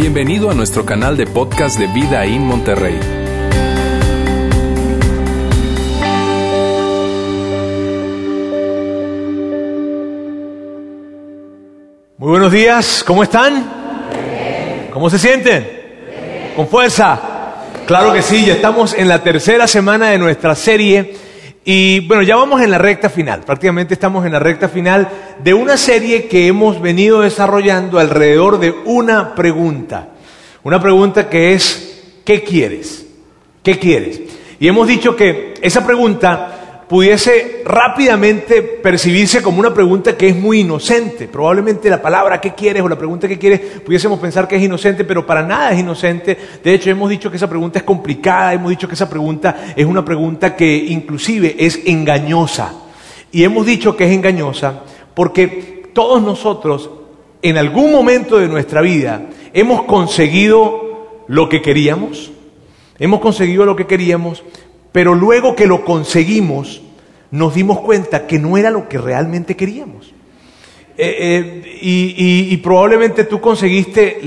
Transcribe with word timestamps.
Bienvenido 0.00 0.48
a 0.48 0.54
nuestro 0.54 0.86
canal 0.86 1.16
de 1.16 1.26
podcast 1.26 1.76
de 1.76 1.88
Vida 1.88 2.24
en 2.24 2.46
Monterrey. 2.46 3.00
Muy 12.16 12.30
buenos 12.30 12.52
días, 12.52 13.02
¿cómo 13.04 13.24
están? 13.24 13.68
¿Cómo 14.92 15.10
se 15.10 15.18
sienten? 15.18 15.68
¿Con 16.54 16.68
fuerza? 16.68 17.20
Claro 17.84 18.12
que 18.12 18.22
sí, 18.22 18.46
ya 18.46 18.52
estamos 18.52 18.94
en 18.94 19.08
la 19.08 19.24
tercera 19.24 19.66
semana 19.66 20.10
de 20.10 20.18
nuestra 20.18 20.54
serie 20.54 21.16
y 21.70 22.00
bueno, 22.00 22.22
ya 22.22 22.34
vamos 22.34 22.62
en 22.62 22.70
la 22.70 22.78
recta 22.78 23.10
final, 23.10 23.42
prácticamente 23.42 23.92
estamos 23.92 24.24
en 24.24 24.32
la 24.32 24.38
recta 24.38 24.70
final 24.70 25.06
de 25.44 25.52
una 25.52 25.76
serie 25.76 26.26
que 26.26 26.46
hemos 26.46 26.80
venido 26.80 27.20
desarrollando 27.20 27.98
alrededor 27.98 28.58
de 28.58 28.74
una 28.86 29.34
pregunta. 29.34 30.08
Una 30.62 30.80
pregunta 30.80 31.28
que 31.28 31.52
es, 31.52 32.22
¿qué 32.24 32.42
quieres? 32.42 33.04
¿Qué 33.62 33.78
quieres? 33.78 34.18
Y 34.58 34.66
hemos 34.66 34.88
dicho 34.88 35.14
que 35.14 35.56
esa 35.60 35.84
pregunta 35.84 36.57
pudiese 36.88 37.62
rápidamente 37.64 38.62
percibirse 38.62 39.42
como 39.42 39.60
una 39.60 39.74
pregunta 39.74 40.16
que 40.16 40.28
es 40.28 40.36
muy 40.36 40.60
inocente. 40.60 41.28
Probablemente 41.28 41.90
la 41.90 42.00
palabra 42.00 42.40
¿qué 42.40 42.54
quieres? 42.54 42.82
o 42.82 42.88
la 42.88 42.96
pregunta 42.96 43.28
¿qué 43.28 43.38
quieres? 43.38 43.60
pudiésemos 43.84 44.18
pensar 44.18 44.48
que 44.48 44.56
es 44.56 44.62
inocente, 44.62 45.04
pero 45.04 45.26
para 45.26 45.42
nada 45.42 45.72
es 45.72 45.80
inocente. 45.80 46.36
De 46.64 46.74
hecho, 46.74 46.90
hemos 46.90 47.10
dicho 47.10 47.30
que 47.30 47.36
esa 47.36 47.48
pregunta 47.48 47.78
es 47.78 47.84
complicada, 47.84 48.54
hemos 48.54 48.70
dicho 48.70 48.88
que 48.88 48.94
esa 48.94 49.08
pregunta 49.08 49.74
es 49.76 49.84
una 49.84 50.04
pregunta 50.04 50.56
que 50.56 50.74
inclusive 50.74 51.56
es 51.58 51.80
engañosa. 51.84 52.72
Y 53.30 53.44
hemos 53.44 53.66
dicho 53.66 53.94
que 53.94 54.04
es 54.04 54.10
engañosa 54.10 54.82
porque 55.14 55.90
todos 55.92 56.22
nosotros 56.22 56.90
en 57.42 57.58
algún 57.58 57.92
momento 57.92 58.38
de 58.38 58.48
nuestra 58.48 58.80
vida 58.80 59.26
hemos 59.52 59.82
conseguido 59.82 61.24
lo 61.26 61.48
que 61.48 61.60
queríamos, 61.60 62.32
hemos 62.98 63.20
conseguido 63.20 63.66
lo 63.66 63.76
que 63.76 63.86
queríamos, 63.86 64.42
pero 64.92 65.14
luego 65.14 65.54
que 65.54 65.66
lo 65.66 65.84
conseguimos, 65.84 66.82
nos 67.30 67.54
dimos 67.54 67.80
cuenta 67.80 68.26
que 68.26 68.38
no 68.38 68.56
era 68.56 68.70
lo 68.70 68.88
que 68.88 68.98
realmente 68.98 69.56
queríamos. 69.56 70.14
Eh, 70.96 71.62
eh, 71.62 71.78
y, 71.80 72.56
probablemente 72.56 73.22
tú 73.22 73.40
conseguiste 73.40 74.20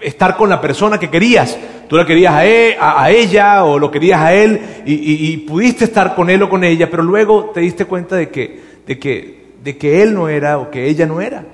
estar 0.00 0.36
con 0.36 0.48
la 0.48 0.60
persona 0.60 0.98
que 0.98 1.10
querías. 1.10 1.58
Tú 1.88 1.96
la 1.96 2.06
querías 2.06 2.32
a, 2.32 3.02
a, 3.02 3.10
ella 3.10 3.64
o 3.64 3.76
lo 3.76 3.90
querías 3.90 4.20
a 4.20 4.32
él 4.32 4.60
y, 4.86 5.36
pudiste 5.38 5.84
estar 5.84 6.14
con 6.14 6.30
él 6.30 6.42
o 6.44 6.48
con 6.48 6.62
ella, 6.62 6.88
pero 6.88 7.02
luego 7.02 7.50
te 7.52 7.60
diste 7.60 7.86
cuenta 7.86 8.14
de 8.14 8.28
que, 8.28 8.60
de 8.86 8.98
que, 8.98 9.46
de 9.64 9.76
que 9.76 10.02
él 10.02 10.14
no 10.14 10.28
era 10.28 10.58
o 10.58 10.70
que 10.70 10.86
ella 10.86 11.06
no 11.06 11.20
era. 11.20 11.44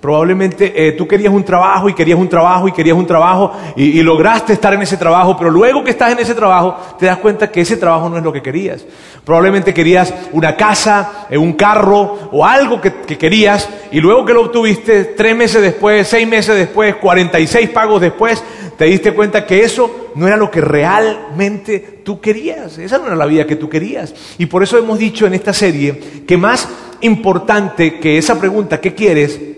Probablemente 0.00 0.72
eh, 0.76 0.92
tú 0.92 1.08
querías 1.08 1.32
un 1.32 1.42
trabajo 1.42 1.88
y 1.88 1.94
querías 1.94 2.20
un 2.20 2.28
trabajo 2.28 2.68
y 2.68 2.72
querías 2.72 2.96
un 2.96 3.06
trabajo 3.06 3.52
y, 3.74 4.00
lograste 4.00 4.52
estar 4.52 4.72
en 4.72 4.82
ese 4.82 4.96
trabajo, 4.96 5.36
pero 5.36 5.50
luego 5.50 5.82
que 5.82 5.90
estás 5.90 6.12
en 6.12 6.20
ese 6.20 6.36
trabajo 6.36 6.76
te 7.00 7.06
das 7.06 7.18
cuenta 7.18 7.50
que 7.50 7.62
ese 7.62 7.76
trabajo 7.76 8.08
no 8.08 8.16
es 8.16 8.22
lo 8.22 8.32
que 8.32 8.40
querías. 8.40 8.84
Probablemente 9.24 9.74
querías 9.74 10.14
una 10.30 10.54
casa, 10.54 11.26
eh, 11.28 11.36
un 11.36 11.54
carro 11.54 12.30
o 12.30 12.46
algo 12.46 12.80
que, 12.80 12.92
que 12.92 13.18
querías 13.18 13.68
y 13.90 14.00
luego 14.00 14.24
que 14.24 14.34
lo 14.34 14.42
obtuviste 14.42 15.04
tres 15.04 15.36
meses 15.36 15.60
después, 15.62 16.06
seis 16.06 16.28
meses 16.28 16.54
después, 16.54 16.94
46 16.94 17.68
pagos 17.70 18.00
después, 18.00 18.40
te 18.78 18.84
diste 18.84 19.12
cuenta 19.12 19.44
que 19.44 19.64
eso 19.64 20.12
no 20.14 20.28
era 20.28 20.36
lo 20.36 20.48
que 20.48 20.60
realmente 20.60 22.02
tú 22.04 22.20
querías. 22.20 22.78
Esa 22.78 22.98
no 22.98 23.08
era 23.08 23.16
la 23.16 23.26
vida 23.26 23.48
que 23.48 23.56
tú 23.56 23.68
querías. 23.68 24.14
Y 24.38 24.46
por 24.46 24.62
eso 24.62 24.78
hemos 24.78 24.96
dicho 25.00 25.26
en 25.26 25.34
esta 25.34 25.52
serie 25.52 26.22
que 26.24 26.36
más 26.36 26.68
importante 27.00 27.98
que 27.98 28.16
esa 28.16 28.38
pregunta, 28.38 28.80
¿qué 28.80 28.94
quieres? 28.94 29.57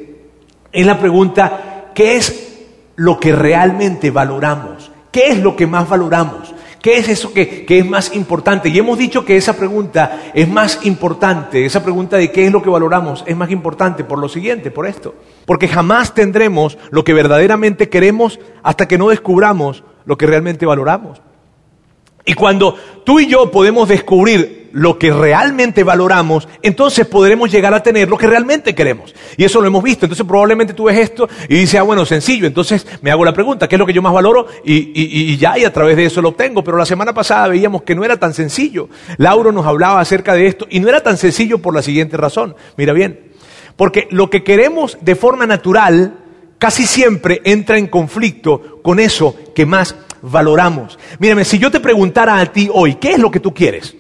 Es 0.73 0.87
la 0.87 0.99
pregunta, 0.99 1.91
¿qué 1.95 2.17
es 2.17 2.59
lo 2.97 3.19
que 3.19 3.33
realmente 3.33 4.11
valoramos? 4.11 4.91
¿Qué 5.11 5.29
es 5.29 5.39
lo 5.39 5.57
que 5.57 5.67
más 5.67 5.89
valoramos? 5.89 6.55
¿Qué 6.81 6.97
es 6.97 7.09
eso 7.09 7.33
que, 7.35 7.67
es 7.69 7.87
más 7.87 8.15
importante? 8.15 8.70
Y 8.70 8.79
hemos 8.79 8.97
dicho 8.97 9.25
que 9.25 9.36
esa 9.36 9.55
pregunta 9.55 10.30
es 10.33 10.48
más 10.48 10.86
importante, 10.86 11.67
esa 11.67 11.83
pregunta 11.83 12.17
de 12.17 12.33
qué 12.33 12.47
es 12.47 12.53
lo 12.53 12.63
que 12.63 12.70
valoramos 12.70 13.23
es 13.27 13.36
más 13.36 13.51
importante 13.51 14.03
por 14.03 14.19
lo 14.19 14.29
siguiente, 14.29 14.70
por 14.70 14.86
esto. 14.86 15.14
Porque 15.45 15.69
jamás 15.69 16.14
tendremos 16.14 16.79
lo 16.91 17.05
que 17.05 17.13
verdaderamente 17.13 17.91
queremos 17.91 18.41
hasta 18.63 18.89
que 18.89 18.97
no 18.97 19.09
descubramos 19.09 19.85
lo 20.07 20.17
que 20.17 20.27
realmente 20.27 20.64
valoramos. 20.64 21.20
Y 22.25 22.33
cuando 22.35 22.77
tú 23.05 23.20
y 23.20 23.27
yo 23.27 23.51
podemos 23.51 23.89
descubrir 23.89 24.60
lo 24.73 24.98
que 24.98 25.13
realmente 25.13 25.85
valoramos, 25.85 26.48
entonces 26.63 27.07
podremos 27.07 27.51
llegar 27.51 27.75
a 27.75 27.83
tener 27.83 28.08
lo 28.08 28.17
que 28.17 28.27
realmente 28.27 28.75
queremos. 28.75 29.14
Y 29.36 29.45
eso 29.45 29.61
lo 29.61 29.67
hemos 29.67 29.83
visto. 29.83 30.07
Entonces 30.07 30.27
probablemente 30.27 30.75
tú 30.75 30.85
ves 30.85 30.98
esto 30.98 31.29
y 31.48 31.57
dices, 31.57 31.81
ah, 31.81 31.83
bueno, 31.83 32.05
sencillo. 32.05 32.47
Entonces 32.47 32.86
me 33.03 33.11
hago 33.11 33.25
la 33.25 33.33
pregunta, 33.33 33.69
¿qué 33.69 33.77
es 33.77 33.79
lo 33.79 33.86
que 33.86 33.92
yo 33.92 34.03
más 34.03 34.13
valoro? 34.13 34.47
Y, 34.64 34.91
y, 34.95 35.36
ya, 35.36 35.59
y 35.59 35.64
a 35.64 35.73
través 35.73 35.97
de 35.97 36.07
eso 36.07 36.23
lo 36.23 36.30
obtengo. 36.30 36.63
Pero 36.64 36.77
la 36.77 36.86
semana 36.86 37.13
pasada 37.13 37.48
veíamos 37.48 37.83
que 37.83 37.95
no 37.95 38.05
era 38.05 38.17
tan 38.17 38.35
sencillo. 38.35 38.89
Lauro 39.17 39.53
nos 39.53 39.67
hablaba 39.67 40.01
acerca 40.01 40.35
de 40.35 40.47
esto 40.47 40.67
y 40.70 40.80
no 40.80 40.89
era 40.89 41.03
tan 41.03 41.17
sencillo 41.17 41.59
por 41.59 41.75
la 41.75 41.83
siguiente 41.83 42.17
razón. 42.17 42.55
Mira 42.77 42.92
bien, 42.92 43.33
porque 43.77 44.09
lo 44.11 44.30
que 44.30 44.45
queremos 44.45 44.98
de 45.01 45.17
forma 45.17 45.47
natural 45.47 46.19
casi 46.59 46.86
siempre 46.86 47.41
entra 47.45 47.79
en 47.79 47.86
conflicto 47.86 48.80
con 48.83 49.01
eso 49.01 49.35
que 49.55 49.67
más 49.67 49.97
valoramos. 50.23 50.98
Mírame, 51.19 51.45
si 51.45 51.59
yo 51.59 51.70
te 51.70 51.80
preguntara 51.80 52.39
a 52.39 52.47
ti 52.47 52.69
hoy, 52.73 52.97
¿qué 52.97 53.13
es 53.13 53.19
lo 53.19 53.30
que 53.30 53.41
tú 53.41 53.55
quieres? 53.55 53.97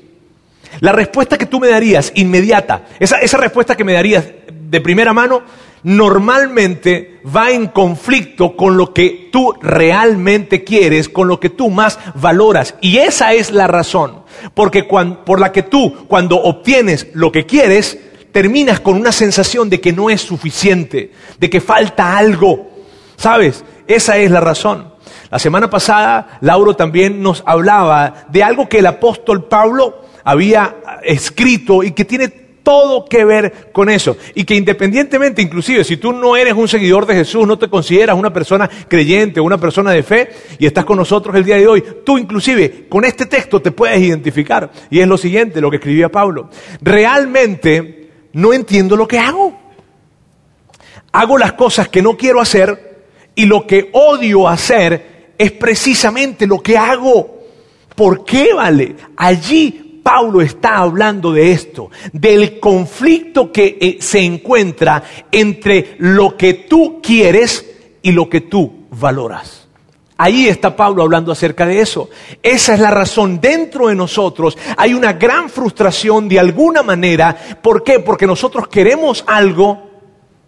La 0.80 0.92
respuesta 0.92 1.36
que 1.36 1.46
tú 1.46 1.60
me 1.60 1.68
darías 1.68 2.12
inmediata, 2.14 2.86
esa, 2.98 3.36
respuesta 3.36 3.76
que 3.76 3.84
me 3.84 3.92
darías 3.92 4.24
de 4.48 4.80
primera 4.80 5.12
mano, 5.12 5.42
normalmente 5.82 7.20
va 7.24 7.50
en 7.50 7.68
conflicto 7.68 8.56
con 8.56 8.76
lo 8.76 8.92
que 8.92 9.28
tú 9.30 9.54
realmente 9.60 10.64
quieres, 10.64 11.08
con 11.08 11.28
lo 11.28 11.38
que 11.38 11.50
tú 11.50 11.70
más 11.70 11.98
valoras. 12.14 12.74
Y 12.80 12.98
esa 12.98 13.34
es 13.34 13.50
la 13.50 13.66
razón, 13.66 14.22
porque 14.54 14.84
por 14.84 15.38
la 15.38 15.52
que 15.52 15.62
tú, 15.62 16.06
cuando 16.08 16.36
obtienes 16.36 17.08
lo 17.12 17.30
que 17.30 17.44
quieres, 17.44 17.98
terminas 18.32 18.80
con 18.80 18.96
una 18.96 19.12
sensación 19.12 19.68
de 19.68 19.80
que 19.80 19.92
no 19.92 20.08
es 20.08 20.22
suficiente, 20.22 21.12
de 21.38 21.50
que 21.50 21.60
falta 21.60 22.16
algo. 22.16 22.70
¿Sabes? 23.16 23.64
Esa 23.86 24.16
es 24.16 24.30
la 24.30 24.40
razón. 24.40 24.94
La 25.30 25.38
semana 25.38 25.68
pasada, 25.68 26.38
Lauro 26.40 26.74
también 26.74 27.22
nos 27.22 27.42
hablaba 27.44 28.26
de 28.28 28.42
algo 28.42 28.68
que 28.68 28.78
el 28.78 28.86
apóstol 28.86 29.44
Pablo 29.44 30.09
había 30.24 30.76
escrito 31.02 31.82
y 31.82 31.92
que 31.92 32.04
tiene 32.04 32.28
todo 32.62 33.04
que 33.04 33.24
ver 33.24 33.70
con 33.72 33.90
eso. 33.90 34.16
Y 34.34 34.44
que 34.44 34.54
independientemente, 34.54 35.42
inclusive, 35.42 35.84
si 35.84 35.96
tú 35.96 36.12
no 36.12 36.36
eres 36.36 36.54
un 36.54 36.68
seguidor 36.68 37.06
de 37.06 37.14
Jesús, 37.14 37.46
no 37.46 37.58
te 37.58 37.68
consideras 37.68 38.16
una 38.16 38.32
persona 38.32 38.68
creyente 38.88 39.40
una 39.40 39.58
persona 39.58 39.90
de 39.90 40.02
fe 40.02 40.30
y 40.58 40.66
estás 40.66 40.84
con 40.84 40.96
nosotros 40.98 41.34
el 41.34 41.44
día 41.44 41.56
de 41.56 41.66
hoy, 41.66 41.82
tú 42.04 42.18
inclusive 42.18 42.86
con 42.88 43.04
este 43.04 43.26
texto 43.26 43.60
te 43.60 43.72
puedes 43.72 44.00
identificar. 44.00 44.70
Y 44.90 45.00
es 45.00 45.08
lo 45.08 45.16
siguiente, 45.16 45.60
lo 45.60 45.70
que 45.70 45.76
escribía 45.76 46.10
Pablo. 46.10 46.50
Realmente 46.80 48.10
no 48.32 48.52
entiendo 48.52 48.96
lo 48.96 49.08
que 49.08 49.18
hago. 49.18 49.58
Hago 51.12 51.38
las 51.38 51.54
cosas 51.54 51.88
que 51.88 52.02
no 52.02 52.16
quiero 52.16 52.40
hacer 52.40 53.04
y 53.34 53.46
lo 53.46 53.66
que 53.66 53.88
odio 53.92 54.46
hacer 54.46 55.32
es 55.36 55.52
precisamente 55.52 56.46
lo 56.46 56.60
que 56.60 56.76
hago. 56.76 57.40
¿Por 57.96 58.24
qué 58.24 58.54
vale? 58.54 58.94
Allí 59.16 59.89
Pablo 60.02 60.40
está 60.40 60.78
hablando 60.78 61.32
de 61.32 61.52
esto, 61.52 61.90
del 62.12 62.58
conflicto 62.58 63.52
que 63.52 63.78
eh, 63.80 63.96
se 64.00 64.20
encuentra 64.20 65.02
entre 65.30 65.96
lo 65.98 66.36
que 66.36 66.54
tú 66.54 67.00
quieres 67.02 67.66
y 68.02 68.12
lo 68.12 68.28
que 68.28 68.42
tú 68.42 68.86
valoras. 68.90 69.68
Ahí 70.22 70.48
está 70.48 70.76
Pablo 70.76 71.02
hablando 71.02 71.32
acerca 71.32 71.64
de 71.64 71.80
eso. 71.80 72.10
Esa 72.42 72.74
es 72.74 72.80
la 72.80 72.90
razón. 72.90 73.40
Dentro 73.40 73.88
de 73.88 73.94
nosotros 73.94 74.58
hay 74.76 74.92
una 74.92 75.14
gran 75.14 75.48
frustración 75.48 76.28
de 76.28 76.38
alguna 76.38 76.82
manera. 76.82 77.34
¿Por 77.62 77.82
qué? 77.82 78.00
Porque 78.00 78.26
nosotros 78.26 78.68
queremos 78.68 79.24
algo 79.26 79.90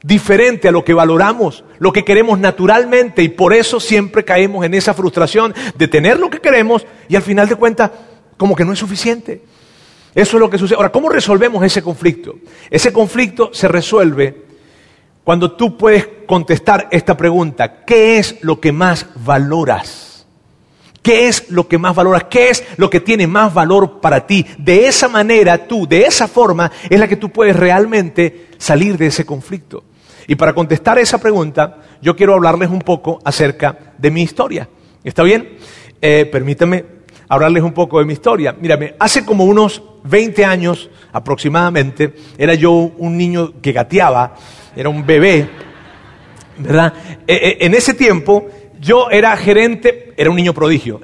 diferente 0.03 0.69
a 0.69 0.73
lo 0.73 0.85
que 0.85 0.93
valoramos, 0.93 1.65
lo 1.79 1.93
que 1.93 2.05
queremos 2.05 2.39
naturalmente 2.39 3.23
y 3.23 3.29
por 3.29 3.55
eso 3.55 3.81
siempre 3.81 4.25
caemos 4.25 4.65
en 4.67 4.75
esa 4.75 4.95
frustración 4.95 5.55
de 5.77 5.89
tener 5.89 6.19
lo 6.19 6.29
que 6.29 6.41
queremos 6.41 6.85
y 7.09 7.17
al 7.17 7.23
final 7.23 7.49
de 7.49 7.57
cuentas 7.57 7.91
como 8.43 8.57
que 8.57 8.65
no 8.65 8.73
es 8.73 8.81
suficiente. 8.81 9.41
Eso 10.17 10.37
es 10.37 10.41
lo 10.41 10.51
que 10.51 10.59
sucede. 10.59 10.75
Ahora, 10.75 10.91
¿cómo 10.91 11.09
resolvemos 11.09 11.65
ese 11.65 11.81
conflicto? 11.81 12.35
Ese 12.69 12.93
conflicto 12.93 13.55
se 13.55 13.69
resuelve 13.69 14.47
cuando 15.23 15.53
tú 15.53 15.79
puedes 15.79 16.09
contestar 16.27 16.89
esta 16.91 17.17
pregunta, 17.17 17.85
¿qué 17.85 18.19
es 18.19 18.43
lo 18.43 18.59
que 18.59 18.73
más 18.73 19.07
valoras? 19.15 20.27
¿Qué 21.03 21.29
es 21.29 21.51
lo 21.51 21.69
que 21.69 21.79
más 21.79 21.95
valoras? 21.95 22.25
¿Qué 22.25 22.51
es 22.51 22.65
lo 22.79 22.91
que 22.91 22.99
tiene 22.99 23.29
más 23.29 23.55
valor 23.55 24.01
para 24.01 24.27
ti? 24.27 24.45
De 24.59 24.89
esa 24.89 25.07
manera 25.07 25.69
tú, 25.69 25.87
de 25.87 26.03
esa 26.03 26.27
forma, 26.27 26.73
es 26.91 26.99
la 26.99 27.07
que 27.07 27.15
tú 27.15 27.31
puedes 27.31 27.55
realmente 27.55 28.49
salir 28.59 28.99
de 28.99 29.07
ese 29.07 29.25
conflicto. 29.25 29.85
Y 30.27 30.35
para 30.35 30.53
contestar 30.53 30.99
esa 30.99 31.19
pregunta, 31.19 31.79
yo 32.03 32.17
quiero 32.17 32.35
hablarles 32.35 32.71
un 32.71 32.81
poco 32.81 33.21
acerca 33.25 33.95
de 33.97 34.11
mi 34.11 34.23
historia. 34.23 34.69
¿Está 35.05 35.23
bien? 35.23 35.59
Eh, 36.01 36.29
permítame 36.33 37.02
hablarles 37.33 37.63
un 37.63 37.73
poco 37.73 37.99
de 37.99 38.05
mi 38.05 38.13
historia. 38.13 38.53
Mírame, 38.53 38.95
hace 38.99 39.25
como 39.25 39.45
unos 39.45 39.83
20 40.05 40.45
años 40.45 40.91
aproximadamente, 41.13 42.13
era 42.37 42.53
yo 42.53 42.73
un 42.73 43.17
niño 43.17 43.55
que 43.63 43.73
gateaba, 43.73 44.35
era 44.77 44.91
un 44.91 45.07
bebé, 45.07 45.49
¿verdad? 46.59 46.93
Eh, 47.27 47.35
eh, 47.43 47.57
en 47.61 47.73
ese 47.73 47.95
tiempo 47.95 48.49
yo 48.79 49.09
era 49.11 49.35
gerente, 49.39 50.12
era 50.23 50.31
un 50.31 50.37
niño 50.37 50.55
prodigio, 50.55 51.01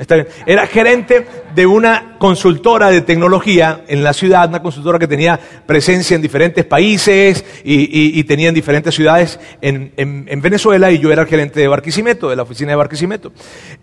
era 0.46 0.66
gerente 0.66 1.26
de 1.54 1.66
una 1.66 2.16
consultora 2.18 2.90
de 2.90 3.00
tecnología 3.00 3.84
en 3.88 4.02
la 4.02 4.12
ciudad, 4.12 4.48
una 4.48 4.62
consultora 4.62 4.98
que 4.98 5.06
tenía 5.06 5.38
presencia 5.66 6.14
en 6.14 6.22
diferentes 6.22 6.64
países 6.64 7.44
y, 7.64 8.22
tenía 8.24 8.48
en 8.48 8.54
diferentes 8.54 8.94
ciudades 8.94 9.40
en, 9.60 9.92
en, 9.96 10.40
Venezuela 10.40 10.90
y 10.90 10.98
yo 10.98 11.10
era 11.10 11.22
el 11.22 11.28
gerente 11.28 11.60
de 11.60 11.68
Barquisimeto, 11.68 12.28
de 12.28 12.36
la 12.36 12.42
oficina 12.42 12.70
de 12.72 12.76
Barquisimeto. 12.76 13.32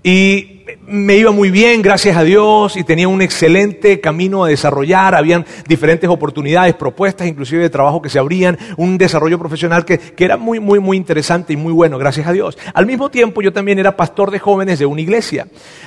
Y 0.03 0.63
me 0.87 1.15
iba 1.17 1.31
muy 1.31 1.51
bien, 1.51 1.81
gracias 1.81 2.17
a 2.17 2.23
Dios, 2.23 2.77
y 2.77 2.83
tenía 2.83 3.07
un 3.07 3.21
excelente 3.21 3.99
camino 3.99 4.43
a 4.43 4.47
desarrollar, 4.47 5.15
habían 5.15 5.45
diferentes 5.67 6.09
oportunidades, 6.09 6.75
propuestas, 6.75 7.27
inclusive 7.27 7.61
de 7.61 7.69
trabajo 7.69 8.01
que 8.01 8.09
se 8.09 8.19
abrían, 8.19 8.57
un 8.77 8.97
desarrollo 8.97 9.37
profesional 9.39 9.85
que 9.85 9.99
era 10.17 10.37
muy, 10.37 10.59
muy, 10.59 10.79
muy 10.79 10.97
interesante 10.97 11.53
y 11.53 11.57
muy 11.57 11.73
bueno, 11.73 11.97
gracias 11.97 12.27
a 12.27 12.31
Dios. 12.31 12.57
Al 12.73 12.85
mismo 12.85 13.09
tiempo, 13.09 13.41
yo 13.41 13.53
también 13.53 13.79
era 13.79 13.97
pastor 13.97 14.31
de 14.31 14.39
jóvenes 14.39 14.79
de 14.79 14.85
una 14.85 15.01
iglesia. 15.01 15.25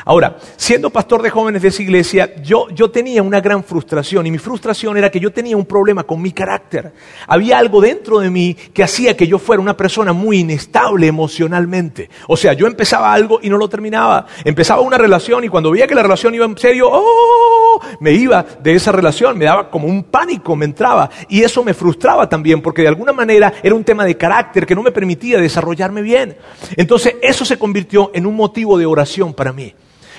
Ahora, 0.04 0.38
siendo 0.56 0.90
pastor 0.90 1.22
de 1.22 1.30
jóvenes 1.30 1.62
de 1.62 1.68
esa 1.68 1.82
iglesia, 1.82 2.34
yo, 2.42 2.68
yo 2.70 2.90
tenía 2.90 3.22
una 3.22 3.40
gran 3.40 3.62
frustración, 3.62 4.26
y 4.26 4.30
mi 4.30 4.38
frustración 4.38 4.96
era 4.96 5.10
que 5.10 5.20
yo 5.20 5.32
tenía 5.32 5.56
un 5.56 5.66
problema 5.66 6.04
con 6.04 6.20
mi 6.20 6.32
carácter. 6.32 6.92
Había 7.26 7.58
algo 7.58 7.80
dentro 7.80 8.18
de 8.20 8.30
mí 8.30 8.54
que 8.54 8.82
hacía 8.82 9.16
que 9.16 9.26
yo 9.26 9.38
fuera 9.38 9.60
una 9.60 9.76
persona 9.76 10.12
muy 10.12 10.40
inestable 10.40 11.06
emocionalmente. 11.06 12.08
O 12.26 12.36
sea, 12.36 12.52
yo 12.52 12.66
empezaba 12.66 13.12
algo 13.12 13.38
y 13.42 13.50
no 13.50 13.58
lo 13.58 13.68
terminaba. 13.68 14.26
Empezaba 14.44 14.80
una 14.80 14.98
relación 14.98 15.44
y 15.44 15.48
cuando 15.48 15.70
veía 15.70 15.86
que 15.86 15.94
la 15.94 16.02
relación 16.02 16.34
iba 16.34 16.44
en 16.44 16.56
serio, 16.56 16.88
¡oh! 16.90 17.67
Me 18.00 18.12
iba 18.12 18.44
de 18.62 18.74
esa 18.74 18.92
relación, 18.92 19.36
me 19.38 19.44
daba 19.44 19.70
como 19.70 19.88
un 19.88 20.04
pánico, 20.04 20.56
me 20.56 20.64
entraba. 20.64 21.10
Y 21.28 21.42
eso 21.42 21.62
me 21.64 21.74
frustraba 21.74 22.28
también, 22.28 22.60
porque 22.62 22.82
de 22.82 22.88
alguna 22.88 23.12
manera 23.12 23.52
era 23.62 23.74
un 23.74 23.84
tema 23.84 24.04
de 24.04 24.16
carácter 24.16 24.66
que 24.66 24.74
no 24.74 24.82
me 24.82 24.92
permitía 24.92 25.38
desarrollarme 25.38 26.02
bien. 26.02 26.36
Entonces 26.76 27.16
eso 27.22 27.44
se 27.44 27.58
convirtió 27.58 28.10
en 28.14 28.26
un 28.26 28.34
motivo 28.34 28.78
de 28.78 28.86
oración 28.86 29.34
para 29.34 29.52
mí 29.52 29.74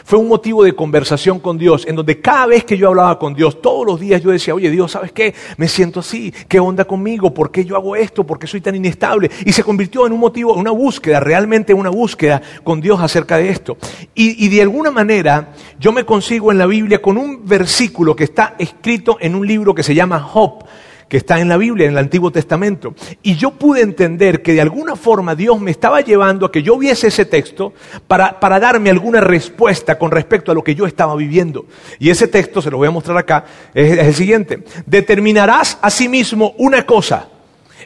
fue 0.10 0.18
un 0.18 0.28
motivo 0.28 0.64
de 0.64 0.74
conversación 0.74 1.40
con 1.40 1.60
Dios, 1.60 1.86
en 1.86 1.96
donde 1.96 2.20
cada 2.20 2.48
vez 2.48 2.64
que 2.64 2.76
yo 2.76 2.88
hablaba 2.88 3.20
con 3.20 3.36
Dios, 3.36 3.62
todos 3.62 3.86
los 3.86 4.00
días 4.00 4.24
yo 4.24 4.32
decía, 4.32 4.56
oye 4.56 4.72
Dios, 4.72 4.94
¿sabes 4.94 5.12
qué? 5.12 5.36
Me 5.58 5.68
siento 5.68 6.00
así, 6.00 6.34
¿qué 6.48 6.60
onda 6.60 6.86
conmigo? 6.86 7.32
¿Por 7.32 7.52
qué 7.52 7.64
yo 7.64 7.76
hago 7.76 7.96
esto? 7.96 8.24
¿Por 8.24 8.40
qué 8.40 8.48
soy 8.48 8.60
tan 8.60 8.74
inestable? 8.74 9.30
Y 9.46 9.52
se 9.52 9.62
convirtió 9.62 10.08
en 10.08 10.14
un 10.14 10.20
motivo, 10.20 10.56
en 10.56 10.62
una 10.62 10.72
búsqueda, 10.72 11.20
realmente 11.20 11.76
una 11.76 11.92
búsqueda 11.92 12.42
con 12.64 12.82
Dios 12.82 13.00
acerca 13.00 13.38
de 13.38 13.50
esto. 13.50 13.78
Y, 14.16 14.44
y 14.44 14.50
de 14.50 14.64
alguna 14.64 14.90
manera 14.90 15.54
yo 15.80 15.92
me 15.92 16.04
consigo 16.06 16.52
en 16.52 16.58
la 16.58 16.66
Biblia 16.66 17.04
con 17.04 17.16
un 17.16 17.46
versículo 17.46 18.16
que 18.16 18.24
está 18.24 18.56
escrito 18.58 19.18
en 19.20 19.36
un 19.36 19.46
libro 19.46 19.76
que 19.76 19.84
se 19.84 19.94
llama 19.94 20.20
Job 20.20 20.64
que 21.10 21.18
está 21.18 21.40
en 21.40 21.50
la 21.50 21.58
Biblia, 21.58 21.88
en 21.88 21.94
el 21.94 21.98
Antiguo 21.98 22.32
Testamento. 22.32 22.94
Y 23.24 23.36
yo 23.36 23.52
pude 23.52 23.82
entender 23.82 24.42
que 24.42 24.54
de 24.54 24.62
alguna 24.62 24.96
forma 24.96 25.36
Dios 25.36 25.60
me 25.60 25.72
estaba 25.72 26.02
llevando 26.02 26.46
a 26.46 26.52
que 26.52 26.64
yo 26.64 26.78
viese 26.78 27.08
ese 27.08 27.26
texto 27.26 27.74
para, 28.08 28.40
para 28.40 28.60
darme 28.60 28.92
alguna 28.92 29.20
respuesta 29.20 29.98
con 29.98 30.12
respecto 30.12 30.52
a 30.52 30.56
lo 30.56 30.64
que 30.64 30.76
yo 30.76 30.86
estaba 30.86 31.16
viviendo. 31.16 31.66
Y 31.98 32.12
ese 32.12 32.28
texto, 32.28 32.62
se 32.62 32.70
lo 32.70 32.78
voy 32.78 32.88
a 32.88 32.92
mostrar 32.92 33.18
acá, 33.18 33.46
es, 33.74 33.98
es 33.98 34.08
el 34.08 34.14
siguiente. 34.14 34.64
Determinarás 34.86 35.80
a 35.82 35.90
sí 35.90 36.08
mismo 36.08 36.54
una 36.60 36.86
cosa 36.86 37.28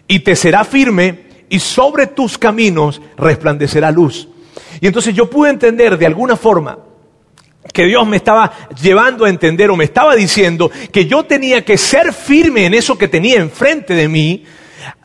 y 0.07 0.19
te 0.19 0.35
será 0.35 0.65
firme 0.65 1.23
y 1.49 1.59
sobre 1.59 2.07
tus 2.07 2.37
caminos 2.37 3.01
resplandecerá 3.17 3.89
luz. 3.89 4.27
Y 4.81 4.87
entonces 4.87 5.15
yo 5.15 5.29
pude 5.29 5.49
entender 5.49 5.97
de 5.97 6.05
alguna 6.05 6.35
forma 6.35 6.77
que 7.71 7.85
Dios 7.85 8.05
me 8.07 8.17
estaba 8.17 8.51
llevando 8.81 9.25
a 9.25 9.29
entender 9.29 9.69
o 9.71 9.75
me 9.75 9.85
estaba 9.85 10.15
diciendo 10.15 10.69
que 10.91 11.05
yo 11.05 11.23
tenía 11.23 11.63
que 11.63 11.77
ser 11.77 12.13
firme 12.13 12.65
en 12.65 12.73
eso 12.73 12.97
que 12.97 13.07
tenía 13.07 13.37
enfrente 13.37 13.93
de 13.93 14.07
mí, 14.07 14.43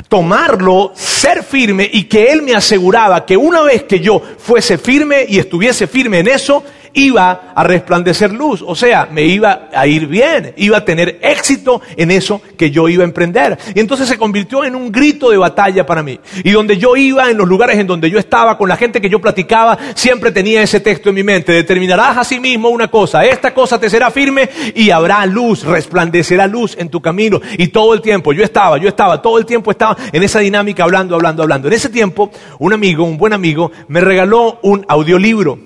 tomarlo, 0.08 0.92
ser 0.94 1.42
firme 1.42 1.88
y 1.92 2.04
que 2.04 2.26
Él 2.26 2.42
me 2.42 2.54
aseguraba 2.54 3.24
que 3.26 3.36
una 3.36 3.62
vez 3.62 3.84
que 3.84 4.00
yo 4.00 4.20
fuese 4.38 4.78
firme 4.78 5.26
y 5.28 5.38
estuviese 5.38 5.86
firme 5.86 6.20
en 6.20 6.28
eso, 6.28 6.64
iba 6.94 7.52
a 7.54 7.64
resplandecer 7.64 8.32
luz, 8.32 8.62
o 8.66 8.74
sea, 8.74 9.08
me 9.10 9.22
iba 9.22 9.68
a 9.72 9.86
ir 9.86 10.06
bien, 10.06 10.54
iba 10.56 10.78
a 10.78 10.84
tener 10.84 11.18
éxito 11.22 11.80
en 11.96 12.10
eso 12.10 12.40
que 12.56 12.70
yo 12.70 12.88
iba 12.88 13.02
a 13.02 13.06
emprender. 13.06 13.58
Y 13.74 13.80
entonces 13.80 14.08
se 14.08 14.18
convirtió 14.18 14.64
en 14.64 14.74
un 14.74 14.90
grito 14.90 15.30
de 15.30 15.36
batalla 15.36 15.86
para 15.86 16.02
mí. 16.02 16.18
Y 16.44 16.50
donde 16.50 16.76
yo 16.76 16.96
iba, 16.96 17.30
en 17.30 17.36
los 17.36 17.48
lugares 17.48 17.78
en 17.78 17.86
donde 17.86 18.10
yo 18.10 18.18
estaba, 18.18 18.58
con 18.58 18.68
la 18.68 18.76
gente 18.76 19.00
que 19.00 19.08
yo 19.08 19.20
platicaba, 19.20 19.78
siempre 19.94 20.32
tenía 20.32 20.62
ese 20.62 20.80
texto 20.80 21.08
en 21.10 21.16
mi 21.16 21.22
mente. 21.22 21.52
Determinarás 21.52 22.16
a 22.16 22.24
sí 22.24 22.40
mismo 22.40 22.68
una 22.68 22.88
cosa, 22.88 23.24
esta 23.24 23.54
cosa 23.54 23.78
te 23.78 23.90
será 23.90 24.10
firme 24.10 24.48
y 24.74 24.90
habrá 24.90 25.24
luz, 25.26 25.64
resplandecerá 25.64 26.46
luz 26.46 26.76
en 26.78 26.88
tu 26.88 27.00
camino. 27.00 27.40
Y 27.56 27.68
todo 27.68 27.94
el 27.94 28.00
tiempo, 28.00 28.32
yo 28.32 28.42
estaba, 28.42 28.78
yo 28.78 28.88
estaba, 28.88 29.22
todo 29.22 29.38
el 29.38 29.46
tiempo 29.46 29.67
estaba 29.70 29.96
en 30.12 30.22
esa 30.22 30.40
dinámica 30.40 30.84
hablando, 30.84 31.14
hablando, 31.14 31.42
hablando. 31.42 31.68
En 31.68 31.74
ese 31.74 31.88
tiempo, 31.88 32.30
un 32.58 32.72
amigo, 32.72 33.04
un 33.04 33.18
buen 33.18 33.32
amigo, 33.32 33.70
me 33.88 34.00
regaló 34.00 34.58
un 34.62 34.84
audiolibro. 34.88 35.58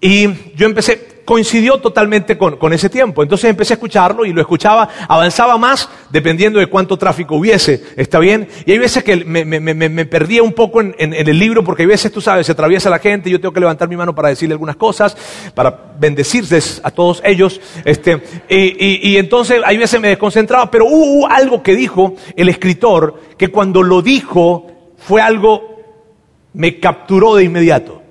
Y 0.00 0.28
yo 0.56 0.66
empecé, 0.66 1.11
coincidió 1.24 1.78
totalmente 1.78 2.36
con, 2.36 2.72
ese 2.72 2.88
tiempo. 2.88 3.22
Entonces 3.22 3.48
empecé 3.48 3.74
a 3.74 3.76
escucharlo 3.76 4.24
y 4.24 4.32
lo 4.32 4.40
escuchaba, 4.40 4.88
avanzaba 5.08 5.56
más 5.58 5.88
dependiendo 6.10 6.58
de 6.58 6.66
cuánto 6.66 6.96
tráfico 6.96 7.36
hubiese, 7.36 7.82
¿está 7.96 8.18
bien? 8.18 8.48
Y 8.66 8.72
hay 8.72 8.78
veces 8.78 9.04
que 9.04 9.24
me, 9.24 10.04
perdía 10.06 10.42
un 10.42 10.52
poco 10.52 10.80
en, 10.80 10.94
el 10.98 11.38
libro 11.38 11.64
porque 11.64 11.82
hay 11.82 11.88
veces, 11.88 12.12
tú 12.12 12.20
sabes, 12.20 12.46
se 12.46 12.52
atraviesa 12.52 12.90
la 12.90 12.98
gente, 12.98 13.30
yo 13.30 13.40
tengo 13.40 13.52
que 13.52 13.60
levantar 13.60 13.88
mi 13.88 13.96
mano 13.96 14.14
para 14.14 14.28
decirle 14.28 14.54
algunas 14.54 14.76
cosas, 14.76 15.16
para 15.54 15.94
bendecirles 15.98 16.80
a 16.84 16.90
todos 16.90 17.22
ellos. 17.24 17.60
Este, 17.84 18.22
y, 18.48 19.16
entonces 19.16 19.60
hay 19.64 19.78
veces 19.78 20.00
me 20.00 20.08
desconcentraba, 20.08 20.70
pero 20.70 20.86
hubo 20.86 21.28
algo 21.28 21.62
que 21.62 21.74
dijo 21.74 22.14
el 22.36 22.48
escritor 22.48 23.20
que 23.38 23.48
cuando 23.48 23.82
lo 23.82 24.02
dijo 24.02 24.66
fue 24.98 25.20
algo, 25.20 25.80
me 26.54 26.78
capturó 26.78 27.36
de 27.36 27.44
inmediato. 27.44 28.02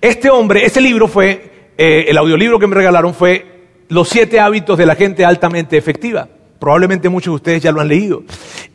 Este 0.00 0.30
hombre, 0.30 0.64
este 0.64 0.80
libro 0.80 1.08
fue, 1.08 1.55
eh, 1.78 2.06
el 2.08 2.18
audiolibro 2.18 2.58
que 2.58 2.66
me 2.66 2.74
regalaron 2.74 3.14
fue 3.14 3.54
Los 3.88 4.08
siete 4.08 4.40
hábitos 4.40 4.78
de 4.78 4.86
la 4.86 4.96
gente 4.96 5.24
altamente 5.24 5.76
efectiva. 5.76 6.28
Probablemente 6.58 7.08
muchos 7.08 7.32
de 7.32 7.36
ustedes 7.36 7.62
ya 7.62 7.72
lo 7.72 7.80
han 7.80 7.88
leído. 7.88 8.24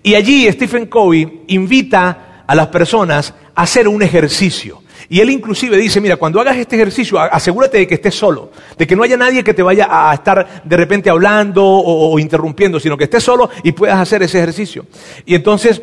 Y 0.03 0.15
allí 0.15 0.49
Stephen 0.51 0.85
Covey 0.85 1.41
invita 1.47 2.43
a 2.47 2.55
las 2.55 2.67
personas 2.67 3.33
a 3.55 3.63
hacer 3.63 3.87
un 3.87 4.01
ejercicio. 4.03 4.81
Y 5.09 5.19
él 5.19 5.29
inclusive 5.29 5.75
dice, 5.77 5.99
mira, 5.99 6.15
cuando 6.15 6.39
hagas 6.39 6.55
este 6.55 6.75
ejercicio, 6.75 7.19
asegúrate 7.19 7.79
de 7.79 7.87
que 7.87 7.95
estés 7.95 8.15
solo, 8.15 8.51
de 8.77 8.87
que 8.87 8.95
no 8.95 9.03
haya 9.03 9.17
nadie 9.17 9.43
que 9.43 9.53
te 9.53 9.63
vaya 9.63 9.87
a 9.89 10.13
estar 10.13 10.61
de 10.63 10.77
repente 10.77 11.09
hablando 11.09 11.65
o, 11.65 12.13
o 12.13 12.19
interrumpiendo, 12.19 12.79
sino 12.79 12.95
que 12.95 13.05
estés 13.05 13.23
solo 13.23 13.49
y 13.63 13.73
puedas 13.73 13.99
hacer 13.99 14.23
ese 14.23 14.37
ejercicio. 14.37 14.85
Y 15.25 15.35
entonces, 15.35 15.81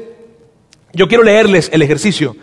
yo 0.94 1.08
quiero 1.08 1.24
leerles 1.24 1.68
el 1.72 1.82
ejercicio 1.82 2.36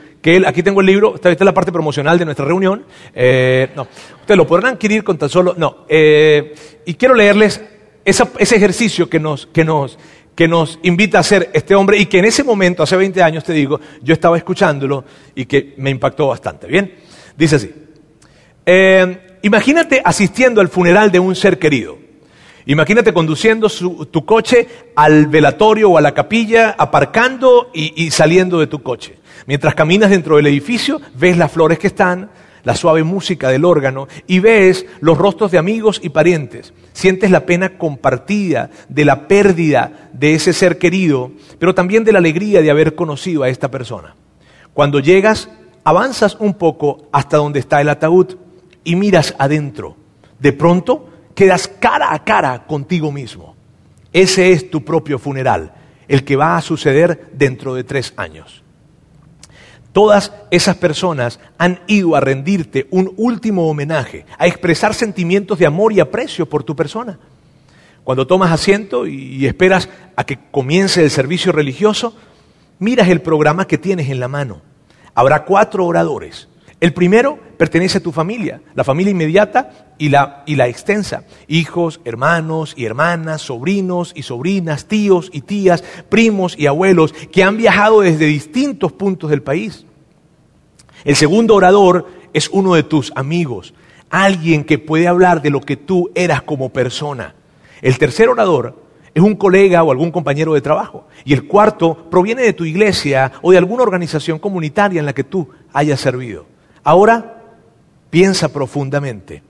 aquí 0.45 0.63
tengo 0.63 0.81
el 0.81 0.88
libro, 0.88 1.16
esta, 1.16 1.31
es 1.31 1.39
la 1.39 1.54
parte 1.54 1.72
promocional 1.72 2.18
de 2.18 2.26
nuestra 2.26 2.45
reunión. 2.45 2.85
Eh, 3.14 3.69
no, 3.76 3.88
ustedes 4.21 4.38
lo 4.38 4.47
podrán 4.47 4.73
adquirir 4.73 5.04
con 5.04 5.18
tan 5.18 5.30
solo, 5.30 5.54
no. 5.57 5.85
Eh, 5.88 6.56
y 6.85 6.95
quiero 6.95 7.14
leerles 7.16 7.61
ese 8.04 8.56
ejercicio 8.56 9.09
que 9.09 9.19
nos, 9.19 9.47
que, 9.47 9.64
nos, 9.64 9.97
que 10.35 10.47
nos 10.47 10.80
invita 10.83 11.18
a 11.18 11.21
hacer 11.21 11.49
este 11.54 11.76
hombre 11.76 11.97
y 11.97 12.06
que 12.06 12.19
en 12.19 12.26
ese 12.26 12.44
momento, 12.44 12.83
hace 12.83 12.95
20 12.95 13.21
años, 13.23 13.44
te 13.44 13.54
digo, 13.54 13.80
yo 14.02 14.14
estaba 14.14 14.38
escuchándolo 14.38 15.06
y 15.33 15.45
que 15.45 15.73
me 15.78 15.90
impactó 15.90 16.28
bastante. 16.28 16.68
Bien, 16.68 16.94
dice 17.35 17.56
así. 17.56 17.73
Eh, 18.66 19.38
imagínate 19.44 20.02
asistiendo 20.04 20.61
al 20.61 20.69
funeral 20.69 21.11
de 21.11 21.19
un 21.19 21.35
ser 21.35 21.59
querido. 21.59 22.05
Imagínate 22.68 23.14
conduciendo 23.14 23.69
tu 23.69 24.26
coche 24.26 24.68
al 24.95 25.28
velatorio 25.28 25.92
o 25.92 25.98
a 25.98 26.02
la 26.02 26.14
capilla, 26.14 26.76
aparcando 26.78 27.69
y 27.74 28.10
saliendo 28.12 28.60
de 28.60 28.68
tu 28.68 28.81
coche. 28.81 29.18
Mientras 29.45 29.76
caminas 29.76 30.10
dentro 30.10 30.38
del 30.38 30.48
edificio, 30.48 31.00
ves 31.14 31.38
las 31.38 31.52
flores 31.52 31.78
que 31.78 31.88
están, 31.88 32.30
la 32.64 32.76
suave 32.76 33.04
música 33.04 33.50
del 33.50 33.64
órgano 33.64 34.07
y 34.28 34.40
ves 34.40 34.86
los 35.00 35.18
rostros 35.18 35.52
de 35.52 35.60
amigos 35.60 36.02
y 36.04 36.10
parientes. 36.10 36.74
Sientes 36.94 37.31
la 37.31 37.45
pena 37.45 37.78
compartida 37.78 38.72
de 38.90 39.06
la 39.06 39.28
pérdida 39.28 40.10
de 40.14 40.34
ese 40.34 40.52
ser 40.52 40.78
querido, 40.78 41.31
pero 41.60 41.76
también 41.76 42.04
de 42.04 42.12
la 42.12 42.19
alegría 42.19 42.62
de 42.62 42.72
haber 42.72 42.95
conocido 42.95 43.44
a 43.44 43.50
esta 43.50 43.69
persona. 43.69 44.16
Cuando 44.74 45.00
llegas, 45.00 45.50
avanzas 45.84 46.36
un 46.40 46.56
poco 46.56 47.07
hasta 47.12 47.38
donde 47.38 47.60
está 47.60 47.80
el 47.80 47.90
ataúd 47.90 48.36
y 48.84 48.95
miras 48.95 49.36
adentro. 49.38 49.95
De 50.40 50.52
pronto, 50.52 51.10
quedas 51.35 51.68
cara 51.68 52.13
a 52.13 52.23
cara 52.23 52.65
contigo 52.65 53.11
mismo. 53.11 53.56
Ese 54.11 54.51
es 54.51 54.71
tu 54.71 54.83
propio 54.83 55.19
funeral, 55.19 55.73
el 56.07 56.23
que 56.23 56.35
va 56.35 56.57
a 56.57 56.61
suceder 56.61 57.30
dentro 57.33 57.75
de 57.75 57.83
tres 57.83 58.13
años. 58.15 58.63
Todas 59.92 60.33
esas 60.51 60.75
personas 60.77 61.39
han 61.57 61.80
ido 61.87 62.15
a 62.15 62.19
rendirte 62.19 62.87
un 62.92 63.13
último 63.18 63.69
homenaje, 63.69 64.25
a 64.37 64.47
expresar 64.47 64.94
sentimientos 64.94 65.59
de 65.59 65.65
amor 65.65 65.94
y 65.94 65.99
aprecio 65.99 66.49
por 66.49 66.63
tu 66.63 66.75
persona. 66.75 67.19
Cuando 68.04 68.27
tomas 68.27 68.51
asiento 68.51 69.07
y 69.07 69.45
esperas 69.45 69.89
a 70.15 70.25
que 70.25 70.37
comience 70.51 71.01
el 71.01 71.11
servicio 71.11 71.51
religioso, 71.51 72.15
miras 72.80 73.07
el 73.07 73.21
programa 73.21 73.68
que 73.68 73.77
tienes 73.77 74.09
en 74.09 74.19
la 74.19 74.27
mano. 74.27 74.61
Habrá 75.13 75.45
cuatro 75.45 75.85
oradores. 75.85 76.47
El 76.85 76.94
primero 76.94 77.39
pertenece 77.57 77.97
a 77.97 78.04
tu 78.04 78.11
familia, 78.11 78.61
la 78.75 78.83
familia 78.83 79.09
inmediata 79.09 79.95
y 79.97 80.09
la, 80.09 80.68
extensa. 80.68 81.23
Hijos, 81.47 81.99
hermanos 82.06 82.75
y 82.77 82.85
hermanas, 82.85 83.42
sobrinos 83.42 84.13
y 84.15 84.21
sobrinas, 84.21 84.85
tíos 84.85 85.31
y 85.33 85.42
tías, 85.42 85.83
primos 86.09 86.56
y 86.56 86.68
abuelos 86.68 87.11
que 87.31 87.42
han 87.42 87.57
viajado 87.57 88.01
desde 88.01 88.27
distintos 88.27 88.92
puntos 88.92 89.31
del 89.31 89.42
país. 89.42 89.87
El 91.06 91.15
segundo 91.15 91.56
orador 91.56 92.06
es 92.33 92.49
uno 92.49 92.75
de 92.75 92.83
tus 92.83 93.11
amigos, 93.15 93.73
alguien 94.11 94.63
que 94.63 94.77
puede 94.77 95.07
hablar 95.07 95.42
de 95.42 95.49
lo 95.49 95.61
que 95.61 95.77
tú 95.77 96.11
eras 96.13 96.44
como 96.44 96.69
persona. 96.69 97.33
El 97.81 97.97
tercer 97.97 98.30
orador 98.30 98.80
es 99.15 99.23
un 99.23 99.33
colega 99.33 99.81
o 99.81 99.89
algún 99.89 100.11
compañero 100.11 100.54
de 100.54 100.61
trabajo. 100.61 101.07
Y 101.23 101.33
el 101.33 101.47
cuarto 101.47 102.11
proviene 102.11 102.44
de 102.44 102.54
tu 102.54 102.63
iglesia 102.63 103.31
o 103.42 103.49
de 103.49 103.57
alguna 103.57 103.81
organización 103.81 104.37
comunitaria 104.37 104.99
en 104.99 105.07
la 105.07 105.13
que 105.13 105.23
tú 105.23 105.49
hayas 105.73 105.99
servido. 105.99 106.54
Ahora, 106.85 107.42
piensa 108.11 108.54
profundamente. 108.54 109.42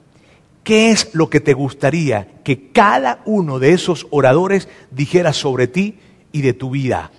¿Qué 0.63 0.89
es 0.89 1.13
lo 1.13 1.29
que 1.29 1.41
te 1.41 1.53
gustaría 1.53 2.29
que 2.43 2.71
cada 2.71 3.19
uno 3.25 3.59
de 3.59 3.73
esos 3.73 4.07
oradores 4.09 4.69
dijera 4.89 5.33
sobre 5.33 5.67
ti 5.67 5.99
y 6.31 6.41
de 6.41 6.53
tu 6.53 6.69
vida? 6.71 7.11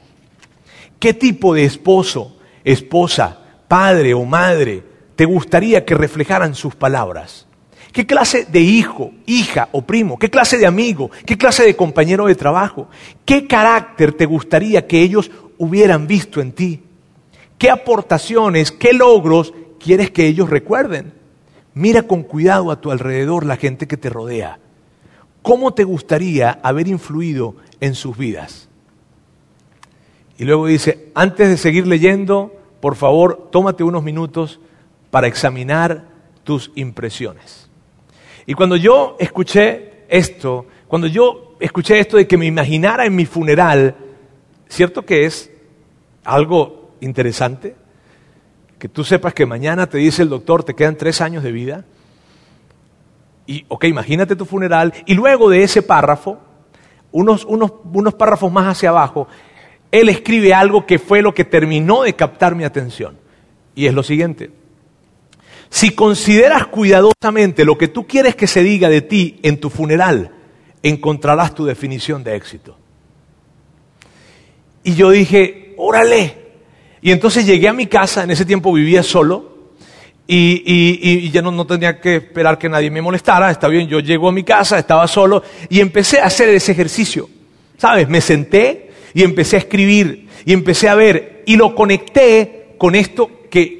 ¿Qué 0.99 1.13
tipo 1.13 1.53
de 1.55 1.65
esposo, 1.65 2.35
esposa, 2.65 3.41
padre 3.69 4.15
o 4.15 4.25
madre 4.25 4.83
te 5.15 5.27
gustaría 5.27 5.85
que 5.85 5.95
reflejaran 5.95 6.55
sus 6.55 6.75
palabras? 6.75 7.47
¿Qué 7.93 8.07
clase 8.07 8.47
de 8.47 8.61
hijo, 8.61 9.13
hija 9.27 9.69
o 9.73 9.83
primo? 9.83 10.19
¿Qué 10.19 10.31
clase 10.31 10.57
de 10.57 10.67
amigo? 10.67 11.11
¿Qué 11.27 11.37
clase 11.37 11.63
de 11.63 11.77
compañero 11.77 12.27
de 12.27 12.35
trabajo? 12.35 12.89
¿Qué 13.27 13.47
carácter 13.47 14.15
te 14.15 14.25
gustaría 14.25 14.87
que 14.87 15.03
ellos 15.03 15.31
hubieran 15.59 16.07
visto 16.07 16.41
en 16.41 16.53
ti? 16.53 16.83
¿Qué 17.59 17.71
aportaciones, 17.71 18.73
qué 18.73 18.95
logros 18.95 19.53
quieres 19.87 20.11
que 20.11 20.27
ellos 20.27 20.51
recuerden? 20.51 21.13
Mira 21.73 22.03
con 22.03 22.25
cuidado 22.25 22.73
a 22.73 22.81
tu 22.81 22.91
alrededor 22.91 23.47
la 23.47 23.57
gente 23.57 23.87
que 23.87 23.97
te 23.97 24.11
rodea. 24.11 24.59
¿Cómo 25.43 25.75
te 25.75 25.85
gustaría 25.85 26.59
haber 26.65 26.89
influido 26.89 27.55
en 27.79 27.95
sus 27.95 28.19
vidas? 28.19 28.69
Y 30.39 30.45
luego 30.45 30.67
dice, 30.67 31.13
antes 31.15 31.49
de 31.49 31.57
seguir 31.57 31.87
leyendo, 31.87 32.53
por 32.81 32.97
favor, 32.97 33.49
tómate 33.53 33.85
unos 33.85 34.03
minutos 34.03 34.59
para 35.13 35.29
examinar 35.29 36.09
tus 36.43 36.73
impresiones. 36.75 37.71
Y 38.45 38.55
cuando 38.55 38.75
yo 38.75 39.17
escuché 39.21 40.05
esto, 40.09 40.67
cuando 40.89 41.07
yo 41.07 41.55
escuché 41.61 42.01
esto 42.01 42.17
de 42.17 42.27
que 42.27 42.37
me 42.37 42.47
imaginara 42.47 43.07
en 43.07 43.15
mi 43.15 43.25
funeral, 43.25 43.95
¿cierto 44.69 45.05
que 45.05 45.27
es 45.27 45.49
algo 46.25 46.91
interesante? 47.01 47.77
Tú 48.89 49.05
sepas 49.05 49.35
que 49.35 49.47
mañana 49.47 49.89
te 49.89 49.99
dice 49.99 50.23
el 50.23 50.29
doctor, 50.29 50.65
te 50.65 50.75
quedan 50.75 50.97
tres 50.97 51.21
años 51.21 51.43
de 51.43 51.53
vida. 51.53 51.85
Y, 53.47 53.65
ok, 53.69 53.85
imagínate 53.85 54.37
tu 54.37 54.45
funeral. 54.45 54.93
Y 55.07 55.15
luego 55.15 55.49
de 55.49 55.63
ese 55.63 55.83
párrafo, 55.83 56.39
unos, 57.13 57.45
unos, 57.45 57.73
unos 57.93 58.15
párrafos 58.15 58.51
más 58.51 58.67
hacia 58.67 58.91
abajo, 58.91 59.29
él 59.91 60.09
escribe 60.09 60.53
algo 60.53 60.85
que 60.85 60.99
fue 60.99 61.23
lo 61.23 61.33
que 61.33 61.45
terminó 61.45 62.03
de 62.03 62.15
captar 62.15 62.55
mi 62.55 62.65
atención. 62.65 63.17
Y 63.75 63.87
es 63.87 63.95
lo 63.95 64.03
siguiente. 64.03 64.51
Si 65.69 65.95
consideras 65.95 66.67
cuidadosamente 66.67 67.65
lo 67.65 67.77
que 67.79 67.89
tú 67.89 68.07
quieres 68.07 68.37
que 68.37 68.47
se 68.47 68.63
diga 68.63 68.89
de 68.89 69.03
ti 69.03 69.39
en 69.43 69.61
tu 69.61 69.71
funeral, 69.71 70.33
encontrarás 70.83 71.55
tu 71.55 71.65
definición 71.65 72.25
de 72.25 72.37
éxito. 72.37 72.77
Y 74.83 74.95
yo 74.95 75.11
dije, 75.11 75.75
órale. 75.77 76.46
Y 77.03 77.13
entonces 77.13 77.47
llegué 77.47 77.69
a 77.69 77.73
mi 77.73 77.87
casa, 77.87 78.25
en 78.25 78.31
ese 78.31 78.45
tiempo 78.45 78.73
vivía 78.73 79.03
solo, 79.03 79.57
y, 80.29 81.31
ya 81.31 81.41
no, 81.41 81.53
no, 81.53 81.67
tenía 81.67 82.01
que 82.01 82.17
esperar 82.17 82.59
que 82.59 82.69
nadie 82.69 82.91
me 82.91 83.01
molestara, 83.01 83.51
está 83.51 83.69
bien, 83.69 83.87
yo 83.87 84.01
llego 84.01 84.29
a 84.29 84.33
mi 84.33 84.43
casa, 84.43 84.79
estaba 84.79 85.07
solo, 85.07 85.43
y 85.69 85.81
empecé 85.81 86.21
a 86.21 86.27
hacer 86.27 86.49
ese 86.49 86.73
ejercicio. 86.73 87.29
¿Sabes? 87.79 88.09
Me 88.09 88.21
senté 88.21 88.91
y 89.15 89.23
empecé 89.23 89.57
a 89.57 89.59
escribir, 89.61 90.29
y 90.45 90.53
empecé 90.53 90.89
a 90.89 90.95
ver, 90.95 91.43
y 91.47 91.57
lo 91.57 91.75
conecté 91.75 92.75
con 92.79 92.95
esto 92.95 93.31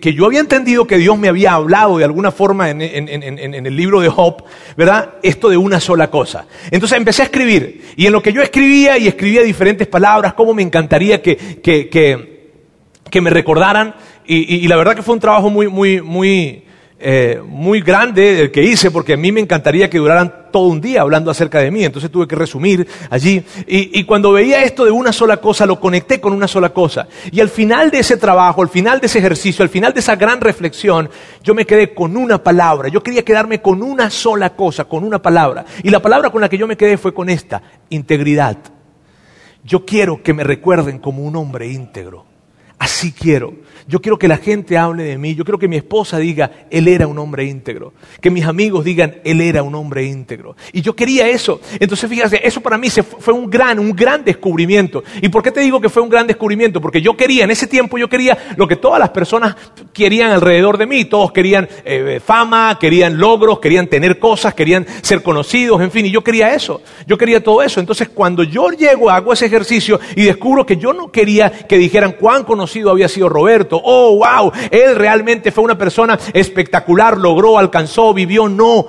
que, 0.01 0.15
yo 0.15 0.27
había 0.27 0.41
entendido 0.41 0.87
que 0.87 0.97
Dios 0.97 1.19
me 1.19 1.29
había 1.29 1.53
hablado 1.53 1.99
de 1.99 2.05
alguna 2.05 2.31
forma 2.31 2.71
en, 2.71 2.81
el 2.81 3.77
libro 3.77 4.01
de 4.01 4.09
Job, 4.09 4.45
¿verdad? 4.77 5.15
Esto 5.23 5.49
de 5.49 5.57
una 5.57 5.81
sola 5.81 6.11
cosa. 6.11 6.47
Entonces 6.71 6.97
empecé 6.97 7.23
a 7.23 7.25
escribir. 7.27 7.85
Y 7.97 8.07
en 8.07 8.13
lo 8.13 8.23
que 8.23 8.33
yo 8.33 8.43
escribía 8.43 8.97
y 8.99 9.09
escribía 9.09 9.43
diferentes 9.43 9.87
palabras, 9.87 10.35
cómo 10.35 10.55
me 10.55 10.63
encantaría 10.63 11.21
que, 11.21 11.37
que, 11.37 11.89
que, 11.89 12.36
me 13.21 13.31
recordaran. 13.31 13.95
Y, 14.27 14.57
y, 14.57 14.69
la 14.69 14.77
verdad 14.77 14.95
que 14.95 15.03
fue 15.03 15.15
un 15.15 15.21
trabajo 15.21 15.51
muy, 15.51 15.69
muy, 15.69 16.01
muy, 16.03 16.65
eh, 16.99 17.43
muy 17.47 17.83
grande 17.83 18.41
el 18.41 18.51
que 18.51 18.63
hice, 18.63 18.91
porque 18.91 19.13
a 19.13 19.17
mí 19.17 19.31
me 19.31 19.41
encantaría 19.41 19.91
que 19.91 19.99
duraran 19.99 20.49
todo 20.51 20.69
un 20.69 20.81
día 20.81 21.03
hablando 21.03 21.31
acerca 21.31 21.61
de 21.61 21.71
mí, 21.71 21.85
entonces 21.85 22.11
tuve 22.11 22.27
que 22.27 22.35
resumir 22.35 22.89
allí. 23.11 23.45
Y, 23.67 24.01
y, 24.01 24.05
cuando 24.05 24.33
veía 24.33 24.63
esto 24.63 24.85
de 24.85 24.91
una 24.91 25.13
sola 25.13 25.37
cosa, 25.37 25.67
lo 25.67 25.79
conecté 25.79 26.21
con 26.21 26.33
una 26.33 26.49
sola 26.49 26.71
cosa. 26.71 27.07
Y 27.31 27.41
al 27.41 27.51
final 27.51 27.91
de 27.91 27.99
ese 27.99 28.17
trabajo, 28.17 28.63
al 28.63 28.71
final 28.71 28.99
de 28.99 29.07
ese 29.07 29.19
ejercicio, 29.19 29.63
al 29.63 29.69
final 29.69 29.93
de 29.93 30.01
esa 30.01 30.17
gran 30.17 30.41
reflexión, 30.41 31.11
yo 31.45 31.55
me 31.55 31.67
quedé 31.67 31.95
con 31.95 32.17
una 32.17 32.43
palabra. 32.43 32.89
Yo 32.89 33.03
quería 33.03 33.25
quedarme 33.25 33.61
con 33.61 33.83
una 33.83 34.11
sola 34.11 34.57
cosa, 34.57 34.87
con 34.87 35.05
una 35.05 35.21
palabra. 35.21 35.65
Y 35.83 35.91
la 35.91 36.01
palabra 36.01 36.31
con 36.31 36.41
la 36.41 36.49
que 36.49 36.59
yo 36.59 36.67
me 36.67 36.77
quedé 36.77 36.97
fue 36.97 37.13
con 37.13 37.29
esta, 37.29 37.63
integridad. 37.91 38.57
Yo 39.63 39.85
quiero 39.85 40.23
que 40.23 40.33
me 40.33 40.45
recuerden 40.45 40.99
como 40.99 41.23
un 41.23 41.37
hombre 41.37 41.69
íntegro. 41.69 42.36
Así 42.79 43.13
quiero. 43.13 43.55
Yo 43.89 44.03
quiero 44.03 44.19
que 44.19 44.29
la 44.29 44.37
gente 44.37 44.77
hable 44.77 45.05
de 45.05 45.17
mí. 45.17 45.35
Yo 45.35 45.45
quiero 45.45 45.59
que 45.59 45.69
mi 45.69 45.77
esposa 45.77 46.19
diga, 46.19 46.67
él 46.71 46.89
era 46.89 47.07
un 47.07 47.19
hombre 47.19 47.45
íntegro. 47.45 47.95
Que 48.21 48.31
mis 48.31 48.45
amigos 48.45 48.85
digan, 48.85 49.21
él 49.25 49.41
era 49.41 49.63
un 49.63 49.75
hombre 49.75 50.05
íntegro. 50.05 50.57
Y 50.73 50.83
yo 50.83 50.95
quería 50.95 51.29
eso. 51.29 51.61
Entonces, 51.81 52.11
fíjate, 52.11 52.47
eso 52.47 52.61
para 52.61 52.77
mí 52.77 52.91
fue 52.91 53.33
un 53.33 53.49
gran, 53.49 53.79
un 53.79 53.93
gran 53.93 54.25
descubrimiento. 54.25 55.05
¿Y 55.23 55.29
por 55.29 55.43
qué 55.43 55.53
te 55.53 55.61
digo 55.61 55.81
que 55.81 55.89
fue 55.89 56.03
un 56.03 56.09
gran 56.09 56.27
descubrimiento? 56.27 56.81
Porque 56.81 57.01
yo 57.01 57.17
quería, 57.17 57.45
en 57.45 57.51
ese 57.51 57.67
tiempo 57.67 57.97
yo 57.97 58.09
quería 58.09 58.37
lo 58.57 58.69
que 58.69 58.77
todas 58.77 58.99
las 58.99 59.11
personas 59.11 59.57
querían 59.95 60.33
alrededor 60.33 60.77
de 60.77 60.87
mí. 60.87 61.05
Todos 61.07 61.33
querían 61.33 61.69
eh, 61.85 62.21
fama, 62.23 62.77
querían 62.79 63.17
logros, 63.17 63.61
querían 63.61 63.87
tener 63.87 64.19
cosas, 64.19 64.53
querían 64.53 64.85
ser 65.01 65.23
conocidos, 65.23 65.81
en 65.81 65.91
fin. 65.91 66.05
Y 66.07 66.11
yo 66.11 66.23
quería 66.23 66.55
eso. 66.55 66.83
Yo 67.07 67.17
quería 67.17 67.43
todo 67.43 67.63
eso. 67.63 67.81
Entonces, 67.81 68.11
cuando 68.11 68.43
yo 68.43 68.69
llego, 68.71 69.09
hago 69.09 69.33
ese 69.33 69.47
ejercicio 69.47 69.99
y 70.15 70.25
descubro 70.25 70.67
que 70.67 70.77
yo 70.77 70.93
no 70.93 71.11
quería 71.13 71.51
que 71.51 71.79
dijeran 71.79 72.17
cuán 72.19 72.43
conocido 72.43 72.66
había 72.91 73.09
sido 73.09 73.29
Roberto 73.29 73.81
oh, 73.85 74.17
wow, 74.17 74.53
él 74.71 74.97
realmente 74.97 75.53
fue 75.53 75.65
una 75.65 75.79
persona 75.79 76.19
espectacular, 76.33 77.17
logró, 77.17 77.59
alcanzó, 77.59 78.13
vivió, 78.13 78.49
no. 78.49 78.87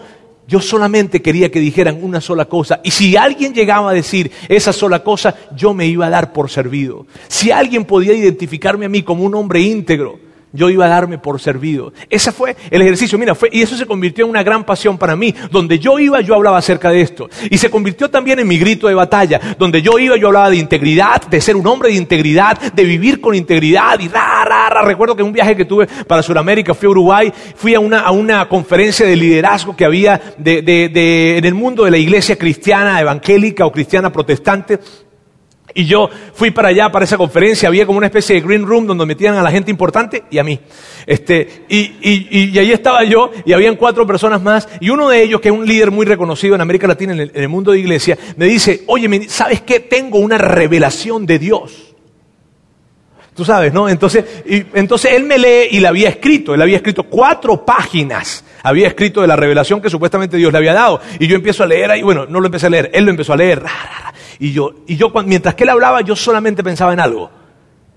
Yo 0.47 0.61
solamente 0.61 1.21
quería 1.21 1.51
que 1.51 1.59
dijeran 1.59 1.99
una 2.01 2.21
sola 2.21 2.45
cosa. 2.45 2.79
Y 2.81 2.91
si 2.91 3.17
alguien 3.17 3.53
llegaba 3.53 3.89
a 3.89 3.93
decir 3.93 4.31
esa 4.47 4.71
sola 4.71 5.03
cosa, 5.03 5.35
yo 5.55 5.73
me 5.73 5.87
iba 5.87 6.05
a 6.05 6.09
dar 6.09 6.31
por 6.31 6.49
servido. 6.49 7.05
Si 7.27 7.51
alguien 7.51 7.83
podía 7.83 8.13
identificarme 8.13 8.85
a 8.85 8.89
mí 8.89 9.03
como 9.03 9.25
un 9.25 9.35
hombre 9.35 9.59
íntegro, 9.59 10.19
yo 10.57 10.69
iba 10.69 10.85
a 10.85 10.89
darme 10.89 11.17
por 11.17 11.39
servido. 11.39 11.93
Ese 12.09 12.31
fue 12.31 12.55
el 12.69 12.81
ejercicio. 12.81 13.17
Mira, 13.17 13.35
fue, 13.35 13.49
y 13.51 13.61
eso 13.61 13.77
se 13.77 13.85
convirtió 13.85 14.25
en 14.25 14.31
una 14.31 14.43
gran 14.43 14.65
pasión 14.65 14.97
para 14.97 15.15
mí. 15.15 15.33
Donde 15.51 15.79
yo 15.79 15.99
iba, 15.99 16.19
yo 16.21 16.35
hablaba 16.35 16.57
acerca 16.57 16.89
de 16.89 17.01
esto. 17.01 17.29
Y 17.49 17.57
se 17.57 17.69
convirtió 17.69 18.09
también 18.09 18.39
en 18.39 18.47
mi 18.47 18.57
grito 18.57 18.87
de 18.87 18.95
batalla. 18.95 19.39
Donde 19.57 19.81
yo 19.81 19.97
iba, 19.99 20.17
yo 20.17 20.27
hablaba 20.27 20.49
de 20.49 20.57
integridad, 20.57 21.21
de 21.27 21.39
ser 21.39 21.55
un 21.55 21.65
hombre 21.67 21.89
de 21.89 21.95
integridad, 21.95 22.73
de 22.73 22.83
vivir 22.83 23.21
con 23.21 23.35
integridad. 23.35 23.99
Y 23.99 24.07
ra, 24.07 24.43
ra. 24.43 24.81
Recuerdo 24.81 25.15
que 25.15 25.23
un 25.23 25.31
viaje 25.31 25.55
que 25.55 25.65
tuve 25.65 25.87
para 26.07 26.23
Sudamérica, 26.23 26.73
fui 26.73 26.87
a 26.87 26.89
Uruguay, 26.89 27.31
fui 27.55 27.75
a 27.75 27.79
una, 27.79 27.99
a 28.01 28.11
una 28.11 28.49
conferencia 28.49 29.05
de 29.05 29.15
liderazgo 29.15 29.75
que 29.75 29.85
había 29.85 30.19
de, 30.37 30.61
de, 30.61 31.37
en 31.37 31.45
el 31.45 31.53
mundo 31.53 31.85
de 31.85 31.91
la 31.91 31.97
iglesia 31.97 32.35
cristiana, 32.35 32.99
evangélica 32.99 33.65
o 33.65 33.71
cristiana 33.71 34.11
protestante. 34.11 34.79
Y 35.77 35.85
yo 35.85 36.09
fui 36.33 36.49
para 36.49 36.69
allá, 36.69 36.91
para 36.91 37.05
esa 37.05 37.17
conferencia, 37.17 37.69
había 37.69 37.85
como 37.85 37.99
una 37.99 38.07
especie 38.07 38.33
de 38.33 38.41
green 38.41 38.65
room 38.65 38.87
donde 38.87 39.05
metían 39.05 39.35
a 39.35 39.43
la 39.43 39.51
gente 39.51 39.69
importante 39.69 40.23
y 40.31 40.39
a 40.39 40.43
mí. 40.43 40.59
Este, 41.05 41.65
y, 41.69 41.77
y, 42.01 42.49
y, 42.51 42.57
ahí 42.57 42.71
estaba 42.71 43.03
yo 43.03 43.29
y 43.45 43.53
habían 43.53 43.75
cuatro 43.75 44.07
personas 44.07 44.41
más 44.41 44.67
y 44.79 44.89
uno 44.89 45.07
de 45.07 45.21
ellos, 45.21 45.39
que 45.39 45.49
es 45.49 45.53
un 45.53 45.67
líder 45.67 45.91
muy 45.91 46.07
reconocido 46.07 46.55
en 46.55 46.61
América 46.61 46.87
Latina, 46.87 47.13
en 47.13 47.29
el, 47.31 47.47
mundo 47.47 47.73
de 47.73 47.79
iglesia, 47.79 48.17
me 48.37 48.45
dice, 48.45 48.85
oye, 48.87 49.29
¿sabes 49.29 49.61
qué? 49.61 49.79
Tengo 49.79 50.17
una 50.17 50.39
revelación 50.39 51.27
de 51.27 51.37
Dios. 51.37 51.95
Tú 53.37 53.45
sabes, 53.45 53.71
¿no? 53.71 53.87
Entonces, 53.87 54.25
y, 54.47 54.65
entonces 54.73 55.11
él 55.13 55.23
me 55.23 55.37
lee 55.37 55.67
y 55.69 55.79
la 55.79 55.89
había 55.89 56.09
escrito, 56.09 56.55
él 56.55 56.61
había 56.63 56.77
escrito 56.77 57.03
cuatro 57.03 57.63
páginas, 57.63 58.43
había 58.63 58.87
escrito 58.87 59.21
de 59.21 59.27
la 59.27 59.35
revelación 59.35 59.79
que 59.79 59.91
supuestamente 59.91 60.37
Dios 60.37 60.51
le 60.51 60.57
había 60.57 60.73
dado. 60.73 60.99
Y 61.19 61.27
yo 61.27 61.35
empiezo 61.35 61.63
a 61.63 61.67
leer 61.67 61.91
ahí, 61.91 62.01
bueno, 62.01 62.25
no 62.25 62.39
lo 62.39 62.47
empecé 62.47 62.65
a 62.65 62.71
leer, 62.71 62.89
él 62.95 63.05
lo 63.05 63.11
empezó 63.11 63.33
a 63.33 63.37
leer. 63.37 63.61
Y 64.39 64.53
yo, 64.53 64.71
y 64.87 64.97
yo 64.97 65.11
mientras 65.23 65.53
que 65.53 65.65
él 65.65 65.69
hablaba, 65.69 66.01
yo 66.01 66.15
solamente 66.15 66.63
pensaba 66.63 66.93
en 66.93 66.99
algo. 66.99 67.29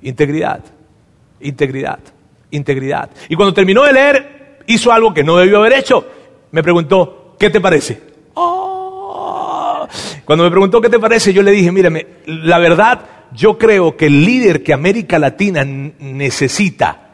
Integridad, 0.02 0.60
integridad, 1.40 2.00
integridad. 2.50 3.08
Y 3.30 3.34
cuando 3.34 3.54
terminó 3.54 3.84
de 3.84 3.94
leer, 3.94 4.58
hizo 4.66 4.92
algo 4.92 5.14
que 5.14 5.24
no 5.24 5.38
debió 5.38 5.56
haber 5.56 5.72
hecho. 5.72 6.06
Me 6.50 6.62
preguntó, 6.62 7.34
¿qué 7.38 7.48
te 7.48 7.62
parece? 7.62 7.98
Oh. 8.34 9.88
Cuando 10.26 10.44
me 10.44 10.50
preguntó 10.50 10.82
qué 10.82 10.90
te 10.90 10.98
parece, 10.98 11.32
yo 11.32 11.42
le 11.42 11.50
dije, 11.50 11.72
mírame, 11.72 12.06
la 12.26 12.58
verdad, 12.58 13.00
yo 13.34 13.58
creo 13.58 13.96
que 13.96 14.06
el 14.06 14.24
líder 14.24 14.62
que 14.62 14.72
América 14.72 15.18
Latina 15.18 15.64
necesita 15.64 17.10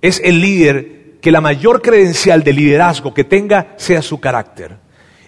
es 0.00 0.20
el 0.24 0.40
líder 0.40 1.18
que 1.20 1.30
la 1.30 1.40
mayor 1.40 1.82
credencial 1.82 2.42
de 2.42 2.52
liderazgo 2.52 3.14
que 3.14 3.24
tenga 3.24 3.74
sea 3.76 4.02
su 4.02 4.20
carácter 4.20 4.76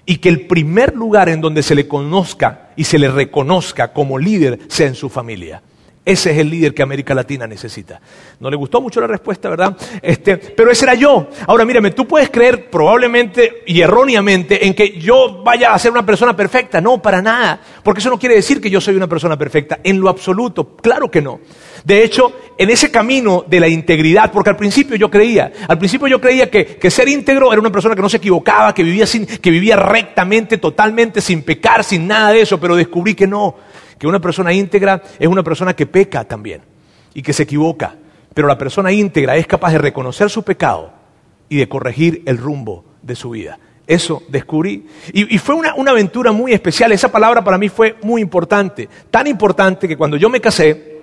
y 0.07 0.17
que 0.17 0.29
el 0.29 0.47
primer 0.47 0.95
lugar 0.95 1.29
en 1.29 1.41
donde 1.41 1.63
se 1.63 1.75
le 1.75 1.89
conozca 1.89 2.71
y 2.77 2.85
se 2.85 2.99
le 2.99 3.09
reconozca 3.09 3.93
como 3.93 4.19
líder 4.19 4.59
sea 4.69 4.89
en 4.89 4.95
su 4.95 5.09
familia. 5.09 5.63
Ese 6.07 6.33
es 6.33 6.39
el 6.39 6.51
líder 6.51 6.75
que 6.75 6.83
América 6.83 7.15
Latina 7.15 7.47
necesita. 7.47 7.99
No 8.39 8.51
le 8.51 8.57
gustó 8.57 8.83
mucho 8.83 9.01
la 9.01 9.07
respuesta, 9.07 9.49
¿verdad? 9.49 9.75
Este, 10.03 10.37
pero 10.37 10.71
ese 10.71 10.85
era 10.85 10.95
yo. 10.95 11.29
Ahora, 11.47 11.65
mírame, 11.65 11.93
tú 11.93 12.07
puedes 12.07 12.29
creer 12.29 12.69
probablemente 12.69 13.63
y 13.67 13.81
erróneamente 13.81 14.67
en 14.67 14.75
que 14.75 14.99
yo 14.99 15.43
vaya 15.43 15.73
a 15.73 15.79
ser 15.79 15.93
una 15.93 16.05
persona 16.05 16.37
perfecta. 16.37 16.79
No, 16.83 17.01
para 17.01 17.23
nada. 17.23 17.59
Porque 17.83 18.01
eso 18.01 18.11
no 18.11 18.19
quiere 18.19 18.35
decir 18.35 18.61
que 18.61 18.69
yo 18.69 18.83
soy 18.83 18.97
una 18.97 19.07
persona 19.07 19.39
perfecta. 19.39 19.81
En 19.83 19.99
lo 19.99 20.11
absoluto, 20.11 20.77
claro 20.77 21.11
que 21.11 21.23
no. 21.23 21.41
De 21.85 22.05
hecho, 22.05 22.33
en 22.59 22.69
ese 22.69 22.91
camino 22.91 23.43
de 23.47 23.61
la 23.61 23.69
integridad, 23.69 24.31
porque 24.31 24.51
al 24.51 24.57
principio 24.57 24.97
yo 24.97 25.11
creía, 25.11 25.53
al 25.67 25.79
principio 25.79 26.07
yo 26.07 26.21
creía 26.21 26.51
que, 26.51 26.91
ser 26.91 27.09
íntegro 27.09 27.51
era 27.51 27.61
una 27.61 27.73
persona 27.73 27.95
que 27.95 28.03
no 28.03 28.11
se 28.11 28.19
equivocaba, 28.19 28.75
que 28.75 28.83
vivía, 28.83 29.07
sin, 29.07 29.27
que 29.27 29.51
vivía 29.51 29.77
rectamente, 29.77 30.59
totalmente, 30.59 31.23
sin 31.23 31.43
pecar, 31.43 31.83
sin 31.83 32.07
nada 32.07 32.33
de 32.33 32.43
eso, 32.43 32.61
pero 32.61 32.77
descubrí 32.77 33.15
que 33.15 33.27
no 33.27 33.57
que 34.05 34.09
una 34.09 34.21
persona 34.21 34.53
íntegra 34.53 35.03
es 35.19 35.27
una 35.27 35.43
persona 35.43 35.75
que 35.75 35.87
peca 35.87 36.25
también 36.25 36.61
y 37.15 37.23
que 37.23 37.33
se 37.33 37.45
equivoca. 37.45 37.95
Pero 38.35 38.47
la 38.47 38.59
persona 38.59 38.93
íntegra 38.93 39.35
es 39.35 39.47
capaz 39.47 39.73
de 39.73 39.79
reconocer 39.79 40.29
su 40.29 40.43
pecado 40.43 40.93
y 41.49 41.57
de 41.57 41.71
corregir 41.71 42.23
el 42.27 42.37
rumbo 42.37 42.85
de 43.01 43.17
su 43.17 43.31
vida. 43.31 43.59
Eso 43.87 44.23
descubrí. 44.29 44.87
Y, 45.15 45.39
fue 45.39 45.55
una, 45.55 45.75
una, 45.77 45.93
aventura 45.93 46.33
muy 46.33 46.53
especial. 46.53 46.93
Esa 46.93 47.11
palabra 47.11 47.43
para 47.43 47.57
mí 47.57 47.71
fue 47.71 47.97
muy 48.03 48.21
importante. 48.21 48.91
Tan 49.11 49.27
importante 49.27 49.89
que 49.89 49.97
cuando 49.97 50.19
yo 50.19 50.29
me 50.29 50.39
casé, 50.39 51.01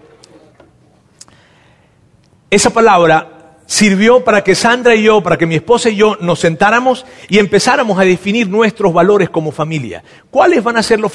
esa 2.52 2.70
palabra 2.70 3.41
sirvió 3.72 4.22
para 4.26 4.44
que 4.44 4.54
Sandra 4.54 4.96
y 4.96 5.04
yo, 5.04 5.24
para 5.24 5.38
que 5.38 5.46
mi 5.46 5.56
esposa 5.56 5.90
y 5.90 5.96
yo 5.96 6.18
nos 6.20 6.40
sentáramos 6.40 7.06
y 7.30 7.40
empezáramos 7.40 7.98
a 7.98 8.04
definir 8.04 8.50
nuestros 8.50 8.92
valores 8.94 9.30
como 9.30 9.54
familia. 9.54 10.04
¿Cuáles 10.30 10.62
van 10.62 10.76
a 10.76 10.84
ser 10.84 11.00
los, 11.00 11.14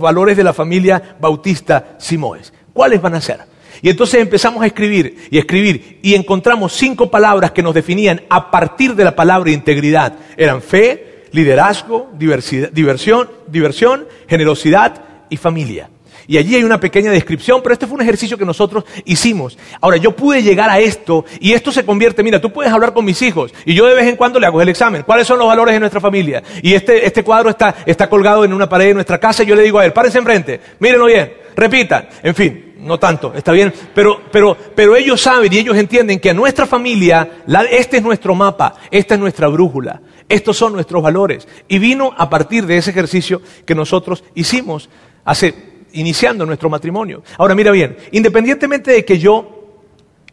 valores 0.00 0.34
de 0.34 0.42
la 0.42 0.54
familia 0.54 1.16
Bautista 1.20 1.96
Simoes? 1.98 2.54
¿Cuáles 2.72 3.02
van 3.02 3.14
a 3.14 3.20
ser? 3.20 3.40
Y 3.82 3.90
entonces 3.90 4.22
empezamos 4.22 4.62
a 4.62 4.66
escribir 4.66 5.28
y 5.30 5.36
escribir 5.36 6.00
y 6.02 6.14
encontramos 6.14 6.72
cinco 6.72 7.10
palabras 7.10 7.50
que 7.50 7.62
nos 7.62 7.74
definían 7.74 8.22
a 8.30 8.50
partir 8.50 8.94
de 8.94 9.04
la 9.04 9.14
palabra 9.14 9.50
integridad. 9.50 10.14
Eran 10.38 10.62
fe, 10.62 11.26
liderazgo, 11.32 12.10
diversión, 12.14 13.28
diversión, 13.46 14.08
generosidad 14.26 15.04
y 15.28 15.36
familia. 15.36 15.90
Y 16.28 16.36
allí 16.36 16.56
hay 16.56 16.62
una 16.62 16.78
pequeña 16.78 17.10
descripción, 17.10 17.62
pero 17.62 17.72
este 17.72 17.86
fue 17.86 17.94
un 17.94 18.02
ejercicio 18.02 18.36
que 18.36 18.44
nosotros 18.44 18.84
hicimos. 19.06 19.56
Ahora, 19.80 19.96
yo 19.96 20.14
pude 20.14 20.42
llegar 20.42 20.68
a 20.68 20.78
esto 20.78 21.24
y 21.40 21.54
esto 21.54 21.72
se 21.72 21.86
convierte, 21.86 22.22
mira, 22.22 22.38
tú 22.38 22.52
puedes 22.52 22.70
hablar 22.70 22.92
con 22.92 23.06
mis 23.06 23.22
hijos 23.22 23.54
y 23.64 23.72
yo 23.72 23.86
de 23.86 23.94
vez 23.94 24.06
en 24.06 24.16
cuando 24.16 24.38
le 24.38 24.44
hago 24.44 24.60
el 24.60 24.68
examen. 24.68 25.04
¿Cuáles 25.04 25.26
son 25.26 25.38
los 25.38 25.48
valores 25.48 25.72
de 25.72 25.80
nuestra 25.80 26.00
familia? 26.00 26.42
Y 26.60 26.74
este, 26.74 27.06
este 27.06 27.24
cuadro 27.24 27.48
está, 27.48 27.76
está 27.86 28.10
colgado 28.10 28.44
en 28.44 28.52
una 28.52 28.68
pared 28.68 28.88
de 28.88 28.94
nuestra 28.94 29.18
casa 29.18 29.42
y 29.42 29.46
yo 29.46 29.56
le 29.56 29.62
digo 29.62 29.78
a 29.78 29.86
él, 29.86 29.94
párense 29.94 30.18
enfrente, 30.18 30.60
mírenlo 30.80 31.06
bien, 31.06 31.32
repitan. 31.56 32.06
En 32.22 32.34
fin, 32.34 32.74
no 32.78 32.98
tanto, 32.98 33.32
está 33.34 33.52
bien, 33.52 33.72
pero, 33.94 34.20
pero, 34.30 34.54
pero 34.74 34.96
ellos 34.96 35.22
saben 35.22 35.50
y 35.50 35.56
ellos 35.56 35.78
entienden 35.78 36.20
que 36.20 36.28
a 36.28 36.34
nuestra 36.34 36.66
familia, 36.66 37.42
este 37.70 37.96
es 37.96 38.02
nuestro 38.02 38.34
mapa, 38.34 38.74
esta 38.90 39.14
es 39.14 39.20
nuestra 39.20 39.48
brújula, 39.48 40.02
estos 40.28 40.58
son 40.58 40.74
nuestros 40.74 41.02
valores. 41.02 41.48
Y 41.68 41.78
vino 41.78 42.12
a 42.14 42.28
partir 42.28 42.66
de 42.66 42.76
ese 42.76 42.90
ejercicio 42.90 43.40
que 43.64 43.74
nosotros 43.74 44.24
hicimos 44.34 44.90
hace 45.24 45.77
iniciando 45.92 46.44
nuestro 46.46 46.70
matrimonio. 46.70 47.22
Ahora 47.36 47.54
mira 47.54 47.70
bien, 47.70 47.96
independientemente 48.12 48.92
de 48.92 49.04
que 49.04 49.18
yo 49.18 49.58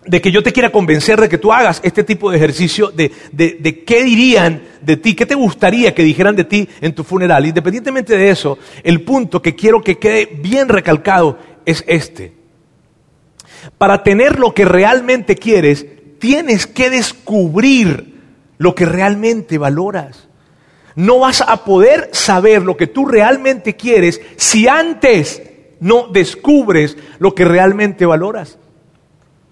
de 0.06 0.22
que 0.22 0.32
yo 0.32 0.44
te 0.44 0.54
quiera 0.54 0.72
convencer 0.72 1.20
de 1.20 1.30
que 1.30 1.38
tú 1.38 1.52
hagas 1.52 1.82
este 1.84 2.04
tipo 2.04 2.30
de 2.30 2.38
ejercicio, 2.38 2.92
de, 2.92 3.12
de, 3.32 3.84
qué 3.84 4.04
dirían 4.04 4.62
de 4.82 4.98
ti, 4.98 5.16
qué 5.16 5.26
te 5.26 5.36
gustaría 5.36 5.96
que 5.96 6.04
dijeran 6.04 6.36
de 6.36 6.44
ti 6.44 6.70
en 6.82 6.94
tu 6.94 7.04
funeral. 7.04 7.46
Independientemente 7.46 8.16
de 8.16 8.30
eso, 8.30 8.58
el 8.84 9.02
punto 9.02 9.42
que 9.42 9.56
quiero 9.56 9.82
que 9.82 9.98
quede 9.98 10.30
bien 10.42 10.70
recalcado 10.70 11.40
es 11.66 11.84
este. 11.88 12.34
Para 13.78 14.04
tener 14.04 14.40
lo 14.40 14.54
que 14.54 14.66
realmente 14.66 15.36
quieres, 15.36 15.86
tienes 16.20 16.68
que 16.68 16.90
descubrir 16.90 18.14
lo 18.58 18.76
que 18.76 18.86
realmente 18.86 19.58
valoras. 19.58 20.28
No 20.96 21.20
vas 21.20 21.42
a 21.42 21.64
poder 21.66 22.10
saber 22.14 22.62
lo 22.62 22.78
que 22.78 22.88
tú 22.88 23.06
realmente 23.06 23.76
quieres 23.76 24.22
si 24.38 24.68
antes 24.68 25.42
no 25.80 26.08
descubres 26.08 26.98
lo 27.20 27.36
que 27.36 27.46
realmente 27.46 28.06
valoras. 28.06 28.58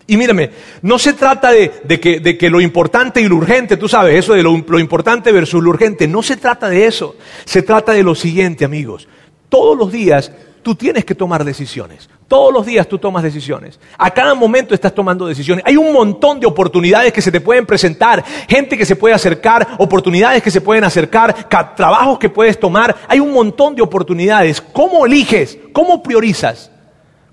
Y 0.06 0.18
mírame, 0.18 0.52
no 0.82 1.00
se 1.00 1.14
trata 1.14 1.52
de, 1.52 1.72
que, 2.00 2.50
lo 2.50 2.60
importante 2.60 3.22
y 3.22 3.28
lo 3.28 3.38
urgente, 3.38 3.78
tú 3.78 3.88
sabes, 3.88 4.20
eso 4.20 4.34
de 4.34 4.44
lo 4.44 4.80
importante 4.80 5.32
versus 5.32 5.64
lo 5.64 5.70
urgente, 5.70 6.08
no 6.08 6.22
se 6.22 6.36
trata 6.36 6.68
de 6.70 6.86
eso. 6.86 7.16
Se 7.46 7.62
trata 7.62 7.94
de 7.94 8.04
lo 8.04 8.14
siguiente, 8.14 8.66
amigos. 8.66 9.08
Todos 9.48 9.78
los 9.78 9.92
días 9.92 10.32
tú 10.62 10.76
tienes 10.76 11.06
que 11.06 11.16
tomar 11.16 11.46
decisiones. 11.46 12.10
Todos 12.34 12.52
los 12.52 12.66
días 12.66 12.88
tú 12.88 12.98
tomas 12.98 13.22
decisiones. 13.22 13.80
A 13.96 14.10
cada 14.10 14.34
momento 14.34 14.74
estás 14.74 14.96
tomando 14.96 15.28
decisiones. 15.28 15.64
Hay 15.68 15.78
un 15.78 15.94
montón 15.94 16.40
de 16.40 16.48
oportunidades 16.48 17.14
que 17.14 17.22
se 17.22 17.32
te 17.32 17.40
pueden 17.40 17.68
presentar, 17.68 18.26
gente 18.50 18.76
que 18.76 18.88
se 18.88 18.96
puede 18.96 19.14
acercar, 19.14 19.76
oportunidades 19.78 20.42
que 20.42 20.50
se 20.50 20.60
pueden 20.60 20.84
acercar, 20.84 21.48
trabajos 21.76 22.18
que 22.18 22.30
puedes 22.30 22.60
tomar. 22.60 22.96
Hay 23.08 23.20
un 23.20 23.32
montón 23.32 23.76
de 23.76 23.84
oportunidades. 23.84 24.62
¿Cómo 24.62 25.06
eliges? 25.06 25.60
¿Cómo 25.74 26.02
priorizas? 26.02 26.72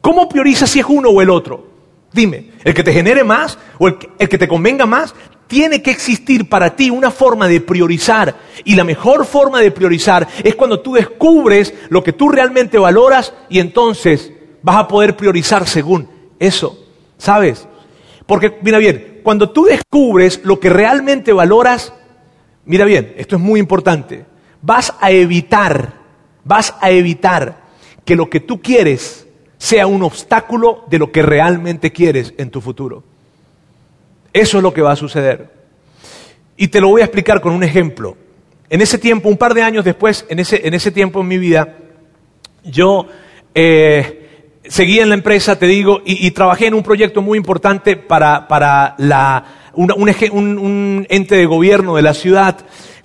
¿Cómo 0.03 0.29
priorizas 0.29 0.69
si 0.69 0.81
es 0.81 0.87
uno 0.87 1.09
o 1.09 1.23
el 1.23 1.31
otro? 1.31 1.67
Dime, 2.13 2.51
¿el 2.63 2.75
que 2.75 2.85
te 2.85 2.93
genere 2.93 3.25
más 3.25 3.57
o 3.79 3.89
el 3.89 3.97
que, 3.97 4.11
el 4.19 4.29
que 4.29 4.37
te 4.37 4.49
convenga 4.49 4.85
más? 4.85 5.15
Tiene 5.47 5.81
que 5.81 5.93
existir 5.93 6.47
para 6.47 6.77
ti 6.77 6.91
una 6.91 7.11
forma 7.11 7.49
de 7.49 7.63
priorizar. 7.63 8.35
Y 8.65 8.75
la 8.75 8.85
mejor 8.85 9.25
forma 9.25 9.61
de 9.61 9.71
priorizar 9.71 10.29
es 10.45 10.55
cuando 10.57 10.81
tú 10.81 10.93
descubres 10.93 11.73
lo 11.89 12.05
que 12.05 12.13
tú 12.13 12.29
realmente 12.29 12.77
valoras 12.77 13.33
y 13.49 13.61
entonces 13.61 14.35
vas 14.63 14.77
a 14.77 14.89
poder 14.89 15.17
priorizar 15.17 15.67
según 15.67 16.09
eso. 16.39 16.87
¿Sabes? 17.19 17.67
Porque, 18.27 18.59
mira 18.63 18.79
bien, 18.79 19.21
cuando 19.23 19.51
tú 19.51 19.65
descubres 19.65 20.41
lo 20.45 20.59
que 20.61 20.71
realmente 20.71 21.33
valoras, 21.33 21.93
mira 22.65 22.85
bien, 22.85 23.15
esto 23.17 23.37
es 23.37 23.43
muy 23.43 23.61
importante, 23.61 24.25
vas 24.63 24.95
a 25.01 25.11
evitar, 25.11 25.95
vas 26.45 26.75
a 26.81 26.91
evitar 26.91 27.61
que 28.05 28.17
lo 28.17 28.31
que 28.31 28.41
tú 28.41 28.61
quieres 28.61 29.27
sea 29.59 29.87
un 29.87 30.03
obstáculo 30.03 30.85
de 30.89 30.99
lo 30.99 31.13
que 31.13 31.23
realmente 31.23 31.93
quieres 31.93 32.33
en 32.39 32.51
tu 32.51 32.61
futuro. 32.61 33.05
Eso 34.33 34.57
es 34.57 34.63
lo 34.63 34.73
que 34.73 34.83
va 34.83 34.93
a 34.93 34.97
suceder. 34.97 35.51
Y 36.57 36.69
te 36.69 36.81
lo 36.81 36.89
voy 36.89 37.03
a 37.03 37.05
explicar 37.05 37.41
con 37.41 37.53
un 37.53 37.63
ejemplo. 37.63 38.17
En 38.69 38.81
ese 38.81 38.99
tiempo, 38.99 39.29
un 39.29 39.37
par 39.37 39.55
de 39.55 39.63
años 39.63 39.85
después, 39.85 40.25
en 40.29 40.39
ese, 40.39 40.67
en 40.67 40.75
ese 40.75 40.91
tiempo 40.91 41.21
en 41.21 41.29
mi 41.29 41.39
vida, 41.39 41.77
yo 42.65 43.07
eh, 43.55 44.20
seguí 44.65 45.01
en 45.01 45.09
la 45.09 45.15
empresa, 45.15 45.59
te 45.59 45.67
digo, 45.67 46.03
y, 46.05 46.31
trabajé 46.33 46.67
en 46.67 46.75
un 46.75 46.83
proyecto 46.83 47.23
muy 47.23 47.39
importante 47.39 47.97
para, 47.97 48.47
para 48.49 48.95
la, 48.99 49.45
un, 49.75 49.93
un, 49.93 51.07
ente 51.09 51.37
de 51.37 51.47
gobierno 51.47 51.97
de 51.97 52.03
la 52.03 52.15
ciudad. 52.15 52.59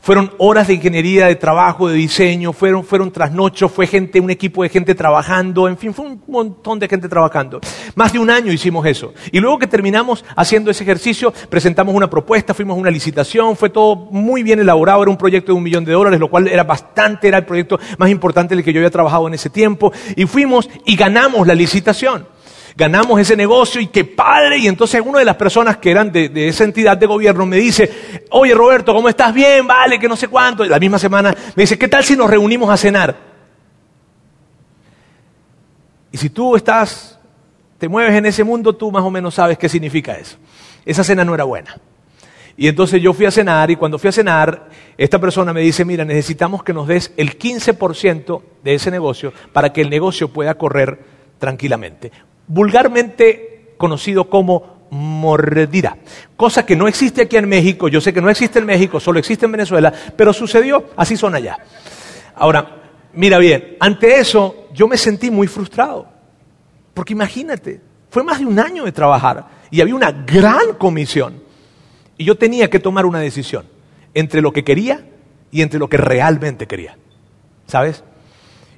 Fueron 0.05 0.31
horas 0.37 0.67
de 0.67 0.75
ingeniería, 0.75 1.25
de 1.25 1.35
trabajo, 1.35 1.87
de 1.87 1.95
diseño, 1.95 2.53
fueron, 2.53 2.83
fueron 2.83 3.11
trasnochos, 3.11 3.71
fue 3.71 3.87
gente, 3.87 4.19
un 4.19 4.29
equipo 4.29 4.61
de 4.61 4.69
gente 4.69 4.93
trabajando, 4.93 5.67
en 5.67 5.79
fin, 5.79 5.95
fue 5.95 6.05
un 6.05 6.21
montón 6.27 6.77
de 6.77 6.87
gente 6.87 7.09
trabajando. 7.09 7.59
Más 7.95 8.13
de 8.13 8.19
un 8.19 8.29
año 8.29 8.53
hicimos 8.53 8.85
eso. 8.85 9.15
Y 9.31 9.39
luego 9.39 9.57
que 9.57 9.65
terminamos 9.65 10.23
haciendo 10.35 10.69
ese 10.69 10.83
ejercicio, 10.83 11.33
presentamos 11.49 11.95
una 11.95 12.07
propuesta, 12.07 12.53
fuimos 12.53 12.77
a 12.77 12.81
una 12.81 12.91
licitación, 12.91 13.55
fue 13.55 13.71
todo 13.71 13.95
muy 13.95 14.43
bien 14.43 14.59
elaborado, 14.59 15.01
era 15.01 15.09
un 15.09 15.17
proyecto 15.17 15.53
de 15.53 15.57
un 15.57 15.63
millón 15.63 15.83
de 15.83 15.93
dólares, 15.93 16.19
lo 16.19 16.29
cual 16.29 16.49
era 16.49 16.63
bastante, 16.63 17.27
era 17.27 17.39
el 17.39 17.45
proyecto 17.45 17.79
más 17.97 18.11
importante 18.11 18.53
en 18.53 18.59
el 18.59 18.63
que 18.63 18.73
yo 18.73 18.81
había 18.81 18.91
trabajado 18.91 19.27
en 19.27 19.33
ese 19.33 19.49
tiempo. 19.49 19.91
Y 20.15 20.27
fuimos 20.27 20.69
y 20.85 20.95
ganamos 20.95 21.47
la 21.47 21.55
licitación 21.55 22.27
ganamos 22.75 23.19
ese 23.19 23.35
negocio 23.35 23.79
y 23.79 23.87
qué 23.87 24.03
padre. 24.03 24.57
Y 24.57 24.67
entonces 24.67 25.01
una 25.03 25.19
de 25.19 25.25
las 25.25 25.35
personas 25.35 25.77
que 25.77 25.91
eran 25.91 26.11
de, 26.11 26.47
esa 26.47 26.63
entidad 26.63 26.97
de 26.97 27.05
gobierno 27.05 27.45
me 27.45 27.57
dice, 27.57 28.21
oye 28.31 28.53
Roberto, 28.53 28.93
¿cómo 28.93 29.09
estás? 29.09 29.33
Bien, 29.33 29.65
vale, 29.65 29.97
que 29.97 30.07
no 30.07 30.15
sé 30.15 30.27
cuánto. 30.27 30.65
Y 30.65 30.69
la 30.69 30.79
misma 30.79 30.99
semana 30.99 31.33
me 31.55 31.63
dice, 31.63 31.77
¿qué 31.77 31.87
tal 31.87 32.03
si 32.03 32.15
nos 32.15 32.29
reunimos 32.29 32.69
a 32.69 32.77
cenar? 32.77 33.15
Y 36.11 36.17
si 36.17 36.29
tú 36.29 36.55
estás, 36.55 37.19
te 37.77 37.87
mueves 37.87 38.13
en 38.13 38.25
ese 38.25 38.43
mundo, 38.43 38.73
tú 38.73 38.91
más 38.91 39.03
o 39.03 39.11
menos 39.11 39.33
sabes 39.33 39.57
qué 39.57 39.69
significa 39.69 40.13
eso. 40.13 40.37
Esa 40.85 41.03
cena 41.03 41.25
no 41.25 41.33
era 41.33 41.43
buena. 41.43 41.77
Y 42.57 42.69
entonces 42.69 43.01
yo 43.01 43.11
fui 43.11 43.25
a 43.25 43.31
cenar 43.31 43.69
y 43.69 43.75
cuando 43.75 43.99
fui 43.99 44.07
a 44.07 44.13
cenar, 44.13 44.69
esta 44.97 45.19
persona 45.19 45.51
me 45.51 45.59
dice, 45.59 45.83
mira, 45.83 46.05
necesitamos 46.05 46.63
que 46.63 46.73
nos 46.73 46.87
des 46.87 47.11
el 47.17 47.37
15% 47.37 48.41
de 48.63 48.73
ese 48.75 48.91
negocio 48.91 49.33
para 49.51 49.73
que 49.73 49.81
el 49.81 49.89
negocio 49.89 50.29
pueda 50.29 50.53
correr 50.53 50.99
tranquilamente 51.37 52.13
vulgarmente 52.47 53.73
conocido 53.77 54.29
como 54.29 54.75
mordida, 54.91 55.97
cosa 56.37 56.65
que 56.65 56.75
no 56.75 56.87
existe 56.87 57.23
aquí 57.23 57.37
en 57.37 57.49
México, 57.49 57.87
yo 57.87 57.99
sé 57.99 58.13
que 58.13 58.21
no 58.21 58.29
existe 58.29 58.59
en 58.59 58.65
México, 58.65 58.99
solo 58.99 59.19
existe 59.19 59.45
en 59.45 59.51
Venezuela, 59.51 59.91
pero 60.15 60.31
sucedió, 60.31 60.91
así 60.95 61.17
son 61.17 61.35
allá. 61.35 61.57
Ahora, 62.35 62.83
mira 63.13 63.37
bien, 63.37 63.75
ante 63.79 64.19
eso 64.19 64.67
yo 64.73 64.87
me 64.87 64.97
sentí 64.97 65.31
muy 65.31 65.47
frustrado, 65.47 66.07
porque 66.93 67.13
imagínate, 67.13 67.81
fue 68.09 68.23
más 68.23 68.39
de 68.39 68.45
un 68.45 68.59
año 68.59 68.85
de 68.85 68.91
trabajar 68.91 69.47
y 69.69 69.81
había 69.81 69.95
una 69.95 70.11
gran 70.11 70.73
comisión 70.77 71.41
y 72.17 72.23
yo 72.23 72.37
tenía 72.37 72.69
que 72.69 72.79
tomar 72.79 73.05
una 73.05 73.19
decisión 73.19 73.65
entre 74.13 74.41
lo 74.41 74.53
que 74.53 74.63
quería 74.63 75.05
y 75.51 75.61
entre 75.61 75.79
lo 75.79 75.89
que 75.89 75.97
realmente 75.97 76.67
quería, 76.67 76.97
¿sabes? 77.67 78.03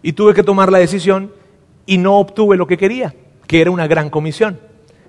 Y 0.01 0.13
tuve 0.13 0.34
que 0.34 0.43
tomar 0.43 0.71
la 0.71 0.80
decisión 0.80 1.32
y 1.86 1.99
no 1.99 2.17
obtuve 2.17 2.58
lo 2.58 2.65
que 2.65 2.77
quería 2.77 3.13
que 3.47 3.62
era 3.62 3.71
una 3.71 3.88
gran 3.88 4.10
comisión, 4.10 4.60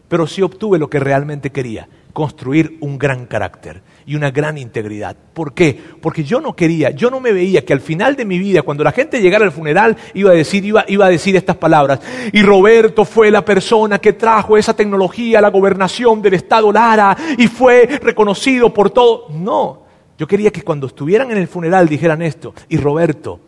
pero 0.09 0.27
sí 0.27 0.41
obtuve 0.41 0.79
lo 0.79 0.89
que 0.89 1.01
realmente 1.01 1.51
quería, 1.51 1.89
construir 2.13 2.79
un 2.81 2.99
gran 2.99 3.27
carácter 3.27 3.83
y 4.07 4.15
una 4.15 4.31
gran 4.31 4.57
integridad. 4.57 5.17
¿Por 5.35 5.53
qué? 5.53 5.79
Porque 6.01 6.25
yo 6.25 6.41
no 6.41 6.57
quería, 6.57 6.91
yo 6.91 7.11
no 7.11 7.21
me 7.21 7.33
veía 7.33 7.65
que 7.65 7.75
al 7.75 7.81
final 7.81 8.17
de 8.17 8.25
mi 8.25 8.39
vida, 8.39 8.63
cuando 8.63 8.83
la 8.83 8.93
gente 8.93 9.21
llegara 9.21 9.45
al 9.45 9.53
funeral, 9.53 9.97
iba 10.15 10.31
a 10.31 10.35
decir, 10.35 10.65
iba, 10.65 10.85
iba 10.89 11.05
a 11.05 11.11
decir 11.11 11.37
estas 11.37 11.57
palabras. 11.57 12.01
Y 12.33 12.43
Roberto 12.43 13.05
fue 13.05 13.31
la 13.31 13.45
persona 13.45 13.99
que 13.99 14.15
trajo 14.15 14.57
esa 14.57 14.75
tecnología 14.75 15.41
a 15.41 15.43
la 15.43 15.51
gobernación 15.51 16.23
del 16.23 16.35
estado 16.35 16.73
Lara 16.73 17.17
y 17.37 17.47
fue 17.49 18.01
reconocido 18.03 18.73
por 18.73 18.91
todo. 18.91 19.27
No, 19.31 19.83
yo 20.17 20.27
quería 20.27 20.51
que 20.51 20.63
cuando 20.63 20.87
estuvieran 20.87 21.31
en 21.31 21.37
el 21.39 21.49
funeral 21.49 21.89
dijeran 21.89 22.23
esto. 22.23 22.55
Y 22.69 22.79
Roberto 22.79 23.41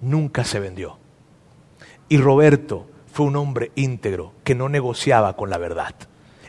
nunca 0.00 0.44
se 0.44 0.60
vendió. 0.60 0.96
Y 2.08 2.18
Roberto 2.18 2.86
fue 3.18 3.26
un 3.26 3.34
hombre 3.34 3.72
íntegro 3.74 4.34
que 4.44 4.54
no 4.54 4.68
negociaba 4.68 5.34
con 5.34 5.50
la 5.50 5.58
verdad. 5.58 5.92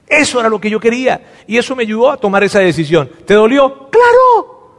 Eso 0.07 0.39
era 0.39 0.49
lo 0.49 0.61
que 0.61 0.69
yo 0.69 0.79
quería. 0.79 1.19
Y 1.47 1.57
eso 1.57 1.75
me 1.75 1.81
ayudó 1.81 2.11
a 2.11 2.17
tomar 2.17 2.43
esa 2.43 2.59
decisión. 2.59 3.09
¿Te 3.25 3.33
dolió? 3.33 3.89
Claro 3.89 4.77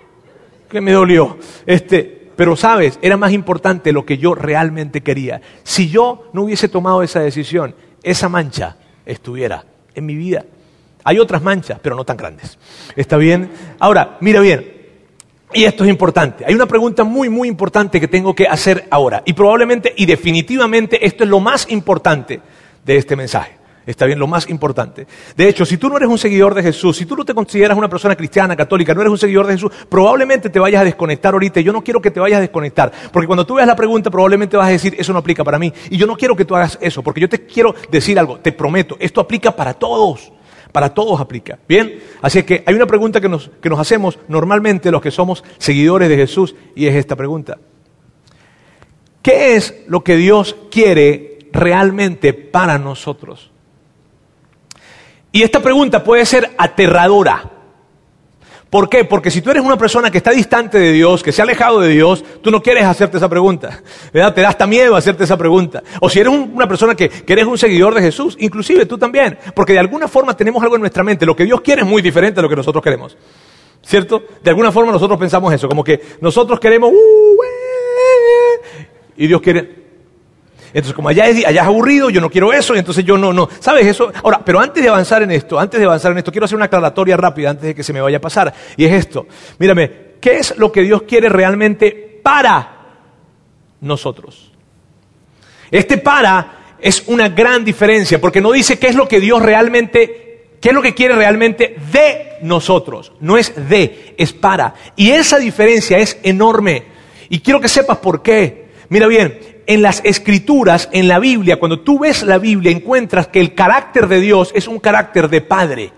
que 0.68 0.80
me 0.80 0.92
dolió. 0.92 1.36
Este, 1.66 2.30
pero 2.36 2.54
sabes, 2.54 2.96
era 3.02 3.16
más 3.16 3.32
importante 3.32 3.90
lo 3.90 4.06
que 4.06 4.18
yo 4.18 4.36
realmente 4.36 5.00
quería. 5.00 5.40
Si 5.64 5.90
yo 5.90 6.30
no 6.32 6.44
hubiese 6.44 6.68
tomado 6.68 7.02
esa 7.02 7.18
decisión, 7.18 7.74
esa 8.04 8.28
mancha 8.28 8.76
estuviera 9.04 9.64
en 9.92 10.06
mi 10.06 10.14
vida. 10.14 10.44
Hay 11.02 11.18
otras 11.18 11.42
manchas, 11.42 11.80
pero 11.82 11.96
no 11.96 12.04
tan 12.04 12.16
grandes. 12.18 12.56
¿Está 12.94 13.16
bien? 13.16 13.50
Ahora, 13.80 14.16
mira 14.20 14.40
bien. 14.40 14.79
Y 15.52 15.64
esto 15.64 15.84
es 15.84 15.90
importante. 15.90 16.44
Hay 16.46 16.54
una 16.54 16.66
pregunta 16.66 17.02
muy, 17.02 17.28
muy 17.28 17.48
importante 17.48 18.00
que 18.00 18.08
tengo 18.08 18.34
que 18.34 18.46
hacer 18.46 18.86
ahora. 18.90 19.22
Y 19.24 19.32
probablemente 19.32 19.92
y 19.96 20.06
definitivamente 20.06 21.04
esto 21.04 21.24
es 21.24 21.30
lo 21.30 21.40
más 21.40 21.68
importante 21.70 22.40
de 22.84 22.96
este 22.96 23.16
mensaje. 23.16 23.60
Está 23.86 24.06
bien, 24.06 24.18
lo 24.18 24.28
más 24.28 24.48
importante. 24.48 25.06
De 25.36 25.48
hecho, 25.48 25.64
si 25.64 25.76
tú 25.76 25.88
no 25.88 25.96
eres 25.96 26.08
un 26.08 26.18
seguidor 26.18 26.54
de 26.54 26.62
Jesús, 26.62 26.96
si 26.96 27.06
tú 27.06 27.16
no 27.16 27.24
te 27.24 27.34
consideras 27.34 27.76
una 27.76 27.88
persona 27.88 28.14
cristiana, 28.14 28.54
católica, 28.54 28.94
no 28.94 29.00
eres 29.00 29.10
un 29.10 29.18
seguidor 29.18 29.46
de 29.46 29.54
Jesús, 29.54 29.72
probablemente 29.88 30.50
te 30.50 30.60
vayas 30.60 30.82
a 30.82 30.84
desconectar 30.84 31.32
ahorita. 31.32 31.60
Yo 31.60 31.72
no 31.72 31.82
quiero 31.82 32.00
que 32.00 32.10
te 32.12 32.20
vayas 32.20 32.38
a 32.38 32.40
desconectar, 32.42 32.92
porque 33.10 33.26
cuando 33.26 33.44
tú 33.44 33.54
veas 33.54 33.66
la 33.66 33.74
pregunta 33.74 34.10
probablemente 34.10 34.56
vas 34.56 34.68
a 34.68 34.70
decir, 34.70 34.94
eso 34.98 35.12
no 35.12 35.18
aplica 35.18 35.42
para 35.42 35.58
mí. 35.58 35.72
Y 35.88 35.96
yo 35.96 36.06
no 36.06 36.16
quiero 36.16 36.36
que 36.36 36.44
tú 36.44 36.54
hagas 36.54 36.78
eso, 36.80 37.02
porque 37.02 37.20
yo 37.20 37.28
te 37.28 37.46
quiero 37.46 37.74
decir 37.90 38.18
algo, 38.18 38.38
te 38.38 38.52
prometo, 38.52 38.96
esto 39.00 39.20
aplica 39.20 39.56
para 39.56 39.74
todos. 39.74 40.30
Para 40.72 40.94
todos 40.94 41.20
aplica. 41.20 41.58
Bien, 41.68 42.00
así 42.22 42.42
que 42.42 42.62
hay 42.66 42.74
una 42.74 42.86
pregunta 42.86 43.20
que 43.20 43.28
nos, 43.28 43.50
que 43.60 43.68
nos 43.68 43.78
hacemos 43.78 44.18
normalmente 44.28 44.90
los 44.90 45.02
que 45.02 45.10
somos 45.10 45.44
seguidores 45.58 46.08
de 46.08 46.16
Jesús, 46.16 46.54
y 46.74 46.86
es 46.86 46.94
esta 46.94 47.16
pregunta. 47.16 47.58
¿Qué 49.22 49.56
es 49.56 49.82
lo 49.86 50.02
que 50.02 50.16
Dios 50.16 50.56
quiere 50.70 51.38
realmente 51.52 52.32
para 52.32 52.78
nosotros? 52.78 53.50
Y 55.32 55.42
esta 55.42 55.60
pregunta 55.60 56.02
puede 56.02 56.24
ser 56.26 56.50
aterradora. 56.56 57.59
¿Por 58.70 58.88
qué? 58.88 59.04
Porque 59.04 59.32
si 59.32 59.42
tú 59.42 59.50
eres 59.50 59.64
una 59.64 59.76
persona 59.76 60.12
que 60.12 60.18
está 60.18 60.30
distante 60.30 60.78
de 60.78 60.92
Dios, 60.92 61.24
que 61.24 61.32
se 61.32 61.42
ha 61.42 61.44
alejado 61.44 61.80
de 61.80 61.88
Dios, 61.88 62.24
tú 62.40 62.52
no 62.52 62.62
quieres 62.62 62.84
hacerte 62.84 63.16
esa 63.16 63.28
pregunta. 63.28 63.82
¿verdad? 64.12 64.32
Te 64.32 64.42
da 64.42 64.48
hasta 64.48 64.64
miedo 64.68 64.94
hacerte 64.94 65.24
esa 65.24 65.36
pregunta. 65.36 65.82
O 66.00 66.08
si 66.08 66.20
eres 66.20 66.32
una 66.32 66.68
persona 66.68 66.94
que, 66.94 67.08
que, 67.08 67.32
eres 67.32 67.46
un 67.46 67.58
seguidor 67.58 67.94
de 67.94 68.00
Jesús, 68.00 68.36
inclusive 68.38 68.86
tú 68.86 68.96
también. 68.96 69.36
Porque 69.56 69.72
de 69.72 69.80
alguna 69.80 70.06
forma 70.06 70.36
tenemos 70.36 70.62
algo 70.62 70.76
en 70.76 70.82
nuestra 70.82 71.02
mente. 71.02 71.26
Lo 71.26 71.34
que 71.34 71.44
Dios 71.44 71.60
quiere 71.62 71.82
es 71.82 71.88
muy 71.88 72.00
diferente 72.00 72.38
a 72.38 72.42
lo 72.44 72.48
que 72.48 72.54
nosotros 72.54 72.82
queremos. 72.82 73.16
¿Cierto? 73.82 74.22
De 74.40 74.50
alguna 74.50 74.70
forma 74.70 74.92
nosotros 74.92 75.18
pensamos 75.18 75.52
eso. 75.52 75.68
Como 75.68 75.82
que 75.82 76.00
nosotros 76.20 76.60
queremos... 76.60 76.92
Uh, 76.92 77.40
y 79.16 79.26
Dios 79.26 79.40
quiere... 79.40 79.79
Entonces, 80.72 80.94
como 80.94 81.08
allá 81.08 81.26
es, 81.26 81.44
allá 81.44 81.62
es 81.62 81.66
aburrido, 81.66 82.10
yo 82.10 82.20
no 82.20 82.30
quiero 82.30 82.52
eso, 82.52 82.74
y 82.74 82.78
entonces 82.78 83.04
yo 83.04 83.18
no, 83.18 83.32
no. 83.32 83.48
¿Sabes 83.58 83.86
eso? 83.86 84.12
Ahora, 84.22 84.40
pero 84.44 84.60
antes 84.60 84.82
de 84.82 84.88
avanzar 84.88 85.22
en 85.22 85.30
esto, 85.32 85.58
antes 85.58 85.80
de 85.80 85.86
avanzar 85.86 86.12
en 86.12 86.18
esto, 86.18 86.30
quiero 86.30 86.44
hacer 86.44 86.56
una 86.56 86.66
aclaratoria 86.66 87.16
rápida 87.16 87.50
antes 87.50 87.66
de 87.66 87.74
que 87.74 87.82
se 87.82 87.92
me 87.92 88.00
vaya 88.00 88.18
a 88.18 88.20
pasar. 88.20 88.54
Y 88.76 88.84
es 88.84 88.92
esto. 88.92 89.26
Mírame, 89.58 89.90
¿qué 90.20 90.36
es 90.36 90.56
lo 90.56 90.70
que 90.70 90.82
Dios 90.82 91.02
quiere 91.02 91.28
realmente 91.28 92.20
para 92.22 92.86
nosotros? 93.80 94.52
Este 95.70 95.98
para 95.98 96.76
es 96.80 97.04
una 97.08 97.28
gran 97.28 97.64
diferencia, 97.64 98.20
porque 98.20 98.40
no 98.40 98.52
dice 98.52 98.78
qué 98.78 98.88
es 98.88 98.94
lo 98.94 99.08
que 99.08 99.20
Dios 99.20 99.42
realmente, 99.42 100.48
qué 100.60 100.68
es 100.68 100.74
lo 100.74 100.82
que 100.82 100.94
quiere 100.94 101.14
realmente 101.14 101.76
de 101.92 102.38
nosotros. 102.42 103.12
No 103.20 103.36
es 103.36 103.52
de, 103.68 104.14
es 104.16 104.32
para. 104.32 104.74
Y 104.96 105.10
esa 105.10 105.38
diferencia 105.38 105.98
es 105.98 106.18
enorme. 106.22 106.84
Y 107.28 107.40
quiero 107.40 107.60
que 107.60 107.68
sepas 107.68 107.98
por 107.98 108.22
qué. 108.22 108.69
Mira 108.90 109.06
bien, 109.06 109.62
en 109.68 109.82
las 109.82 110.02
escrituras, 110.04 110.88
en 110.90 111.06
la 111.06 111.20
Biblia, 111.20 111.60
cuando 111.60 111.78
tú 111.78 112.00
ves 112.00 112.24
la 112.24 112.38
Biblia, 112.38 112.72
encuentras 112.72 113.28
que 113.28 113.38
el 113.38 113.54
carácter 113.54 114.08
de 114.08 114.20
Dios 114.20 114.50
es 114.52 114.66
un 114.66 114.80
carácter 114.80 115.28
de 115.30 115.40
padre. 115.40 115.92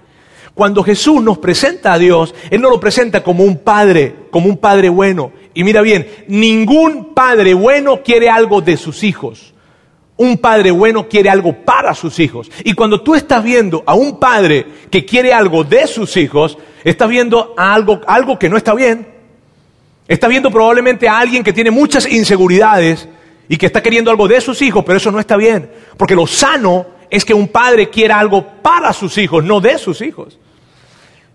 Cuando 0.52 0.84
Jesús 0.84 1.22
nos 1.22 1.38
presenta 1.38 1.94
a 1.94 1.98
Dios, 1.98 2.34
Él 2.50 2.60
no 2.60 2.68
lo 2.68 2.78
presenta 2.78 3.22
como 3.22 3.44
un 3.44 3.60
padre, 3.60 4.14
como 4.30 4.48
un 4.48 4.58
padre 4.58 4.90
bueno. 4.90 5.32
Y 5.54 5.64
mira 5.64 5.80
bien, 5.80 6.06
ningún 6.28 7.14
padre 7.14 7.54
bueno 7.54 8.02
quiere 8.02 8.28
algo 8.28 8.60
de 8.60 8.76
sus 8.76 9.02
hijos. 9.04 9.54
Un 10.18 10.36
padre 10.36 10.70
bueno 10.70 11.08
quiere 11.08 11.30
algo 11.30 11.64
para 11.64 11.94
sus 11.94 12.20
hijos. 12.20 12.50
Y 12.62 12.74
cuando 12.74 13.00
tú 13.00 13.14
estás 13.14 13.42
viendo 13.42 13.82
a 13.86 13.94
un 13.94 14.20
padre 14.20 14.66
que 14.90 15.06
quiere 15.06 15.32
algo 15.32 15.64
de 15.64 15.86
sus 15.86 16.14
hijos, 16.18 16.58
estás 16.84 17.08
viendo 17.08 17.54
a 17.56 17.72
algo, 17.72 18.02
algo 18.06 18.38
que 18.38 18.50
no 18.50 18.58
está 18.58 18.74
bien. 18.74 19.11
Estás 20.08 20.30
viendo 20.30 20.50
probablemente 20.50 21.08
a 21.08 21.18
alguien 21.18 21.44
que 21.44 21.52
tiene 21.52 21.70
muchas 21.70 22.06
inseguridades 22.06 23.08
y 23.48 23.56
que 23.56 23.66
está 23.66 23.82
queriendo 23.82 24.10
algo 24.10 24.28
de 24.28 24.40
sus 24.40 24.60
hijos, 24.62 24.84
pero 24.84 24.96
eso 24.96 25.10
no 25.10 25.20
está 25.20 25.36
bien. 25.36 25.70
Porque 25.96 26.14
lo 26.14 26.26
sano 26.26 26.86
es 27.10 27.24
que 27.24 27.34
un 27.34 27.48
padre 27.48 27.90
quiera 27.90 28.18
algo 28.18 28.44
para 28.62 28.92
sus 28.92 29.16
hijos, 29.18 29.44
no 29.44 29.60
de 29.60 29.78
sus 29.78 30.00
hijos. 30.00 30.38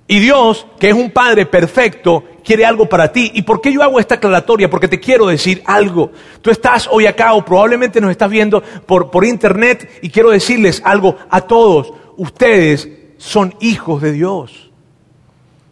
Y 0.07 0.19
Dios, 0.19 0.65
que 0.79 0.89
es 0.89 0.95
un 0.95 1.11
Padre 1.11 1.45
perfecto, 1.45 2.23
quiere 2.43 2.65
algo 2.65 2.87
para 2.87 3.11
ti. 3.11 3.29
¿Y 3.33 3.41
por 3.41 3.59
qué 3.59 3.73
yo 3.73 3.83
hago 3.83 3.99
esta 3.99 4.15
aclaratoria? 4.15 4.69
Porque 4.69 4.87
te 4.87 5.01
quiero 5.01 5.27
decir 5.27 5.61
algo. 5.65 6.11
Tú 6.41 6.49
estás 6.49 6.87
hoy 6.89 7.05
acá 7.05 7.33
o 7.33 7.43
probablemente 7.43 7.99
nos 7.99 8.11
estás 8.11 8.29
viendo 8.29 8.63
por, 8.63 9.11
por 9.11 9.25
internet 9.25 9.99
y 10.01 10.09
quiero 10.09 10.29
decirles 10.29 10.81
algo 10.85 11.17
a 11.29 11.41
todos. 11.41 11.91
Ustedes 12.15 12.87
son 13.17 13.53
hijos 13.59 14.01
de 14.01 14.13
Dios. 14.13 14.71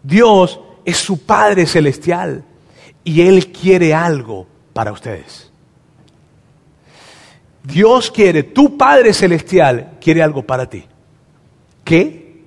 Dios 0.04 0.60
es 0.84 0.98
su 0.98 1.26
Padre 1.26 1.66
celestial 1.66 2.44
y 3.06 3.22
Él 3.22 3.54
quiere 3.54 3.94
algo 3.94 4.48
para 4.74 4.92
ustedes. 4.92 5.50
Dios 7.64 8.12
quiere, 8.12 8.44
tu 8.44 8.78
Padre 8.78 9.14
Celestial 9.14 9.94
quiere 10.02 10.22
algo 10.22 10.44
para 10.44 10.70
ti. 10.70 10.84
¿Qué? 11.84 12.44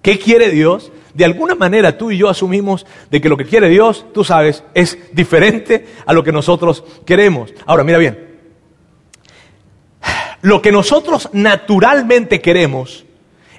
¿Qué 0.00 0.18
quiere 0.18 0.50
Dios? 0.50 0.92
De 1.14 1.24
alguna 1.24 1.54
manera 1.54 1.98
tú 1.98 2.10
y 2.10 2.18
yo 2.18 2.28
asumimos 2.28 2.86
de 3.10 3.20
que 3.20 3.28
lo 3.28 3.36
que 3.36 3.44
quiere 3.44 3.68
Dios, 3.68 4.06
tú 4.14 4.24
sabes, 4.24 4.64
es 4.74 4.98
diferente 5.12 5.86
a 6.06 6.12
lo 6.12 6.22
que 6.22 6.32
nosotros 6.32 6.84
queremos. 7.04 7.52
Ahora, 7.66 7.84
mira 7.84 7.98
bien. 7.98 8.32
Lo 10.42 10.60
que 10.60 10.72
nosotros 10.72 11.28
naturalmente 11.32 12.40
queremos 12.40 13.04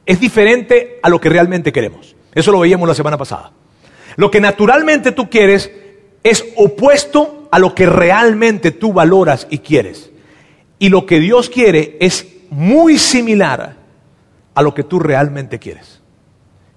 es 0.06 0.20
diferente 0.20 1.00
a 1.02 1.10
lo 1.10 1.20
que 1.22 1.30
realmente 1.30 1.72
queremos. 1.72 2.16
Eso 2.34 2.52
lo 2.52 2.60
veíamos 2.60 2.88
la 2.88 2.96
semana 2.96 3.18
pasada. 3.18 3.52
Lo 4.16 4.30
que 4.30 4.42
naturalmente 4.42 5.12
tú 5.12 5.30
quieres 5.30 5.72
es 6.24 6.46
opuesto 6.56 7.48
a 7.52 7.60
lo 7.60 7.76
que 7.76 7.86
realmente 7.86 8.72
tú 8.72 8.94
valoras 8.94 9.48
y 9.50 9.60
quieres. 9.60 10.10
Y 10.80 10.90
lo 10.90 11.06
que 11.06 11.20
Dios 11.20 11.50
quiere 11.50 11.98
es 12.00 12.26
muy 12.50 12.98
similar 12.98 13.78
a 14.56 14.62
lo 14.62 14.74
que 14.74 14.84
tú 14.84 15.00
realmente 15.00 15.60
quieres. 15.60 16.02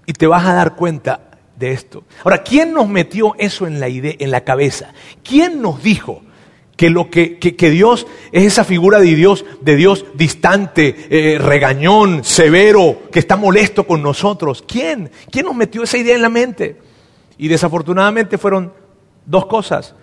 Y 0.05 0.13
te 0.13 0.27
vas 0.27 0.45
a 0.45 0.53
dar 0.53 0.75
cuenta 0.75 1.21
de 1.57 1.71
esto. 1.71 2.03
Ahora, 2.23 2.43
¿quién 2.43 2.73
nos 2.73 2.87
metió 2.87 3.35
eso 3.37 3.67
en 3.67 3.79
la 3.79 3.89
idea, 3.89 4.13
en 4.19 4.31
la 4.31 4.43
cabeza? 4.43 4.93
¿Quién 5.23 5.61
nos 5.61 5.81
dijo 5.81 6.21
que 6.75 6.89
lo 6.89 7.09
que, 7.09 7.39
que, 7.39 7.69
Dios 7.71 8.05
es 8.31 8.43
esa 8.43 8.63
figura 8.63 8.99
de 8.99 9.15
Dios, 9.15 9.43
de 9.61 9.75
Dios 9.75 10.05
distante, 10.13 10.95
eh, 11.09 11.39
regañón, 11.39 12.23
severo, 12.23 13.01
que 13.11 13.19
está 13.19 13.35
molesto 13.35 13.85
con 13.85 14.03
nosotros? 14.03 14.63
¿Quién? 14.67 15.09
¿Quién 15.31 15.45
nos 15.47 15.55
metió 15.55 15.83
esa 15.83 15.97
idea 15.97 16.15
en 16.15 16.21
la 16.21 16.29
mente? 16.29 16.77
Y 17.37 17.47
desafortunadamente 17.47 18.37
fueron 18.37 18.71
dos 19.27 19.45
cosas. 19.45 19.93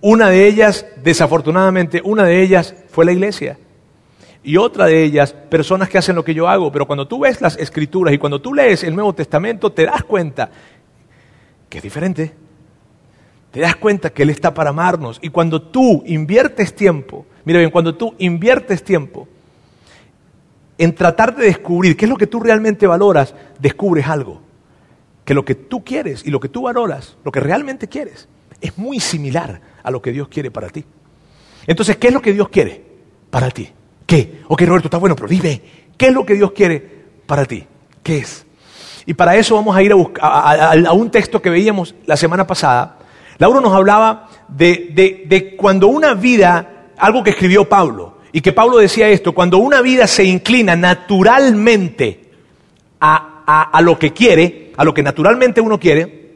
Una 0.00 0.30
de 0.30 0.46
ellas, 0.46 0.86
desafortunadamente, 1.02 2.00
una 2.02 2.24
de 2.24 2.40
ellas 2.42 2.74
fue 2.88 3.04
la 3.04 3.12
iglesia. 3.12 3.58
Y 4.42 4.56
otra 4.56 4.86
de 4.86 5.02
ellas, 5.02 5.32
personas 5.32 5.88
que 5.88 5.98
hacen 5.98 6.14
lo 6.14 6.24
que 6.24 6.32
yo 6.32 6.48
hago. 6.48 6.70
Pero 6.70 6.86
cuando 6.86 7.08
tú 7.08 7.18
ves 7.18 7.40
las 7.40 7.56
escrituras 7.56 8.14
y 8.14 8.18
cuando 8.18 8.40
tú 8.40 8.54
lees 8.54 8.84
el 8.84 8.94
Nuevo 8.94 9.12
Testamento, 9.12 9.72
te 9.72 9.84
das 9.84 10.04
cuenta 10.04 10.48
que 11.68 11.78
es 11.78 11.82
diferente. 11.82 12.32
Te 13.50 13.60
das 13.60 13.76
cuenta 13.76 14.10
que 14.10 14.22
Él 14.22 14.30
está 14.30 14.54
para 14.54 14.70
amarnos. 14.70 15.18
Y 15.20 15.30
cuando 15.30 15.60
tú 15.60 16.04
inviertes 16.06 16.76
tiempo, 16.76 17.26
mira 17.44 17.58
bien, 17.58 17.70
cuando 17.70 17.96
tú 17.96 18.14
inviertes 18.18 18.84
tiempo 18.84 19.26
en 20.78 20.94
tratar 20.94 21.34
de 21.34 21.46
descubrir 21.46 21.96
qué 21.96 22.04
es 22.04 22.10
lo 22.10 22.16
que 22.16 22.26
tú 22.26 22.38
realmente 22.38 22.86
valoras, 22.86 23.34
descubres 23.58 24.06
algo. 24.06 24.45
Que 25.26 25.34
lo 25.34 25.44
que 25.44 25.54
tú 25.54 25.84
quieres 25.84 26.24
y 26.24 26.30
lo 26.30 26.40
que 26.40 26.48
tú 26.48 26.62
valoras, 26.62 27.18
lo 27.22 27.30
que 27.30 27.40
realmente 27.40 27.88
quieres, 27.88 28.28
es 28.62 28.78
muy 28.78 28.98
similar 29.00 29.60
a 29.82 29.90
lo 29.90 30.00
que 30.00 30.12
Dios 30.12 30.28
quiere 30.28 30.50
para 30.50 30.70
ti. 30.70 30.86
Entonces, 31.66 31.98
¿qué 31.98 32.08
es 32.08 32.14
lo 32.14 32.22
que 32.22 32.32
Dios 32.32 32.48
quiere 32.48 32.82
para 33.28 33.50
ti? 33.50 33.70
¿Qué? 34.06 34.40
Ok, 34.48 34.62
Roberto, 34.62 34.86
está 34.86 34.96
bueno, 34.96 35.14
pero 35.14 35.28
dime, 35.28 35.60
¿qué 35.98 36.06
es 36.06 36.14
lo 36.14 36.24
que 36.24 36.34
Dios 36.34 36.52
quiere 36.52 37.04
para 37.26 37.44
ti? 37.44 37.66
¿Qué 38.02 38.18
es? 38.18 38.46
Y 39.04 39.12
para 39.12 39.36
eso 39.36 39.56
vamos 39.56 39.76
a 39.76 39.82
ir 39.82 39.92
a, 39.92 39.96
buscar, 39.96 40.24
a, 40.24 40.92
un 40.92 41.10
texto 41.10 41.42
que 41.42 41.50
veíamos 41.50 41.94
la 42.06 42.16
semana 42.16 42.46
pasada. 42.46 42.98
Lauro 43.38 43.60
nos 43.60 43.74
hablaba 43.74 44.30
de, 44.48 45.24
de 45.28 45.56
cuando 45.56 45.88
una 45.88 46.14
vida, 46.14 46.86
algo 46.96 47.22
que 47.22 47.30
escribió 47.30 47.68
Pablo, 47.68 48.16
y 48.36 48.42
que 48.42 48.52
Pablo 48.52 48.76
decía 48.76 49.08
esto, 49.08 49.32
cuando 49.32 49.56
una 49.56 49.80
vida 49.80 50.06
se 50.06 50.22
inclina 50.24 50.76
naturalmente 50.76 52.32
a, 53.00 53.70
a, 53.72 53.80
lo 53.80 53.98
que 53.98 54.12
quiere, 54.12 54.65
a 54.76 54.84
lo 54.84 54.94
que 54.94 55.02
naturalmente 55.02 55.60
uno 55.60 55.78
quiere, 55.78 56.26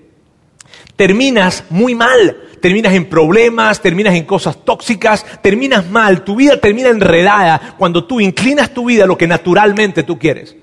terminas 0.96 1.64
muy 1.70 1.94
mal, 1.94 2.36
terminas 2.60 2.92
en 2.94 3.08
problemas, 3.08 3.80
terminas 3.80 4.14
en 4.14 4.24
cosas 4.24 4.64
tóxicas, 4.64 5.24
terminas 5.42 5.88
mal, 5.88 6.24
tu 6.24 6.36
vida 6.36 6.60
termina 6.60 6.88
enredada 6.88 7.74
cuando 7.78 8.04
tú 8.04 8.20
inclinas 8.20 8.74
tu 8.74 8.86
vida 8.86 9.04
a 9.04 9.06
lo 9.06 9.16
que 9.16 9.26
naturalmente 9.26 10.02
tú 10.02 10.18
quieres. 10.18 10.56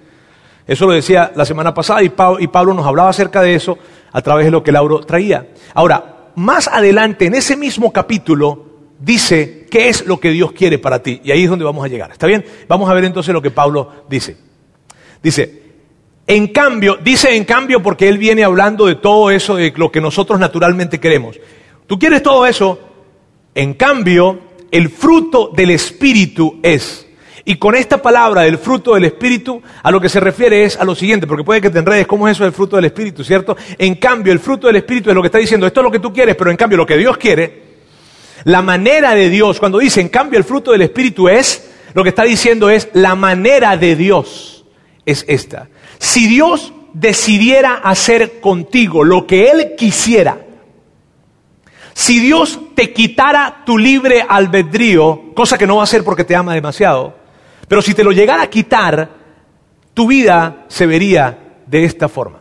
Eso 0.67 0.85
lo 0.85 0.91
decía 0.91 1.31
la 1.35 1.45
semana 1.45 1.73
pasada 1.73 2.03
y 2.03 2.09
Pablo, 2.09 2.73
nos 2.73 2.85
hablaba 2.85 3.09
acerca 3.09 3.41
de 3.41 3.55
eso 3.55 3.77
a 4.11 4.21
través 4.21 4.45
de 4.45 4.51
lo 4.51 4.63
que 4.63 4.71
Lauro 4.71 4.99
traía. 4.99 5.47
Ahora, 5.73 6.31
más 6.35 6.67
adelante 6.67 7.25
en 7.25 7.35
ese 7.35 7.55
mismo 7.55 7.91
capítulo 7.91 8.65
dice 8.99 9.65
qué 9.71 9.89
es 9.89 10.05
lo 10.05 10.19
que 10.19 10.29
Dios 10.31 10.51
quiere 10.51 10.77
para 10.77 11.01
ti. 11.01 11.21
Y 11.23 11.31
ahí 11.31 11.43
es 11.43 11.49
donde 11.49 11.65
vamos 11.65 11.85
a 11.85 11.87
llegar. 11.87 12.11
¿Está 12.11 12.27
bien? 12.27 12.45
Vamos 12.67 12.89
a 12.89 12.93
ver 12.93 13.05
entonces 13.05 13.33
lo 13.33 13.41
que 13.41 13.51
Pablo 13.51 14.05
dice. 14.09 14.37
Dice, 15.23 15.66
en 16.27 16.47
cambio, 16.47 16.97
dice 17.01 17.35
en 17.35 17.45
cambio 17.45 17.81
porque 17.81 18.09
él 18.09 18.17
viene 18.17 18.43
hablando 18.43 18.85
de 18.85 18.95
todo 18.95 19.31
eso, 19.31 19.55
de 19.55 19.73
lo 19.77 19.89
que 19.91 20.01
nosotros 20.01 20.37
naturalmente 20.39 20.99
queremos. 20.99 21.39
Tú 21.87 21.97
quieres 21.97 22.21
todo 22.21 22.45
eso, 22.45 22.79
en 23.55 23.73
cambio, 23.75 24.39
el 24.69 24.89
fruto 24.89 25.51
del 25.55 25.71
Espíritu 25.71 26.59
es. 26.61 27.07
Y 27.45 27.55
con 27.55 27.75
esta 27.75 28.01
palabra 28.01 28.41
del 28.41 28.57
fruto 28.57 28.95
del 28.95 29.05
Espíritu, 29.05 29.61
a 29.81 29.89
lo 29.89 30.01
que 30.01 30.09
se 30.09 30.19
refiere 30.19 30.65
es 30.65 30.75
a 30.75 30.83
lo 30.83 30.95
siguiente, 30.95 31.25
porque 31.25 31.45
puede 31.45 31.61
que 31.61 31.69
te 31.69 31.79
enredes, 31.79 32.05
¿cómo 32.05 32.27
es 32.27 32.35
eso 32.35 32.43
del 32.43 32.51
fruto 32.51 32.75
del 32.75 32.83
Espíritu, 32.83 33.23
cierto? 33.23 33.55
En 33.77 33.95
cambio, 33.95 34.33
el 34.33 34.39
fruto 34.39 34.67
del 34.67 34.75
Espíritu 34.75 35.09
es 35.09 35.15
lo 35.15 35.21
que 35.21 35.27
está 35.27 35.37
diciendo, 35.37 35.65
esto 35.65 35.79
es 35.79 35.85
lo 35.85 35.91
que 35.91 35.99
tú 35.99 36.11
quieres, 36.11 36.35
pero 36.35 36.51
en 36.51 36.57
cambio 36.57 36.77
lo 36.77 36.85
que 36.85 36.97
Dios 36.97 37.15
quiere, 37.15 37.63
la 38.43 38.61
manera 38.61 39.15
de 39.15 39.29
Dios, 39.29 39.59
cuando 39.61 39.77
dice 39.77 40.01
en 40.01 40.09
cambio 40.09 40.37
el 40.37 40.43
fruto 40.43 40.73
del 40.73 40.81
Espíritu 40.81 41.29
es, 41.29 41.71
lo 41.93 42.03
que 42.03 42.09
está 42.09 42.23
diciendo 42.23 42.69
es, 42.69 42.89
la 42.91 43.15
manera 43.15 43.77
de 43.77 43.95
Dios 43.95 44.65
es 45.05 45.23
esta. 45.29 45.69
Si 45.99 46.27
Dios 46.27 46.73
decidiera 46.93 47.75
hacer 47.75 48.39
contigo 48.39 49.03
lo 49.03 49.27
que 49.27 49.49
Él 49.49 49.75
quisiera, 49.77 50.37
si 51.93 52.19
Dios 52.19 52.59
te 52.75 52.93
quitara 52.93 53.63
tu 53.65 53.77
libre 53.77 54.23
albedrío, 54.27 55.33
cosa 55.33 55.57
que 55.57 55.65
no 55.65 55.77
va 55.77 55.81
a 55.81 55.85
hacer 55.85 56.03
porque 56.03 56.23
te 56.23 56.35
ama 56.35 56.53
demasiado, 56.53 57.15
pero 57.67 57.81
si 57.81 57.93
te 57.93 58.03
lo 58.03 58.11
llegara 58.11 58.43
a 58.43 58.49
quitar, 58.49 59.09
tu 59.93 60.07
vida 60.07 60.65
se 60.67 60.85
vería 60.85 61.55
de 61.65 61.83
esta 61.83 62.07
forma. 62.07 62.39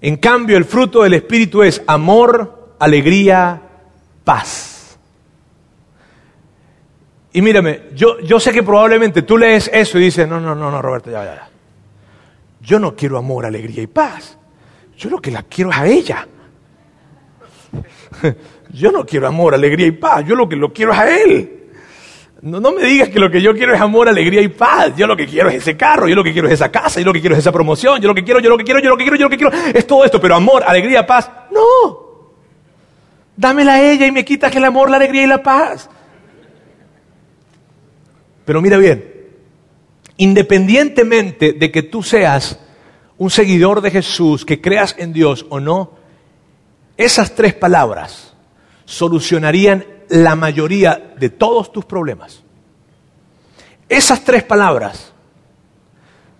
En 0.00 0.16
cambio, 0.16 0.56
el 0.56 0.64
fruto 0.64 1.04
del 1.04 1.14
Espíritu 1.14 1.62
es 1.62 1.80
amor, 1.86 2.74
alegría, 2.78 3.62
paz. 4.24 4.73
Y 7.34 7.42
mírame, 7.42 7.88
yo, 7.94 8.20
yo 8.20 8.38
sé 8.38 8.52
que 8.52 8.62
probablemente 8.62 9.22
tú 9.22 9.36
lees 9.36 9.68
eso 9.72 9.98
y 9.98 10.02
dices, 10.02 10.26
no, 10.26 10.40
no, 10.40 10.54
no, 10.54 10.70
no, 10.70 10.80
Roberto, 10.80 11.10
ya, 11.10 11.24
ya, 11.24 11.34
ya. 11.34 11.48
Yo 12.60 12.78
no 12.78 12.94
quiero 12.94 13.18
amor, 13.18 13.44
alegría 13.44 13.82
y 13.82 13.88
paz. 13.88 14.38
Yo 14.96 15.10
lo 15.10 15.20
que 15.20 15.32
la 15.32 15.42
quiero 15.42 15.70
es 15.70 15.76
a 15.76 15.86
ella. 15.86 16.28
Yo 18.70 18.90
no 18.90 19.04
quiero 19.04 19.28
amor, 19.28 19.54
alegría 19.54 19.86
y 19.86 19.92
paz, 19.92 20.24
yo 20.26 20.34
lo 20.34 20.48
que 20.48 20.56
lo 20.56 20.72
quiero 20.72 20.92
es 20.92 20.98
a 20.98 21.16
Él. 21.22 21.50
No, 22.42 22.60
no, 22.60 22.72
me 22.72 22.82
digas 22.84 23.08
que 23.08 23.18
lo 23.18 23.30
que 23.30 23.40
yo 23.40 23.54
quiero 23.54 23.74
es 23.74 23.80
amor, 23.80 24.08
alegría 24.08 24.40
y 24.40 24.48
paz. 24.48 24.92
Yo 24.96 25.06
lo 25.06 25.16
que 25.16 25.26
quiero 25.26 25.48
es 25.48 25.56
ese 25.56 25.76
carro, 25.76 26.08
yo 26.08 26.14
lo 26.14 26.24
que 26.24 26.32
quiero 26.32 26.48
es 26.48 26.54
esa 26.54 26.70
casa, 26.70 27.00
yo 27.00 27.06
lo 27.06 27.12
que 27.12 27.20
quiero 27.20 27.34
es 27.34 27.40
esa 27.40 27.52
promoción, 27.52 28.00
yo 28.00 28.08
lo 28.08 28.14
que 28.14 28.24
quiero, 28.24 28.40
yo 28.40 28.50
lo 28.50 28.58
que 28.58 28.64
quiero, 28.64 28.80
yo 28.80 28.90
lo 28.90 28.96
que 28.96 29.04
quiero, 29.04 29.16
yo 29.16 29.24
lo 29.24 29.30
que 29.30 29.36
quiero 29.36 29.52
es 29.52 29.86
todo 29.86 30.04
esto, 30.04 30.20
pero 30.20 30.34
amor, 30.34 30.62
alegría, 30.64 31.06
paz, 31.06 31.30
no. 31.50 32.32
Dámela 33.36 33.74
a 33.74 33.82
ella 33.82 34.06
y 34.06 34.12
me 34.12 34.24
quitas 34.24 34.54
el 34.54 34.64
amor, 34.64 34.90
la 34.90 34.96
alegría 34.96 35.22
y 35.22 35.26
la 35.26 35.42
paz. 35.42 35.88
Pero 38.44 38.60
mira 38.60 38.76
bien, 38.76 39.12
independientemente 40.16 41.52
de 41.52 41.70
que 41.70 41.82
tú 41.82 42.02
seas 42.02 42.58
un 43.16 43.30
seguidor 43.30 43.80
de 43.80 43.90
Jesús, 43.90 44.44
que 44.44 44.60
creas 44.60 44.94
en 44.98 45.12
Dios 45.12 45.46
o 45.48 45.60
no, 45.60 45.92
esas 46.96 47.34
tres 47.34 47.54
palabras 47.54 48.34
solucionarían 48.84 49.84
la 50.08 50.36
mayoría 50.36 51.14
de 51.18 51.30
todos 51.30 51.72
tus 51.72 51.84
problemas. 51.84 52.42
Esas 53.88 54.24
tres 54.24 54.42
palabras 54.42 55.12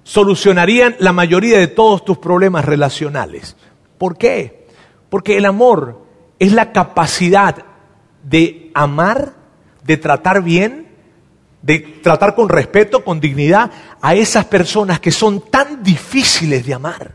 solucionarían 0.03 0.97
la 0.99 1.13
mayoría 1.13 1.59
de 1.59 1.67
todos 1.67 2.05
tus 2.05 2.19
problemas 2.19 2.65
relacionales. 2.65 3.57
¿Por 3.99 4.17
qué? 4.17 4.67
Porque 5.09 5.37
el 5.37 5.47
amor 5.47 6.05
es 6.39 6.53
la 6.53 6.73
capacidad 6.73 7.65
de 8.23 8.71
amar, 8.75 9.35
de 9.85 9.97
tratar 9.97 10.43
bien, 10.43 10.84
de 11.65 11.79
tratar 12.03 12.35
con 12.35 12.51
respeto, 12.51 13.03
con 13.03 13.19
dignidad 13.19 13.71
a 14.03 14.15
esas 14.15 14.45
personas 14.45 15.01
que 15.01 15.11
son 15.11 15.49
tan 15.51 15.83
difíciles 15.83 16.67
de 16.67 16.75
amar. 16.75 17.15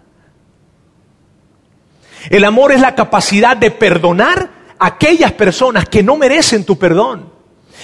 El 2.31 2.43
amor 2.43 2.71
es 2.71 2.81
la 2.81 2.95
capacidad 2.95 3.55
de 3.55 3.69
perdonar 3.69 4.49
a 4.79 4.87
aquellas 4.87 5.33
personas 5.33 5.87
que 5.87 6.01
no 6.01 6.17
merecen 6.17 6.65
tu 6.65 6.79
perdón 6.79 7.31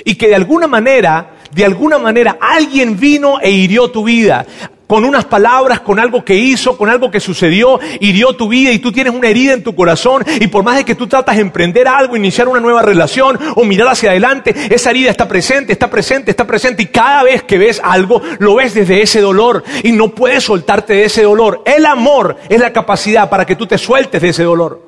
y 0.04 0.16
que 0.16 0.28
de 0.28 0.36
alguna 0.36 0.66
manera, 0.66 1.36
de 1.52 1.66
alguna 1.66 2.00
manera 2.00 2.40
alguien 2.42 3.00
vino 3.00 3.40
e 3.40 3.52
hirió 3.52 3.92
tu 3.92 4.04
vida 4.04 4.44
con 4.88 5.04
unas 5.04 5.26
palabras, 5.26 5.80
con 5.80 6.00
algo 6.00 6.24
que 6.24 6.36
hizo, 6.36 6.78
con 6.78 6.90
algo 6.90 7.10
que 7.10 7.20
sucedió, 7.20 7.80
hirió 8.00 8.36
tu 8.36 8.48
vida 8.48 8.72
y 8.72 8.80
tú 8.80 8.92
tienes 8.92 9.14
una 9.14 9.28
herida 9.28 9.54
en 9.54 9.64
tu 9.64 9.76
corazón 9.76 10.24
y 10.40 10.48
por 10.48 10.64
más 10.64 10.78
de 10.78 10.86
que 10.86 10.96
tú 10.96 11.08
tratas 11.08 11.36
de 11.36 11.42
emprender 11.42 11.88
algo, 11.88 12.16
iniciar 12.16 12.48
una 12.48 12.60
nueva 12.60 12.82
relación 12.82 13.40
o 13.56 13.64
mirar 13.64 13.88
hacia 13.88 14.12
adelante, 14.12 14.54
esa 14.70 14.92
herida 14.92 15.10
está 15.10 15.28
presente, 15.28 15.74
está 15.74 15.90
presente, 15.90 16.32
está 16.32 16.46
presente 16.46 16.84
y 16.84 16.88
cada 16.88 17.24
vez 17.24 17.44
que 17.44 17.58
ves 17.58 17.82
algo, 17.84 18.22
lo 18.40 18.56
ves 18.56 18.74
desde 18.74 19.02
ese 19.02 19.22
dolor 19.22 19.64
y 19.84 19.92
no 19.92 20.10
puedes 20.10 20.44
soltarte 20.44 20.94
de 20.94 21.06
ese 21.06 21.24
dolor. 21.24 21.64
El 21.66 21.86
amor 21.86 22.38
es 22.50 22.60
la 22.60 22.72
capacidad 22.74 23.30
para 23.30 23.46
que 23.46 23.56
tú 23.56 23.66
te 23.66 23.78
sueltes 23.78 24.22
de 24.22 24.30
ese 24.30 24.44
dolor 24.44 24.86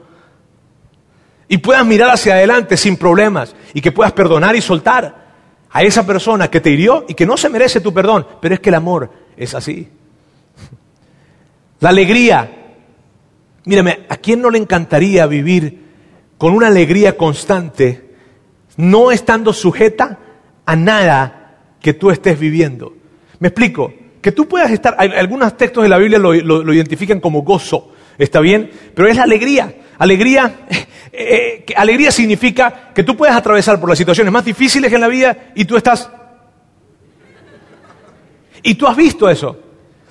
y 1.47 1.57
puedas 1.57 1.85
mirar 1.85 2.11
hacia 2.11 2.33
adelante 2.33 2.77
sin 2.77 2.97
problemas 2.97 3.55
y 3.73 3.81
que 3.81 3.91
puedas 3.91 4.11
perdonar 4.11 4.55
y 4.55 4.61
soltar 4.61 5.27
a 5.71 5.83
esa 5.83 6.05
persona 6.05 6.49
que 6.49 6.61
te 6.61 6.69
hirió 6.69 7.05
y 7.07 7.13
que 7.13 7.25
no 7.25 7.37
se 7.37 7.49
merece 7.49 7.81
tu 7.81 7.93
perdón, 7.93 8.27
pero 8.41 8.55
es 8.55 8.61
que 8.61 8.69
el 8.69 8.75
amor 8.75 9.26
es 9.37 9.53
así. 9.53 9.87
La 11.79 11.89
alegría. 11.89 12.51
Mírame, 13.65 13.99
¿a 14.09 14.17
quién 14.17 14.41
no 14.41 14.49
le 14.49 14.57
encantaría 14.57 15.27
vivir 15.27 15.85
con 16.37 16.53
una 16.53 16.67
alegría 16.67 17.17
constante, 17.17 18.15
no 18.77 19.11
estando 19.11 19.53
sujeta 19.53 20.19
a 20.65 20.75
nada 20.75 21.57
que 21.81 21.93
tú 21.93 22.09
estés 22.09 22.39
viviendo? 22.39 22.95
Me 23.39 23.49
explico, 23.49 23.93
que 24.21 24.31
tú 24.31 24.47
puedas 24.47 24.71
estar, 24.71 24.95
algunos 24.97 25.55
textos 25.57 25.83
de 25.83 25.89
la 25.89 25.97
Biblia 25.97 26.17
lo, 26.17 26.73
identifican 26.73 27.19
como 27.19 27.41
gozo, 27.43 27.91
¿está 28.17 28.39
bien? 28.39 28.71
Pero 28.95 29.07
es 29.07 29.17
la 29.17 29.23
alegría. 29.23 29.73
Alegría, 29.99 30.61
eh, 30.69 31.65
eh, 31.67 31.73
alegría 31.75 32.11
significa 32.11 32.91
que 32.93 33.03
tú 33.03 33.17
puedes 33.17 33.35
atravesar 33.35 33.79
por 33.79 33.89
las 33.89 33.97
situaciones 33.97 34.31
más 34.31 34.45
difíciles 34.45 34.91
en 34.93 35.01
la 35.01 35.07
vida 35.07 35.51
y 35.55 35.65
tú 35.65 35.75
estás 35.75 36.09
y 38.67 38.75
tú 38.75 38.85
has 38.85 38.97
visto 38.97 39.29
eso. 39.29 39.57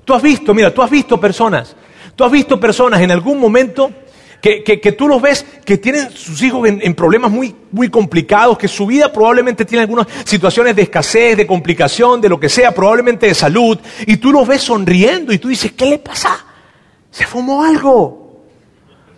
Tú 0.03 0.15
has 0.15 0.23
visto, 0.23 0.55
mira, 0.55 0.73
tú 0.73 0.81
has 0.81 0.91
visto 0.91 1.21
personas. 1.21 1.77
Tú 2.15 2.25
has 2.25 2.33
visto 2.33 2.59
personas 2.59 3.03
en 3.03 3.11
algún 3.11 3.39
momento 3.39 3.93
que, 4.41 4.63
que, 4.63 4.93
tú 4.93 5.09
los 5.09 5.21
ves 5.21 5.45
que 5.63 5.77
tienen 5.77 6.11
sus 6.11 6.41
hijos 6.41 6.67
en, 6.67 6.95
problemas 6.95 7.31
muy, 7.31 7.55
muy 7.71 7.91
complicados, 7.91 8.57
que 8.57 8.67
su 8.67 8.87
vida 8.87 9.13
probablemente 9.13 9.67
tiene 9.67 9.83
algunas 9.83 10.07
situaciones 10.25 10.75
de 10.75 10.83
escasez, 10.83 11.37
de 11.37 11.47
complicación, 11.47 12.19
de 12.19 12.31
lo 12.31 12.41
que 12.41 12.49
sea, 12.49 12.73
probablemente 12.73 13.27
de 13.27 13.35
salud, 13.35 13.79
y 14.07 14.17
tú 14.17 14.33
los 14.33 14.49
ves 14.49 14.63
sonriendo 14.63 15.35
y 15.35 15.39
tú 15.39 15.49
dices, 15.49 15.73
¿qué 15.73 15.85
le 15.85 15.99
pasa? 15.99 16.47
Se 17.11 17.27
fumó 17.27 17.63
algo. 17.63 18.41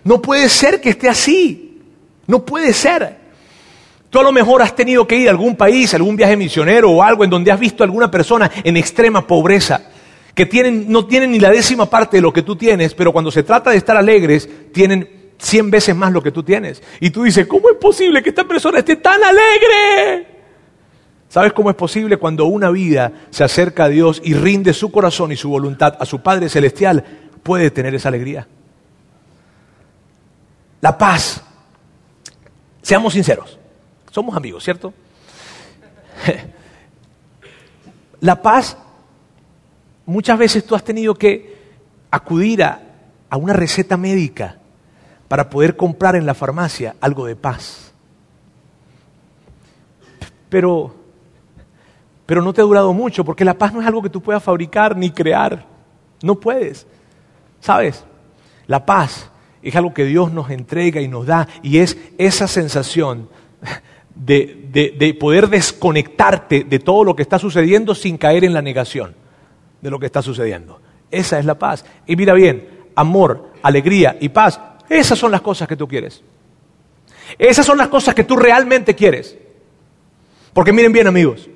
No 0.03 0.21
puede 0.21 0.49
ser 0.49 0.81
que 0.81 0.91
esté 0.91 1.09
así. 1.09 1.81
No 2.27 2.45
puede 2.45 2.73
ser. 2.73 3.19
Tú 4.11 4.21
a 4.21 4.23
lo 4.23 4.33
mejor 4.33 4.63
has 4.63 4.75
tenido 4.75 5.07
que 5.07 5.17
ir 5.17 5.29
a 5.29 5.31
algún 5.31 5.55
país, 5.57 5.93
algún 5.93 6.17
viaje 6.17 6.37
misionero 6.37 6.91
o 6.91 7.03
algo 7.03 7.25
en 7.25 7.31
donde 7.31 7.53
has 7.53 7.61
visto 7.61 7.83
a 7.83 7.87
alguna 7.87 8.11
persona 8.11 8.51
en 8.65 8.77
extrema 8.77 9.27
pobreza, 9.27 9.83
que 10.35 10.47
no 10.87 11.07
tienen 11.07 11.33
ni 11.33 11.39
la 11.39 11.51
décima 11.51 11.87
parte 11.87 12.17
de 12.17 12.23
lo 12.23 12.33
que 12.33 12.43
tú 12.43 12.57
tienes, 12.57 12.95
pero 12.95 13.13
cuando 13.13 13.31
se 13.31 13.43
trata 13.43 13.71
de 13.71 13.77
estar 13.77 13.97
alegres, 13.97 14.49
tienen 14.73 15.33
cien 15.39 15.71
veces 15.71 15.95
más 15.95 16.13
lo 16.13 16.23
que 16.23 16.33
tú 16.33 16.43
tienes. 16.43 16.83
Y 17.01 17.11
tú 17.11 17.25
dices, 17.25 17.47
¿cómo 17.47 17.69
es 17.69 17.77
posible 17.77 18.23
que 18.23 18.31
esta 18.31 18.45
persona 18.45 18.79
esté 18.79 18.97
tan 18.97 19.23
alegre? 19.23 20.27
¿Sabes 21.29 21.53
cómo 21.53 21.69
es 21.69 21.77
posible 21.77 22.17
cuando 22.17 22.47
una 22.47 22.71
vida 22.71 23.13
se 23.31 23.45
acerca 23.45 23.85
a 23.85 23.89
Dios 23.89 24.23
y 24.25 24.33
rinde 24.33 24.73
su 24.73 24.91
corazón 24.91 25.33
y 25.33 25.37
su 25.37 25.51
voluntad 25.51 25.95
a 26.01 26.07
su 26.07 26.23
Padre 26.23 26.49
Celestial? 26.49 27.05
Puede 27.43 27.71
tener 27.71 27.95
esa 27.95 28.09
alegría. 28.09 28.47
La 30.81 30.97
paz. 30.97 31.43
Seamos 32.81 33.13
sinceros. 33.13 33.59
Somos 34.11 34.37
amigos, 34.37 34.65
¿cierto? 34.65 34.93
La 38.21 38.43
paz, 38.43 38.77
muchas 40.07 40.39
veces 40.39 40.65
tú 40.65 40.75
has 40.75 40.83
tenido 40.83 41.15
que 41.15 41.57
acudir 42.11 42.65
a, 42.65 42.81
a 43.31 43.37
una 43.37 43.53
receta 43.53 43.97
médica 43.97 44.57
para 45.29 45.49
poder 45.49 45.77
comprar 45.77 46.17
en 46.17 46.27
la 46.27 46.35
farmacia 46.35 46.97
algo 47.01 47.27
de 47.27 47.37
paz. 47.37 47.93
Pero, 50.49 50.95
pero 52.27 52.43
no 52.43 52.53
te 52.53 52.61
ha 52.61 52.65
durado 52.65 52.93
mucho, 52.93 53.25
porque 53.25 53.45
la 53.45 53.55
paz 53.55 53.73
no 53.73 53.81
es 53.81 53.87
algo 53.87 54.03
que 54.03 54.11
tú 54.11 54.21
puedas 54.23 54.43
fabricar 54.43 54.97
ni 54.97 55.11
crear. 55.11 55.67
No 56.23 56.35
puedes. 56.37 56.87
¿Sabes? 57.61 58.05
La 58.67 58.85
paz 58.85 59.31
es 59.63 59.77
algo 59.77 59.93
que 59.93 60.05
Dios 60.05 60.33
nos 60.33 60.51
entrega 60.51 61.01
y 61.01 61.09
nos 61.09 61.27
da, 61.27 61.47
y 61.63 61.79
es 61.79 61.99
esa 62.17 62.49
sensación 62.49 63.29
de, 64.19 64.67
de, 64.73 64.95
de, 64.99 65.15
poder 65.15 65.49
desconectarte 65.49 66.65
de 66.65 66.79
todo 66.81 67.05
lo 67.05 67.15
que 67.15 67.23
está 67.23 67.39
sucediendo 67.39 67.95
sin 67.95 68.19
caer 68.19 68.45
en 68.45 68.53
la 68.53 68.61
negación 68.61 69.15
de 69.81 69.91
lo 69.91 69.99
que 69.99 70.07
está 70.07 70.23
sucediendo. 70.23 70.81
Esa 71.11 71.39
es 71.39 71.45
la 71.45 71.59
paz. 71.59 71.85
Y 72.07 72.17
mira 72.17 72.35
bien, 72.35 72.69
amor, 72.97 73.53
alegría 73.63 74.17
y 74.21 74.29
paz, 74.29 74.61
esas 74.89 75.19
son 75.19 75.31
las 75.31 75.41
cosas 75.41 75.69
que 75.69 75.77
tú 75.77 75.87
quieres. 75.87 76.23
Esas 77.39 77.65
son 77.65 77.79
las 77.79 77.89
cosas 77.89 78.15
que 78.15 78.25
tú 78.25 78.37
realmente 78.37 78.95
quieres. 78.95 79.37
Porque 80.53 80.73
miren 80.73 80.93
bien 80.93 81.07
amigos, 81.07 81.49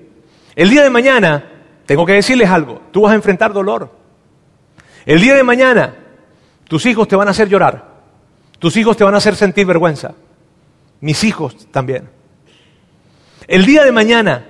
el 0.55 0.71
día 0.71 0.83
de 0.83 0.91
mañana, 0.91 1.51
tengo 1.87 2.07
que 2.07 2.13
decirles 2.13 2.49
algo, 2.49 2.83
tú 2.93 3.03
vas 3.03 3.13
a 3.13 3.17
enfrentar 3.17 3.53
dolor. 3.53 3.91
El 5.05 5.21
día 5.21 5.35
de 5.35 5.43
mañana, 5.43 5.97
tus 6.69 6.87
hijos 6.87 7.09
te 7.09 7.17
van 7.17 7.29
a 7.29 7.33
hacer 7.33 7.49
llorar. 7.49 7.91
Tus 8.59 8.77
hijos 8.77 8.97
te 8.97 9.03
van 9.03 9.15
a 9.15 9.17
hacer 9.17 9.35
sentir 9.35 9.67
vergüenza. 9.67 10.15
Mis 11.01 11.25
hijos 11.25 11.67
también. 11.73 12.09
El 13.53 13.67
día 13.67 13.85
de 13.85 13.93
mañana 13.93 14.47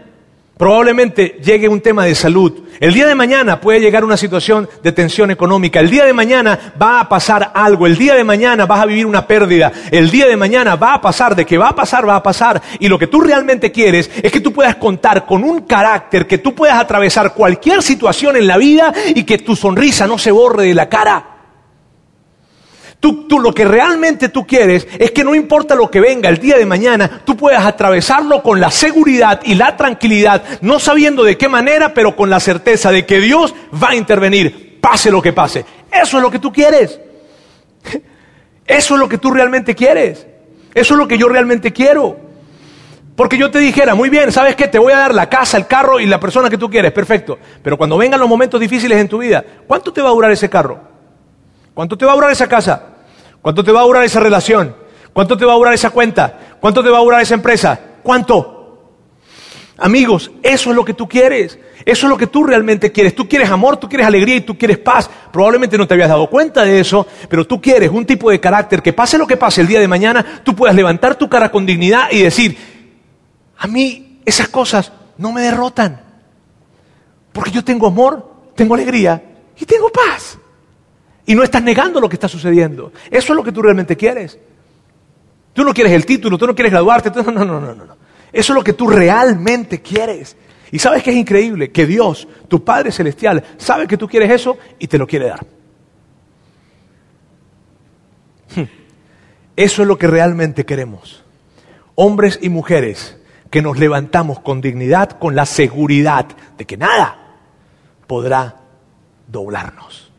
probablemente 0.57 1.41
llegue 1.43 1.69
un 1.69 1.81
tema 1.81 2.05
de 2.05 2.15
salud. 2.15 2.53
El 2.79 2.95
día 2.95 3.09
de 3.09 3.17
mañana 3.17 3.61
puede 3.61 3.81
llegar 3.81 4.05
una 4.05 4.17
situación 4.17 4.69
de 4.81 4.93
tensión 4.93 5.33
económica. 5.33 5.81
El 5.81 5.91
día 5.91 6.05
de 6.05 6.13
mañana 6.13 6.57
va 6.81 7.01
a 7.01 7.09
pasar 7.09 7.51
algo. 7.53 7.89
El 7.89 7.99
día 7.99 8.15
de 8.15 8.23
mañana 8.23 8.65
vas 8.65 8.79
a 8.79 8.87
vivir 8.87 9.05
una 9.05 9.27
pérdida. 9.27 9.73
El 9.91 10.09
día 10.09 10.29
de 10.29 10.37
mañana 10.37 10.77
va 10.77 10.95
a 10.95 11.01
pasar. 11.01 11.35
De 11.35 11.45
que 11.45 11.59
va 11.59 11.71
a 11.71 11.75
pasar, 11.75 12.09
va 12.09 12.15
a 12.15 12.23
pasar. 12.23 12.63
Y 12.79 12.87
lo 12.87 12.97
que 12.97 13.09
tú 13.09 13.21
realmente 13.21 13.73
quieres 13.73 14.09
es 14.23 14.31
que 14.31 14.41
tú 14.41 14.53
puedas 14.53 14.77
contar 14.77 15.27
con 15.27 15.43
un 15.43 15.63
carácter, 15.63 16.25
que 16.25 16.39
tú 16.39 16.55
puedas 16.55 16.79
atravesar 16.79 17.35
cualquier 17.35 17.83
situación 17.83 18.37
en 18.37 18.47
la 18.47 18.57
vida 18.57 18.93
y 19.17 19.25
que 19.25 19.39
tu 19.39 19.57
sonrisa 19.57 20.07
no 20.07 20.17
se 20.17 20.31
borre 20.31 20.67
de 20.67 20.75
la 20.75 20.89
cara. 20.89 21.32
Tú, 23.03 23.25
tú, 23.27 23.41
lo 23.41 23.53
que 23.53 23.65
realmente 23.65 24.29
tú 24.29 24.47
quieres 24.47 24.87
es 24.97 25.11
que 25.11 25.25
no 25.25 25.35
importa 25.35 25.75
lo 25.75 25.91
que 25.91 25.99
venga 25.99 26.29
el 26.29 26.39
día 26.39 26.57
de 26.57 26.65
mañana, 26.65 27.23
tú 27.25 27.37
puedas 27.37 27.67
atravesarlo 27.67 28.45
con 28.45 28.61
la 28.61 28.71
seguridad 28.71 29.41
y 29.43 29.57
la 29.57 29.77
tranquilidad, 29.77 30.45
no 30.61 30.79
sabiendo 30.79 31.25
de 31.25 31.37
qué 31.37 31.49
manera, 31.49 31.95
pero 31.95 32.15
con 32.15 32.31
la 32.31 32.39
certeza 32.39 32.93
de 32.93 33.05
que 33.05 33.19
Dios 33.19 33.57
va 33.75 33.89
a 33.89 33.97
intervenir, 33.97 34.79
pase 34.81 35.11
lo 35.11 35.21
que 35.21 35.33
pase. 35.33 35.65
Eso 35.91 36.19
es 36.19 36.23
lo 36.23 36.31
que 36.31 36.39
tú 36.39 36.53
quieres. 36.53 37.01
Eso 38.69 38.95
es 38.95 39.01
lo 39.01 39.09
que 39.09 39.19
tú 39.19 39.33
realmente 39.33 39.75
quieres. 39.75 40.25
Eso 40.73 40.95
es 40.95 40.99
lo 40.99 41.09
que 41.09 41.19
yo 41.19 41.29
realmente 41.29 41.73
quiero. 41.73 42.17
Porque 43.17 43.37
yo 43.37 43.51
te 43.51 43.59
dijera, 43.59 43.97
muy 43.97 44.11
bien, 44.11 44.31
¿sabes 44.31 44.55
qué? 44.55 44.69
Te 44.69 44.79
voy 44.79 44.93
a 44.93 44.99
dar 44.99 45.13
la 45.13 45.29
casa, 45.29 45.57
el 45.57 45.67
carro 45.67 45.99
y 45.99 46.07
la 46.07 46.21
persona 46.21 46.49
que 46.49 46.57
tú 46.57 46.71
quieres, 46.71 46.93
perfecto. 46.93 47.37
Pero 47.65 47.77
cuando 47.77 47.99
vengan 47.99 48.21
los 48.21 48.29
momentos 48.29 48.61
difíciles 48.61 48.97
en 49.01 49.09
tu 49.09 49.19
vida, 49.19 49.45
¿cuánto 49.67 49.93
te 49.93 50.01
va 50.01 50.11
a 50.11 50.13
durar 50.13 50.31
ese 50.31 50.49
carro? 50.49 50.79
¿Cuánto 51.75 51.99
te 51.99 52.05
va 52.05 52.13
a 52.13 52.15
durar 52.15 52.31
esa 52.31 52.49
casa? 52.49 52.91
¿Cuánto 53.43 53.65
te 53.65 53.73
va 53.73 53.81
a 53.81 53.85
durar 53.85 54.05
esa 54.05 54.21
relación? 54.21 54.75
¿Cuánto 55.13 55.37
te 55.37 55.45
va 55.45 55.53
a 55.53 55.57
durar 55.57 55.75
esa 55.75 55.91
cuenta? 55.91 56.57
¿Cuánto 56.61 56.83
te 56.83 56.89
va 56.89 56.99
a 56.99 57.03
durar 57.03 57.21
esa 57.21 57.35
empresa? 57.35 57.79
¿Cuánto? 58.03 58.63
Amigos, 59.79 60.31
eso 60.43 60.71
es 60.71 60.77
lo 60.77 60.85
que 60.85 60.95
tú 60.95 61.09
quieres. 61.09 61.59
Eso 61.85 62.07
es 62.07 62.11
lo 62.11 62.17
que 62.17 62.29
tú 62.29 62.45
realmente 62.45 62.93
quieres. 62.93 63.17
Tú 63.17 63.29
quieres 63.29 63.51
amor, 63.51 63.77
tú 63.77 63.89
quieres 63.89 64.07
alegría 64.07 64.37
y 64.37 64.43
tú 64.43 64.57
quieres 64.57 64.79
paz. 64.79 65.11
Probablemente 65.33 65.77
no 65.77 65.89
te 65.89 65.95
habías 65.95 66.09
dado 66.09 66.31
cuenta 66.31 66.65
de 66.65 66.79
eso, 66.79 67.05
pero 67.29 67.45
tú 67.45 67.61
quieres 67.61 67.91
un 67.91 68.07
tipo 68.07 68.31
de 68.31 68.39
carácter 68.39 68.81
que 68.81 68.93
pase 68.93 69.19
lo 69.19 69.27
que 69.27 69.37
pase 69.37 69.61
el 69.61 69.67
día 69.67 69.81
de 69.81 69.89
mañana, 69.89 70.41
tú 70.45 70.55
puedas 70.55 70.77
levantar 70.77 71.17
tu 71.17 71.29
cara 71.29 71.51
con 71.51 71.67
dignidad 71.67 72.13
y 72.13 72.23
decir, 72.23 72.57
a 73.59 73.67
mí 73.67 74.21
esas 74.25 74.49
cosas 74.49 74.93
no 75.19 75.33
me 75.33 75.43
derrotan. 75.43 76.01
Porque 77.33 77.51
yo 77.51 77.65
tengo 77.65 77.89
amor, 77.89 78.53
tengo 78.55 78.75
alegría 78.75 79.21
y 79.59 79.65
tengo 79.65 79.91
paz. 79.91 80.39
Y 81.27 81.35
no 81.35 81.43
estás 81.43 81.63
negando 81.63 82.01
lo 82.01 82.09
que 82.09 82.17
está 82.17 82.29
sucediendo. 82.29 82.93
Eso 83.11 83.33
es 83.33 83.37
lo 83.37 83.45
que 83.45 83.53
tú 83.53 83.63
realmente 83.63 83.97
quieres. 83.97 84.39
Tú 85.53 85.65
no 85.65 85.73
quieres 85.73 85.93
el 85.93 86.07
título, 86.07 86.39
tú 86.39 86.47
no 86.47 86.55
quieres 86.55 86.73
graduarte, 86.73 87.11
no, 87.23 87.31
no, 87.31 87.45
no, 87.45 87.61
no, 87.61 87.75
no. 87.75 87.97
Eso 88.33 88.53
es 88.53 88.57
lo 88.57 88.65
que 88.65 88.73
tú 88.73 88.89
realmente 88.89 89.81
quieres. 89.81 90.37
Y 90.71 90.79
sabes 90.79 91.03
que 91.03 91.11
es 91.11 91.17
increíble 91.17 91.71
que 91.71 91.87
Dios, 91.87 92.27
tu 92.49 92.65
Padre 92.65 92.91
Celestial, 92.91 93.45
sabe 93.59 93.87
que 93.87 93.99
tú 93.99 94.09
quieres 94.09 94.31
eso 94.31 94.57
y 94.79 94.89
te 94.89 94.99
lo 94.99 95.07
quiere 95.07 95.29
dar. 95.29 95.47
Hmm. 98.57 98.69
Eso 99.55 99.83
es 99.83 99.89
lo 99.89 99.99
que 99.99 100.07
realmente 100.07 100.65
queremos. 100.65 101.23
Hombres 101.95 102.39
y 102.41 102.49
mujeres 102.49 103.19
que 103.51 103.61
nos 103.61 103.79
levantamos 103.79 104.41
con 104.41 104.63
dignidad, 104.63 105.19
con 105.19 105.37
la 105.37 105.45
seguridad 105.45 106.27
de 106.57 106.65
que 106.65 106.79
nada 106.79 107.37
podrá 108.07 108.57
doblarnos 109.29 110.12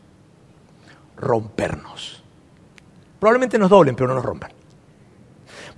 rompernos. 1.16 2.22
Probablemente 3.18 3.58
nos 3.58 3.70
doblen, 3.70 3.94
pero 3.94 4.08
no 4.08 4.14
nos 4.14 4.24
rompan. 4.24 4.52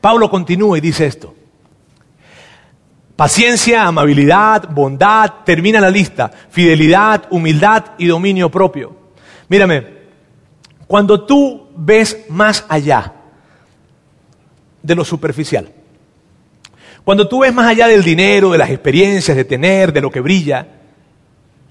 Pablo 0.01 0.31
continúa 0.31 0.79
y 0.79 0.81
dice 0.81 1.07
esto. 1.07 1.35
Paciencia, 3.15 3.85
amabilidad, 3.85 4.69
bondad, 4.69 5.45
termina 5.45 5.81
la 5.81 5.91
lista. 5.91 6.31
Fidelidad, 6.51 7.27
humildad 7.31 7.85
y 7.99 8.07
dominio 8.07 8.51
propio. 8.51 8.95
Mírame, 9.49 9.87
cuando 10.87 11.25
tú 11.25 11.69
ves 11.77 12.27
más 12.29 12.65
allá 12.69 13.13
de 14.83 14.95
lo 14.95 15.05
superficial, 15.05 15.73
cuando 17.05 17.29
tú 17.29 17.41
ves 17.41 17.55
más 17.55 17.67
allá 17.67 17.87
del 17.87 18.03
dinero, 18.03 18.51
de 18.51 18.59
las 18.59 18.71
experiencias, 18.71 19.37
de 19.37 19.45
tener, 19.45 19.93
de 19.93 20.01
lo 20.01 20.11
que 20.11 20.21
brilla, 20.21 20.76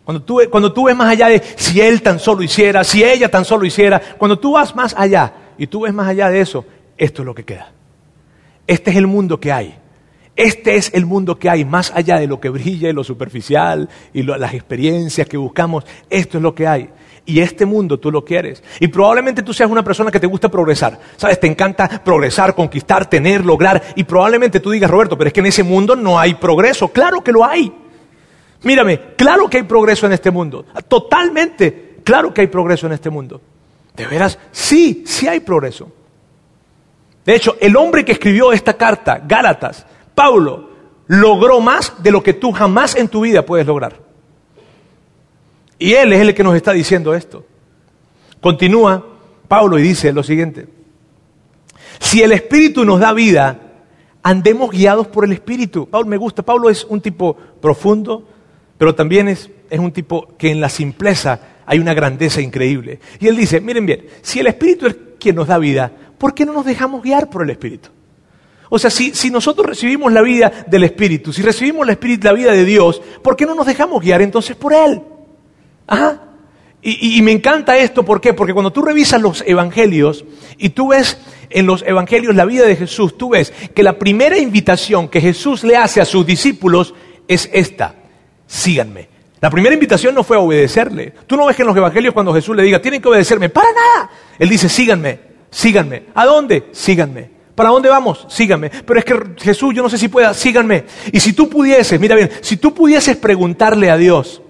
cuando 0.06 0.22
tú, 0.22 0.40
cuando 0.52 0.72
tú 0.72 0.86
ves 0.86 0.96
más 0.96 1.10
allá 1.10 1.28
de 1.28 1.42
si 1.56 1.82
él 1.82 2.04
tan 2.04 2.20
solo 2.20 2.44
hiciera, 2.44 2.84
si 2.84 3.04
ella 3.04 3.30
tan 3.30 3.44
solo 3.44 3.66
hiciera, 3.66 4.00
cuando 4.20 4.38
tú 4.38 4.54
vas 4.54 4.76
más 4.76 4.94
allá 4.96 5.34
y 5.58 5.66
tú 5.66 5.82
ves 5.82 5.94
más 5.94 6.08
allá 6.08 6.30
de 6.30 6.42
eso, 6.42 6.64
esto 6.96 7.24
es 7.24 7.26
lo 7.26 7.34
que 7.34 7.44
queda. 7.44 7.72
Este 8.68 8.92
es 8.92 8.98
el 8.98 9.08
mundo 9.08 9.40
que 9.40 9.52
hay. 9.52 9.76
Este 10.36 10.76
es 10.76 10.94
el 10.94 11.08
mundo 11.08 11.40
que 11.40 11.50
hay, 11.50 11.66
más 11.66 11.92
allá 11.96 12.20
de 12.20 12.28
lo 12.28 12.40
que 12.40 12.50
brilla 12.50 12.90
y 12.90 12.94
lo 12.94 13.04
superficial 13.04 13.90
y 14.14 14.22
las 14.22 14.54
experiencias 14.54 15.28
que 15.28 15.38
buscamos. 15.38 15.86
Esto 16.10 16.38
es 16.38 16.44
lo 16.44 16.54
que 16.54 16.68
hay. 16.68 16.90
Y 17.26 17.40
este 17.40 17.66
mundo 17.66 18.00
tú 18.00 18.12
lo 18.12 18.24
quieres. 18.24 18.62
Y 18.80 18.90
probablemente 18.90 19.42
tú 19.42 19.54
seas 19.54 19.72
una 19.72 19.84
persona 19.84 20.12
que 20.12 20.20
te 20.20 20.28
gusta 20.28 20.50
progresar. 20.50 21.00
¿Sabes? 21.16 21.40
Te 21.40 21.48
encanta 21.48 22.04
progresar, 22.04 22.54
conquistar, 22.54 23.10
tener, 23.10 23.44
lograr. 23.44 23.82
Y 23.96 24.04
probablemente 24.04 24.60
tú 24.60 24.70
digas, 24.70 24.92
Roberto, 24.92 25.18
pero 25.18 25.30
es 25.30 25.34
que 25.34 25.40
en 25.40 25.48
ese 25.48 25.64
mundo 25.64 25.96
no 25.96 26.20
hay 26.20 26.36
progreso. 26.36 26.90
Claro 26.90 27.24
que 27.24 27.32
lo 27.32 27.44
hay. 27.44 27.74
Mírame, 28.66 29.14
claro 29.16 29.48
que 29.48 29.58
hay 29.58 29.64
progreso 29.64 30.08
en 30.08 30.14
este 30.14 30.32
mundo. 30.32 30.66
Totalmente, 30.88 32.00
claro 32.04 32.34
que 32.34 32.42
hay 32.42 32.48
progreso 32.48 32.88
en 32.88 32.94
este 32.94 33.12
mundo. 33.12 33.40
¿De 33.96 34.08
veras? 34.08 34.40
Sí, 34.52 35.04
sí 35.06 35.28
hay 35.28 35.40
progreso. 35.40 35.92
De 37.24 37.36
hecho, 37.36 37.58
el 37.62 37.78
hombre 37.78 38.04
que 38.04 38.14
escribió 38.14 38.52
esta 38.52 38.74
carta, 38.74 39.22
Gálatas, 39.24 39.86
Pablo, 40.16 40.70
logró 41.06 41.62
más 41.62 41.94
de 42.02 42.12
lo 42.12 42.24
que 42.24 42.34
tú 42.34 42.52
jamás 42.52 42.96
en 42.96 43.08
tu 43.08 43.22
vida 43.22 43.46
puedes 43.46 43.68
lograr. 43.68 44.00
Y 45.78 45.94
él 45.94 46.12
es 46.14 46.22
el 46.22 46.34
que 46.34 46.44
nos 46.44 46.56
está 46.56 46.72
diciendo 46.72 47.14
esto. 47.14 47.46
Continúa 48.42 49.06
Pablo 49.48 49.78
y 49.78 49.84
dice 49.84 50.12
lo 50.12 50.24
siguiente. 50.24 50.68
Si 52.00 52.24
el 52.24 52.32
Espíritu 52.32 52.84
nos 52.84 53.00
da 53.00 53.14
vida, 53.14 53.60
andemos 54.24 54.72
guiados 54.72 55.06
por 55.06 55.24
el 55.24 55.34
Espíritu. 55.34 55.88
Pablo 55.88 56.08
me 56.08 56.18
gusta, 56.18 56.42
Pablo 56.42 56.68
es 56.68 56.84
un 56.86 57.00
tipo 57.00 57.38
profundo, 57.62 58.28
pero 58.78 58.96
también 58.96 59.28
es, 59.28 59.50
un 59.72 59.92
tipo 59.92 60.36
que 60.38 60.52
en 60.52 60.62
la 60.62 60.70
simpleza 60.70 61.40
hay 61.66 61.80
una 61.80 61.94
grandeza 61.94 62.42
increíble. 62.42 63.00
Y 63.20 63.28
él 63.28 63.36
dice, 63.36 63.62
miren 63.62 63.86
bien, 63.86 64.06
si 64.22 64.40
el 64.40 64.48
Espíritu 64.48 64.88
es 64.88 64.96
quien 65.20 65.36
nos 65.36 65.48
da 65.48 65.58
vida, 65.58 65.92
¿por 66.18 66.34
qué 66.34 66.46
no 66.46 66.54
nos 66.54 66.66
dejamos 66.66 67.02
guiar 67.02 67.30
por 67.30 67.44
el 67.44 67.50
Espíritu? 67.50 67.90
O 68.70 68.80
sea, 68.80 68.90
si, 68.90 69.30
nosotros 69.30 69.68
recibimos 69.68 70.12
la 70.12 70.22
vida 70.22 70.52
del 70.68 70.84
Espíritu, 70.84 71.32
si 71.32 71.42
recibimos 71.42 71.88
Espíritu, 71.88 72.28
la 72.28 72.34
vida 72.34 72.52
de 72.52 72.66
Dios, 72.66 73.02
¿por 73.22 73.36
qué 73.36 73.46
no 73.46 73.56
nos 73.56 73.66
dejamos 73.66 74.02
guiar 74.02 74.22
entonces 74.22 74.56
por 74.56 74.74
Él? 74.74 75.02
Ajá. 75.88 76.22
Y, 76.82 77.18
y, 77.18 77.22
me 77.22 77.32
encanta 77.32 77.78
esto, 77.78 78.04
¿por 78.04 78.22
qué? 78.22 78.34
Porque 78.34 78.54
cuando 78.54 78.72
tú 78.72 78.82
revisas 78.84 79.20
los 79.20 79.44
evangelios 79.48 80.24
y 80.58 80.70
tú 80.70 80.90
ves 80.90 81.18
en 81.50 81.66
los 81.66 81.84
evangelios 81.84 82.36
la 82.36 82.46
vida 82.46 82.66
de 82.66 82.76
Jesús, 82.76 83.18
tú 83.18 83.30
ves 83.30 83.52
que 83.74 83.82
la 83.82 83.98
primera 83.98 84.38
invitación 84.38 85.08
que 85.08 85.22
Jesús 85.22 85.64
le 85.64 85.78
hace 85.78 86.02
a 86.02 86.06
sus 86.06 86.26
discípulos 86.26 86.94
es 87.28 87.50
esta 87.54 87.96
síganme. 88.48 89.10
La 89.42 89.50
primera 89.50 89.74
invitación 89.74 90.16
no 90.16 90.24
fue 90.24 90.38
a 90.38 90.40
obedecerle. 90.40 91.14
Tú 91.28 91.38
no 91.38 91.46
ves 91.46 91.56
que 91.56 91.62
en 91.62 91.68
los 91.68 91.78
evangelios 91.78 92.14
cuando 92.14 92.34
Jesús 92.34 92.56
le 92.56 92.64
diga, 92.64 92.82
tienen 92.82 93.02
que 93.02 93.10
obedecerme, 93.10 93.50
para 93.50 93.70
nada. 93.72 94.10
Él 94.40 94.50
dice, 94.50 94.70
síganme, 94.70 95.20
síganme. 95.52 96.06
¿A 96.16 96.26
dónde? 96.26 96.70
Síganme. 96.72 97.30
¿Para 97.54 97.70
dónde 97.70 97.90
vamos? 97.90 98.26
Síganme. 98.30 98.70
Pero 98.70 99.00
es 99.00 99.06
que 99.06 99.16
Jesús, 99.38 99.74
yo 99.74 99.84
no 99.84 99.90
sé 99.90 99.98
si 99.98 100.08
pueda, 100.08 100.34
síganme. 100.34 100.86
Y 101.12 101.20
si 101.20 101.34
tú 101.34 101.50
pudieses, 101.50 102.00
mira 102.00 102.16
bien, 102.16 102.30
si 102.42 102.58
tú 102.58 102.74
pudieses 102.74 103.18
preguntarle 103.18 103.90
a 103.90 103.98
Dios, 103.98 104.42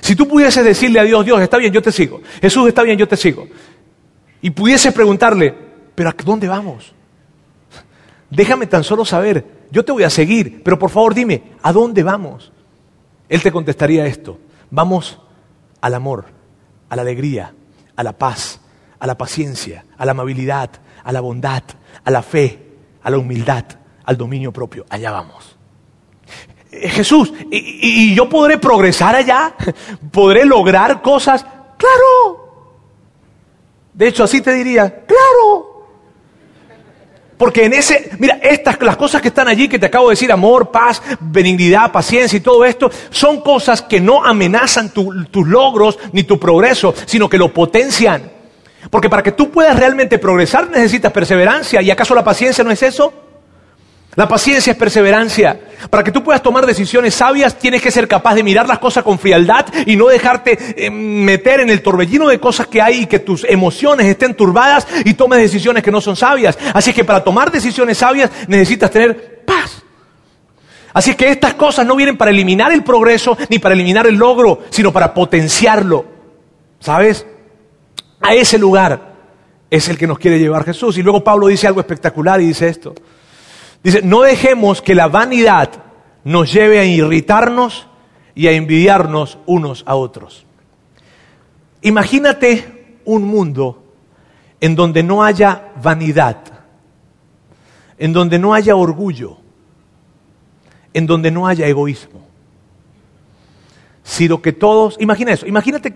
si 0.00 0.16
tú 0.16 0.26
pudieses 0.26 0.64
decirle 0.64 0.98
a 0.98 1.04
Dios, 1.04 1.24
Dios, 1.24 1.40
está 1.40 1.58
bien, 1.58 1.72
yo 1.72 1.80
te 1.80 1.92
sigo. 1.92 2.20
Jesús, 2.40 2.68
está 2.68 2.82
bien, 2.82 2.98
yo 2.98 3.06
te 3.06 3.16
sigo. 3.16 3.46
Y 4.40 4.50
pudieses 4.50 4.92
preguntarle, 4.92 5.54
pero 5.94 6.10
¿a 6.10 6.14
dónde 6.24 6.48
vamos? 6.48 6.92
Déjame 8.28 8.66
tan 8.66 8.82
solo 8.82 9.04
saber, 9.04 9.44
yo 9.70 9.84
te 9.84 9.92
voy 9.92 10.02
a 10.02 10.10
seguir, 10.10 10.62
pero 10.64 10.78
por 10.78 10.90
favor 10.90 11.14
dime, 11.14 11.42
¿a 11.62 11.72
dónde 11.72 12.02
vamos? 12.02 12.50
Él 13.32 13.42
te 13.42 13.50
contestaría 13.50 14.04
esto, 14.04 14.38
vamos 14.70 15.18
al 15.80 15.94
amor, 15.94 16.26
a 16.90 16.96
la 16.96 17.00
alegría, 17.00 17.54
a 17.96 18.02
la 18.02 18.12
paz, 18.12 18.60
a 18.98 19.06
la 19.06 19.16
paciencia, 19.16 19.86
a 19.96 20.04
la 20.04 20.10
amabilidad, 20.10 20.68
a 21.02 21.12
la 21.12 21.22
bondad, 21.22 21.62
a 22.04 22.10
la 22.10 22.20
fe, 22.20 22.76
a 23.02 23.08
la 23.08 23.16
humildad, 23.16 23.64
al 24.04 24.18
dominio 24.18 24.52
propio. 24.52 24.84
Allá 24.90 25.12
vamos. 25.12 25.56
Eh, 26.70 26.90
Jesús, 26.90 27.32
¿y, 27.50 28.14
yo 28.14 28.28
podré 28.28 28.58
progresar 28.58 29.14
allá? 29.14 29.54
¿Podré 30.12 30.44
lograr 30.44 31.00
cosas? 31.00 31.42
Claro. 31.78 32.76
De 33.94 34.08
hecho, 34.08 34.24
así 34.24 34.42
te 34.42 34.52
diría, 34.52 35.06
claro. 35.06 35.61
Porque 37.42 37.64
en 37.64 37.72
ese, 37.72 38.08
mira, 38.20 38.38
estas, 38.40 38.80
las 38.82 38.96
cosas 38.96 39.20
que 39.20 39.26
están 39.26 39.48
allí 39.48 39.66
que 39.68 39.76
te 39.76 39.86
acabo 39.86 40.08
de 40.08 40.12
decir, 40.12 40.30
amor, 40.30 40.70
paz, 40.70 41.02
benignidad, 41.18 41.90
paciencia 41.90 42.36
y 42.36 42.40
todo 42.40 42.64
esto, 42.64 42.88
son 43.10 43.40
cosas 43.40 43.82
que 43.82 44.00
no 44.00 44.24
amenazan 44.24 44.90
tus 44.90 45.48
logros 45.48 45.98
ni 46.12 46.22
tu 46.22 46.38
progreso, 46.38 46.94
sino 47.04 47.28
que 47.28 47.38
lo 47.38 47.52
potencian. 47.52 48.30
Porque 48.88 49.10
para 49.10 49.24
que 49.24 49.32
tú 49.32 49.50
puedas 49.50 49.76
realmente 49.76 50.20
progresar 50.20 50.70
necesitas 50.70 51.10
perseverancia. 51.10 51.82
¿Y 51.82 51.90
acaso 51.90 52.14
la 52.14 52.22
paciencia 52.22 52.62
no 52.62 52.70
es 52.70 52.80
eso? 52.80 53.12
La 54.14 54.28
paciencia 54.28 54.72
es 54.72 54.76
perseverancia. 54.76 55.58
Para 55.88 56.04
que 56.04 56.12
tú 56.12 56.22
puedas 56.22 56.42
tomar 56.42 56.66
decisiones 56.66 57.14
sabias 57.14 57.58
tienes 57.58 57.80
que 57.80 57.90
ser 57.90 58.06
capaz 58.06 58.34
de 58.34 58.42
mirar 58.42 58.68
las 58.68 58.78
cosas 58.78 59.02
con 59.02 59.18
frialdad 59.18 59.66
y 59.86 59.96
no 59.96 60.06
dejarte 60.06 60.58
eh, 60.76 60.90
meter 60.90 61.60
en 61.60 61.70
el 61.70 61.82
torbellino 61.82 62.28
de 62.28 62.38
cosas 62.38 62.66
que 62.66 62.82
hay 62.82 63.02
y 63.02 63.06
que 63.06 63.20
tus 63.20 63.44
emociones 63.44 64.06
estén 64.06 64.34
turbadas 64.34 64.86
y 65.04 65.14
tomes 65.14 65.38
decisiones 65.40 65.82
que 65.82 65.90
no 65.90 66.00
son 66.02 66.14
sabias. 66.14 66.58
Así 66.74 66.92
que 66.92 67.04
para 67.04 67.24
tomar 67.24 67.50
decisiones 67.50 67.98
sabias 67.98 68.30
necesitas 68.48 68.90
tener 68.90 69.42
paz. 69.46 69.82
Así 70.92 71.14
que 71.14 71.30
estas 71.30 71.54
cosas 71.54 71.86
no 71.86 71.96
vienen 71.96 72.18
para 72.18 72.30
eliminar 72.30 72.70
el 72.70 72.84
progreso 72.84 73.38
ni 73.48 73.58
para 73.58 73.74
eliminar 73.74 74.06
el 74.06 74.16
logro, 74.16 74.60
sino 74.68 74.92
para 74.92 75.14
potenciarlo. 75.14 76.04
¿Sabes? 76.80 77.26
A 78.20 78.34
ese 78.34 78.58
lugar 78.58 79.14
es 79.70 79.88
el 79.88 79.96
que 79.96 80.06
nos 80.06 80.18
quiere 80.18 80.38
llevar 80.38 80.64
Jesús. 80.64 80.98
Y 80.98 81.02
luego 81.02 81.24
Pablo 81.24 81.46
dice 81.46 81.66
algo 81.66 81.80
espectacular 81.80 82.42
y 82.42 82.48
dice 82.48 82.68
esto. 82.68 82.94
Dice, 83.82 84.02
no 84.02 84.22
dejemos 84.22 84.80
que 84.80 84.94
la 84.94 85.08
vanidad 85.08 85.70
nos 86.24 86.52
lleve 86.52 86.78
a 86.78 86.84
irritarnos 86.84 87.88
y 88.34 88.46
a 88.46 88.52
envidiarnos 88.52 89.38
unos 89.46 89.82
a 89.86 89.96
otros. 89.96 90.46
Imagínate 91.82 92.98
un 93.04 93.24
mundo 93.24 93.82
en 94.60 94.76
donde 94.76 95.02
no 95.02 95.24
haya 95.24 95.72
vanidad, 95.82 96.38
en 97.98 98.12
donde 98.12 98.38
no 98.38 98.54
haya 98.54 98.76
orgullo, 98.76 99.38
en 100.94 101.06
donde 101.06 101.30
no 101.30 101.48
haya 101.48 101.66
egoísmo, 101.66 102.26
sino 104.04 104.40
que 104.40 104.52
todos, 104.52 104.96
imagina 105.00 105.32
eso, 105.32 105.46
imagínate 105.46 105.94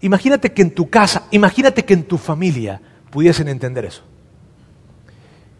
Imagínate 0.00 0.52
que 0.52 0.62
en 0.62 0.70
tu 0.72 0.90
casa, 0.90 1.26
imagínate 1.30 1.84
que 1.84 1.94
en 1.94 2.04
tu 2.04 2.18
familia 2.18 2.80
pudiesen 3.10 3.48
entender 3.48 3.86
eso. 3.86 4.02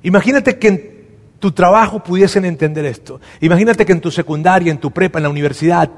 Imagínate 0.03 0.59
que 0.59 0.69
en 0.69 0.95
tu 1.39 1.53
trabajo 1.53 2.03
pudiesen 2.03 2.45
entender 2.45 2.84
esto. 2.87 3.20
Imagínate 3.41 3.84
que 3.84 3.93
en 3.93 4.01
tu 4.01 4.11
secundaria, 4.11 4.70
en 4.70 4.78
tu 4.78 4.91
prepa, 4.91 5.18
en 5.18 5.24
la 5.24 5.30
universidad 5.30 5.91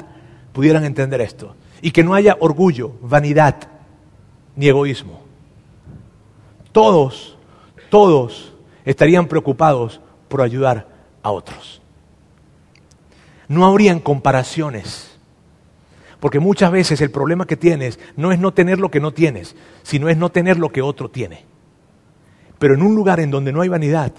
pudieran 0.53 0.85
entender 0.85 1.21
esto. 1.21 1.55
Y 1.81 1.91
que 1.91 2.03
no 2.03 2.15
haya 2.15 2.37
orgullo, 2.41 2.93
vanidad, 3.01 3.57
ni 4.57 4.69
egoísmo. 4.69 5.23
Todos, 6.73 7.37
todos 7.91 8.55
estarían 8.85 9.27
preocupados 9.27 10.01
por 10.29 10.43
ayudar 10.43 10.89
a 11.23 11.31
otros. 11.31 11.81
No 13.47 13.65
habrían 13.65 14.01
comparaciones 14.01 15.09
porque 16.21 16.41
muchas 16.41 16.73
veces 16.73 17.01
el 17.01 17.11
problema 17.11 17.47
que 17.47 17.57
tienes 17.57 17.99
no 18.17 18.33
es 18.33 18.39
no 18.39 18.53
tener 18.53 18.79
lo 18.79 18.91
que 18.91 19.01
no 19.01 19.13
tienes, 19.13 19.55
sino 19.83 20.09
es 20.09 20.17
no 20.17 20.31
tener 20.31 20.59
lo 20.59 20.71
que 20.71 20.83
otro 20.83 21.11
tiene. 21.11 21.45
Pero 22.59 22.75
en 22.75 22.83
un 22.83 22.95
lugar 22.95 23.21
en 23.21 23.31
donde 23.31 23.53
no 23.53 23.61
hay 23.61 23.69
vanidad, 23.69 24.13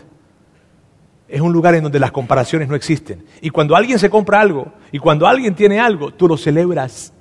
es 1.30 1.42
un 1.42 1.54
lugar 1.54 1.76
en 1.76 1.84
donde 1.84 2.00
las 2.00 2.12
comparaciones 2.12 2.68
no 2.68 2.76
existen. 2.76 3.24
Y 3.42 3.50
cuando 3.50 3.76
alguien 3.76 4.00
se 4.00 4.10
compra 4.10 4.42
algo, 4.42 4.74
y 4.92 5.00
cuando 5.00 5.28
alguien 5.28 5.56
tiene 5.56 5.80
algo, 5.80 6.12
tú 6.12 6.28
lo 6.28 6.38
celebras. 6.38 7.14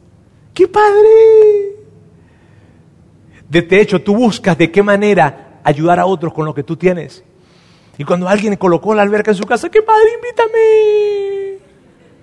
¡Qué 0.54 0.66
padre! 0.66 1.08
De 3.48 3.66
hecho, 3.80 4.00
tú 4.00 4.16
buscas 4.16 4.56
de 4.58 4.70
qué 4.70 4.82
manera 4.82 5.60
ayudar 5.62 5.98
a 6.00 6.06
otros 6.06 6.32
con 6.32 6.44
lo 6.44 6.54
que 6.54 6.62
tú 6.62 6.76
tienes. 6.76 7.22
Y 7.96 8.04
cuando 8.04 8.28
alguien 8.28 8.56
colocó 8.56 8.94
la 8.94 9.02
alberca 9.02 9.30
en 9.30 9.36
su 9.36 9.44
casa, 9.44 9.68
¡qué 9.68 9.82
padre, 9.82 10.08
invítame! 10.14 11.58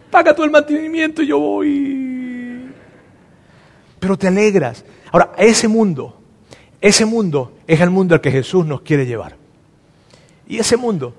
Paga 0.10 0.36
tú 0.36 0.44
el 0.44 0.52
mantenimiento 0.52 1.22
y 1.22 1.28
yo 1.28 1.40
voy 1.40 2.06
pero 4.06 4.18
te 4.18 4.28
alegras. 4.28 4.86
Ahora, 5.12 5.32
ese 5.36 5.68
mundo, 5.68 6.16
ese 6.80 7.06
mundo 7.06 7.54
es 7.66 7.82
el 7.82 7.90
mundo 7.90 8.14
al 8.14 8.22
que 8.22 8.30
Jesús 8.30 8.64
nos 8.64 8.82
quiere 8.82 9.08
llevar. 9.08 9.36
Y 10.48 10.60
ese 10.60 10.78
mundo 10.78 11.16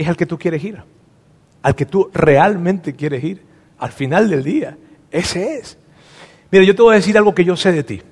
es 0.00 0.08
al 0.08 0.16
que 0.16 0.26
tú 0.26 0.38
quieres 0.38 0.62
ir, 0.64 0.78
al 1.62 1.74
que 1.74 1.86
tú 1.86 2.10
realmente 2.12 2.94
quieres 2.94 3.22
ir, 3.22 3.42
al 3.78 3.92
final 3.92 4.28
del 4.30 4.42
día. 4.42 4.76
Ese 5.10 5.56
es. 5.56 5.78
Mira, 6.50 6.64
yo 6.64 6.74
te 6.74 6.82
voy 6.82 6.92
a 6.92 6.96
decir 6.96 7.16
algo 7.16 7.34
que 7.34 7.44
yo 7.44 7.56
sé 7.56 7.72
de 7.72 7.82
ti. 7.82 8.02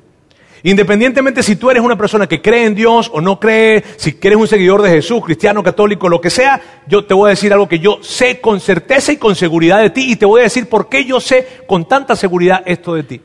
Independientemente 0.64 1.43
si 1.43 1.57
tú 1.57 1.70
eres 1.70 1.82
una 1.82 1.97
persona 1.97 2.26
que 2.26 2.43
cree 2.43 2.64
en 2.64 2.74
Dios 2.74 3.11
o 3.12 3.20
no 3.20 3.39
cree, 3.39 3.84
si 3.97 4.18
eres 4.20 4.36
un 4.36 4.49
seguidor 4.49 4.82
de 4.82 4.91
Jesús, 4.91 5.24
cristiano, 5.24 5.62
católico, 5.62 6.09
lo 6.09 6.20
que 6.20 6.30
sea, 6.30 6.61
yo 6.89 7.05
te 7.05 7.14
voy 7.14 7.28
a 7.28 7.30
decir 7.30 7.53
algo 7.53 7.68
que 7.68 7.78
yo 7.78 7.99
sé 8.03 8.41
con 8.41 8.59
certeza 8.59 9.12
y 9.12 9.16
con 9.18 9.36
seguridad 9.36 9.80
de 9.80 9.91
ti 9.91 10.11
y 10.11 10.16
te 10.16 10.26
voy 10.26 10.41
a 10.41 10.45
decir 10.45 10.68
por 10.68 10.89
qué 10.89 11.05
yo 11.05 11.20
sé 11.20 11.62
con 11.66 11.86
tanta 11.86 12.16
seguridad 12.16 12.62
esto 12.66 12.95
de 12.95 13.03
ti. 13.05 13.20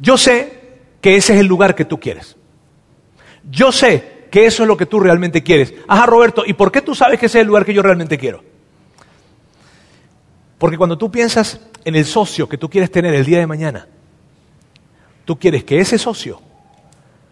Yo 0.00 0.16
sé 0.16 0.58
que 1.00 1.16
ese 1.16 1.34
es 1.34 1.40
el 1.40 1.46
lugar 1.46 1.74
que 1.74 1.84
tú 1.84 2.00
quieres. 2.00 2.36
Yo 3.50 3.70
sé 3.70 4.17
que 4.30 4.46
eso 4.46 4.62
es 4.62 4.68
lo 4.68 4.76
que 4.76 4.86
tú 4.86 5.00
realmente 5.00 5.42
quieres. 5.42 5.74
Ajá, 5.86 6.06
Roberto, 6.06 6.44
¿y 6.46 6.52
por 6.52 6.72
qué 6.72 6.80
tú 6.80 6.94
sabes 6.94 7.18
que 7.18 7.26
ese 7.26 7.38
es 7.38 7.42
el 7.42 7.48
lugar 7.48 7.64
que 7.64 7.74
yo 7.74 7.82
realmente 7.82 8.18
quiero? 8.18 8.42
Porque 10.58 10.76
cuando 10.76 10.98
tú 10.98 11.10
piensas 11.10 11.60
en 11.84 11.94
el 11.94 12.04
socio 12.04 12.48
que 12.48 12.58
tú 12.58 12.68
quieres 12.68 12.90
tener 12.90 13.14
el 13.14 13.24
día 13.24 13.38
de 13.38 13.46
mañana, 13.46 13.86
tú 15.24 15.38
quieres 15.38 15.64
que 15.64 15.78
ese 15.78 15.98
socio 15.98 16.40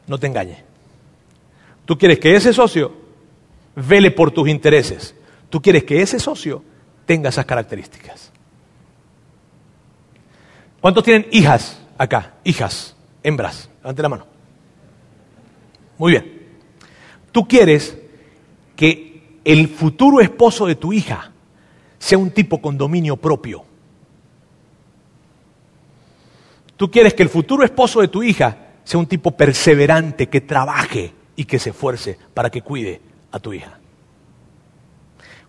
no 0.07 0.18
te 0.18 0.26
engañe. 0.26 0.64
Tú 1.84 1.99
quieres 1.99 2.18
que 2.18 2.34
ese 2.34 2.53
socio 2.53 2.92
vele 3.74 4.11
por 4.11 4.30
tus 4.30 4.49
intereses. 4.49 5.14
Tú 5.51 5.61
quieres 5.61 5.84
que 5.84 6.03
ese 6.03 6.18
socio 6.18 6.62
tenga 7.05 7.28
esas 7.28 7.44
características. 7.44 8.32
¿Cuántos 10.80 11.05
tienen 11.05 11.26
hijas 11.32 11.80
acá, 11.99 12.34
hijas, 12.44 12.97
hembras, 13.22 13.68
levante 13.82 14.03
la 14.03 14.09
mano. 14.09 14.26
Muy 15.99 16.12
bien. 16.12 16.36
Tú 17.37 17.47
quieres 17.47 17.95
que 18.74 19.41
el 19.45 19.68
futuro 19.68 20.22
esposo 20.22 20.64
de 20.64 20.76
tu 20.76 20.95
hija 20.95 21.32
sea 21.99 22.16
un 22.16 22.30
tipo 22.30 22.62
con 22.62 22.78
dominio 22.78 23.18
propio. 23.18 23.62
Tú 26.78 26.91
quieres 26.91 27.12
que 27.12 27.22
el 27.22 27.28
futuro 27.28 27.62
esposo 27.62 28.01
de 28.01 28.09
tu 28.09 28.22
hija 28.22 28.57
sea 28.84 28.99
un 28.99 29.05
tipo 29.05 29.32
perseverante, 29.32 30.30
que 30.30 30.41
trabaje 30.41 31.12
y 31.37 31.45
que 31.45 31.59
se 31.59 31.68
esfuerce 31.68 32.18
para 32.32 32.49
que 32.49 32.62
cuide 32.62 33.03
a 33.30 33.39
tu 33.39 33.53
hija. 33.53 33.80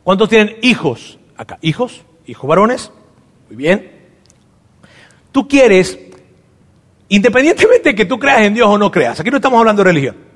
¿Cuántos 0.04 0.28
tienen 0.28 0.58
hijos 0.64 1.18
acá? 1.38 1.58
¿Hijos? 1.62 2.04
¿Hijos 2.26 2.50
varones? 2.50 2.92
Muy 3.48 3.56
bien. 3.56 4.10
Tú 5.32 5.48
quieres 5.48 5.98
Independientemente 7.10 7.90
de 7.90 7.96
que 7.96 8.06
tú 8.06 8.20
creas 8.20 8.42
en 8.42 8.54
Dios 8.54 8.68
o 8.68 8.78
no 8.78 8.92
creas, 8.92 9.18
aquí 9.20 9.32
no 9.32 9.38
estamos 9.38 9.58
hablando 9.60 9.82
de 9.82 9.90
religión. 9.90 10.27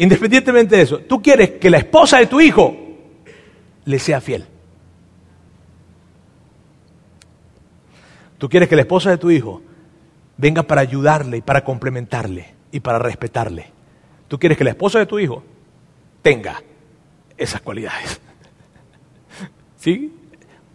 Independientemente 0.00 0.76
de 0.76 0.82
eso, 0.82 0.98
tú 1.00 1.20
quieres 1.20 1.50
que 1.60 1.68
la 1.68 1.76
esposa 1.76 2.16
de 2.16 2.26
tu 2.26 2.40
hijo 2.40 2.74
le 3.84 3.98
sea 3.98 4.18
fiel. 4.22 4.46
Tú 8.38 8.48
quieres 8.48 8.66
que 8.66 8.76
la 8.76 8.82
esposa 8.82 9.10
de 9.10 9.18
tu 9.18 9.30
hijo 9.30 9.60
venga 10.38 10.62
para 10.62 10.80
ayudarle 10.80 11.36
y 11.36 11.40
para 11.42 11.62
complementarle 11.64 12.54
y 12.72 12.80
para 12.80 12.98
respetarle. 12.98 13.66
Tú 14.26 14.38
quieres 14.38 14.56
que 14.56 14.64
la 14.64 14.70
esposa 14.70 15.00
de 15.00 15.04
tu 15.04 15.18
hijo 15.18 15.42
tenga 16.22 16.62
esas 17.36 17.60
cualidades. 17.60 18.22
¿Sí? 19.76 20.16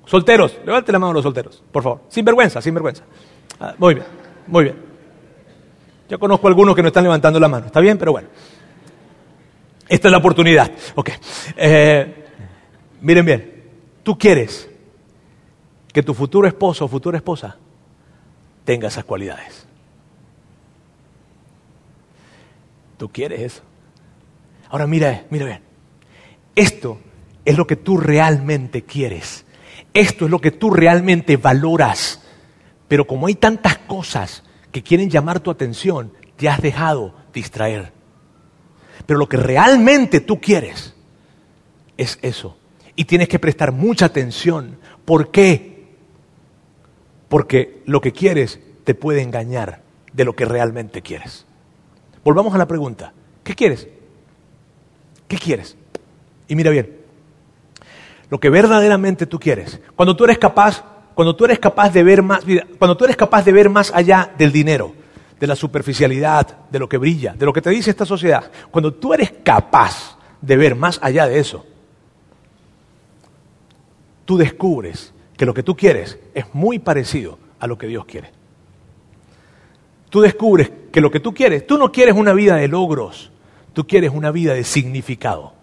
Solteros, 0.05 0.59
levante 0.63 0.91
la 0.91 0.99
mano 0.99 1.09
a 1.09 1.13
los 1.15 1.23
solteros, 1.23 1.63
por 1.71 1.81
favor. 1.81 2.01
Sin 2.09 2.23
vergüenza, 2.23 2.61
sin 2.61 2.75
vergüenza. 2.75 3.03
Ah, 3.59 3.73
muy 3.79 3.95
bien. 3.95 4.05
Muy 4.45 4.65
bien. 4.65 4.75
Yo 6.09 6.19
conozco 6.19 6.47
algunos 6.47 6.75
que 6.75 6.83
no 6.83 6.89
están 6.89 7.05
levantando 7.05 7.39
la 7.39 7.47
mano. 7.47 7.65
Está 7.65 7.79
bien, 7.79 7.97
pero 7.97 8.11
bueno. 8.11 8.27
Esta 9.87 10.07
es 10.07 10.11
la 10.11 10.17
oportunidad. 10.17 10.71
Ok. 10.95 11.11
Eh, 11.55 12.25
miren 13.01 13.25
bien, 13.25 13.63
tú 14.03 14.17
quieres 14.17 14.69
que 15.93 16.03
tu 16.03 16.13
futuro 16.13 16.47
esposo 16.47 16.85
o 16.85 16.87
futura 16.87 17.17
esposa 17.17 17.57
tenga 18.63 18.87
esas 18.87 19.05
cualidades. 19.05 19.65
Tú 22.97 23.09
quieres 23.09 23.41
eso. 23.41 23.61
Ahora 24.69 24.87
mira, 24.87 25.25
mira 25.29 25.45
bien. 25.45 25.61
Esto 26.55 26.99
es 27.43 27.57
lo 27.57 27.67
que 27.67 27.75
tú 27.75 27.97
realmente 27.97 28.83
quieres. 28.83 29.45
Esto 29.93 30.25
es 30.25 30.31
lo 30.31 30.39
que 30.39 30.51
tú 30.51 30.71
realmente 30.71 31.37
valoras. 31.37 32.21
Pero 32.87 33.05
como 33.05 33.27
hay 33.27 33.35
tantas 33.35 33.77
cosas 33.77 34.43
que 34.71 34.83
quieren 34.83 35.09
llamar 35.09 35.39
tu 35.39 35.51
atención, 35.51 36.11
te 36.35 36.49
has 36.49 36.61
dejado 36.61 37.13
distraer. 37.33 37.94
Pero 39.05 39.19
lo 39.19 39.29
que 39.29 39.37
realmente 39.37 40.19
tú 40.19 40.39
quieres 40.39 40.93
es 41.97 42.19
eso. 42.21 42.57
Y 42.95 43.05
tienes 43.05 43.27
que 43.27 43.39
prestar 43.39 43.71
mucha 43.71 44.05
atención. 44.05 44.77
¿Por 45.05 45.31
qué? 45.31 45.85
Porque 47.27 47.81
lo 47.85 48.01
que 48.01 48.11
quieres 48.11 48.59
te 48.83 48.95
puede 48.95 49.21
engañar 49.21 49.81
de 50.13 50.25
lo 50.25 50.33
que 50.33 50.45
realmente 50.45 51.01
quieres. 51.01 51.45
Volvamos 52.23 52.53
a 52.55 52.57
la 52.57 52.67
pregunta. 52.67 53.13
¿Qué 53.43 53.53
quieres? 53.53 53.87
¿Qué 55.27 55.37
quieres? 55.37 55.75
Y 56.47 56.55
mira 56.55 56.71
bien, 56.71 56.97
lo 58.29 58.39
que 58.39 58.49
verdaderamente 58.49 59.25
tú 59.25 59.39
quieres. 59.39 59.79
Cuando 59.95 60.15
tú 60.15 60.23
eres 60.25 60.37
capaz, 60.37 60.83
cuando 61.13 61.35
tú 61.35 61.45
eres 61.45 61.59
capaz 61.59 61.89
de 61.89 62.03
ver 62.03 62.21
más, 62.21 62.43
cuando 62.77 62.97
tú 62.97 63.05
eres 63.05 63.15
capaz 63.15 63.43
de 63.43 63.51
ver 63.51 63.69
más 63.69 63.91
allá 63.93 64.31
del 64.37 64.51
dinero, 64.51 64.93
de 65.39 65.47
la 65.47 65.55
superficialidad, 65.55 66.69
de 66.69 66.79
lo 66.79 66.87
que 66.87 66.97
brilla, 66.97 67.33
de 67.33 67.45
lo 67.45 67.53
que 67.53 67.61
te 67.61 67.69
dice 67.69 67.89
esta 67.89 68.05
sociedad, 68.05 68.51
cuando 68.71 68.93
tú 68.93 69.13
eres 69.13 69.33
capaz 69.43 70.17
de 70.41 70.57
ver 70.57 70.75
más 70.75 70.99
allá 71.01 71.27
de 71.27 71.39
eso, 71.39 71.65
tú 74.25 74.37
descubres 74.37 75.13
que 75.37 75.45
lo 75.45 75.53
que 75.53 75.63
tú 75.63 75.75
quieres 75.75 76.19
es 76.33 76.45
muy 76.53 76.79
parecido 76.79 77.37
a 77.59 77.67
lo 77.67 77.77
que 77.77 77.87
Dios 77.87 78.05
quiere. 78.05 78.31
Tú 80.09 80.21
descubres 80.21 80.71
que 80.91 81.01
lo 81.01 81.11
que 81.11 81.19
tú 81.19 81.33
quieres, 81.33 81.67
tú 81.67 81.77
no 81.77 81.91
quieres 81.91 82.15
una 82.15 82.33
vida 82.33 82.55
de 82.55 82.67
logros, 82.67 83.31
tú 83.73 83.85
quieres 83.85 84.11
una 84.13 84.31
vida 84.31 84.53
de 84.53 84.63
significado. 84.63 85.53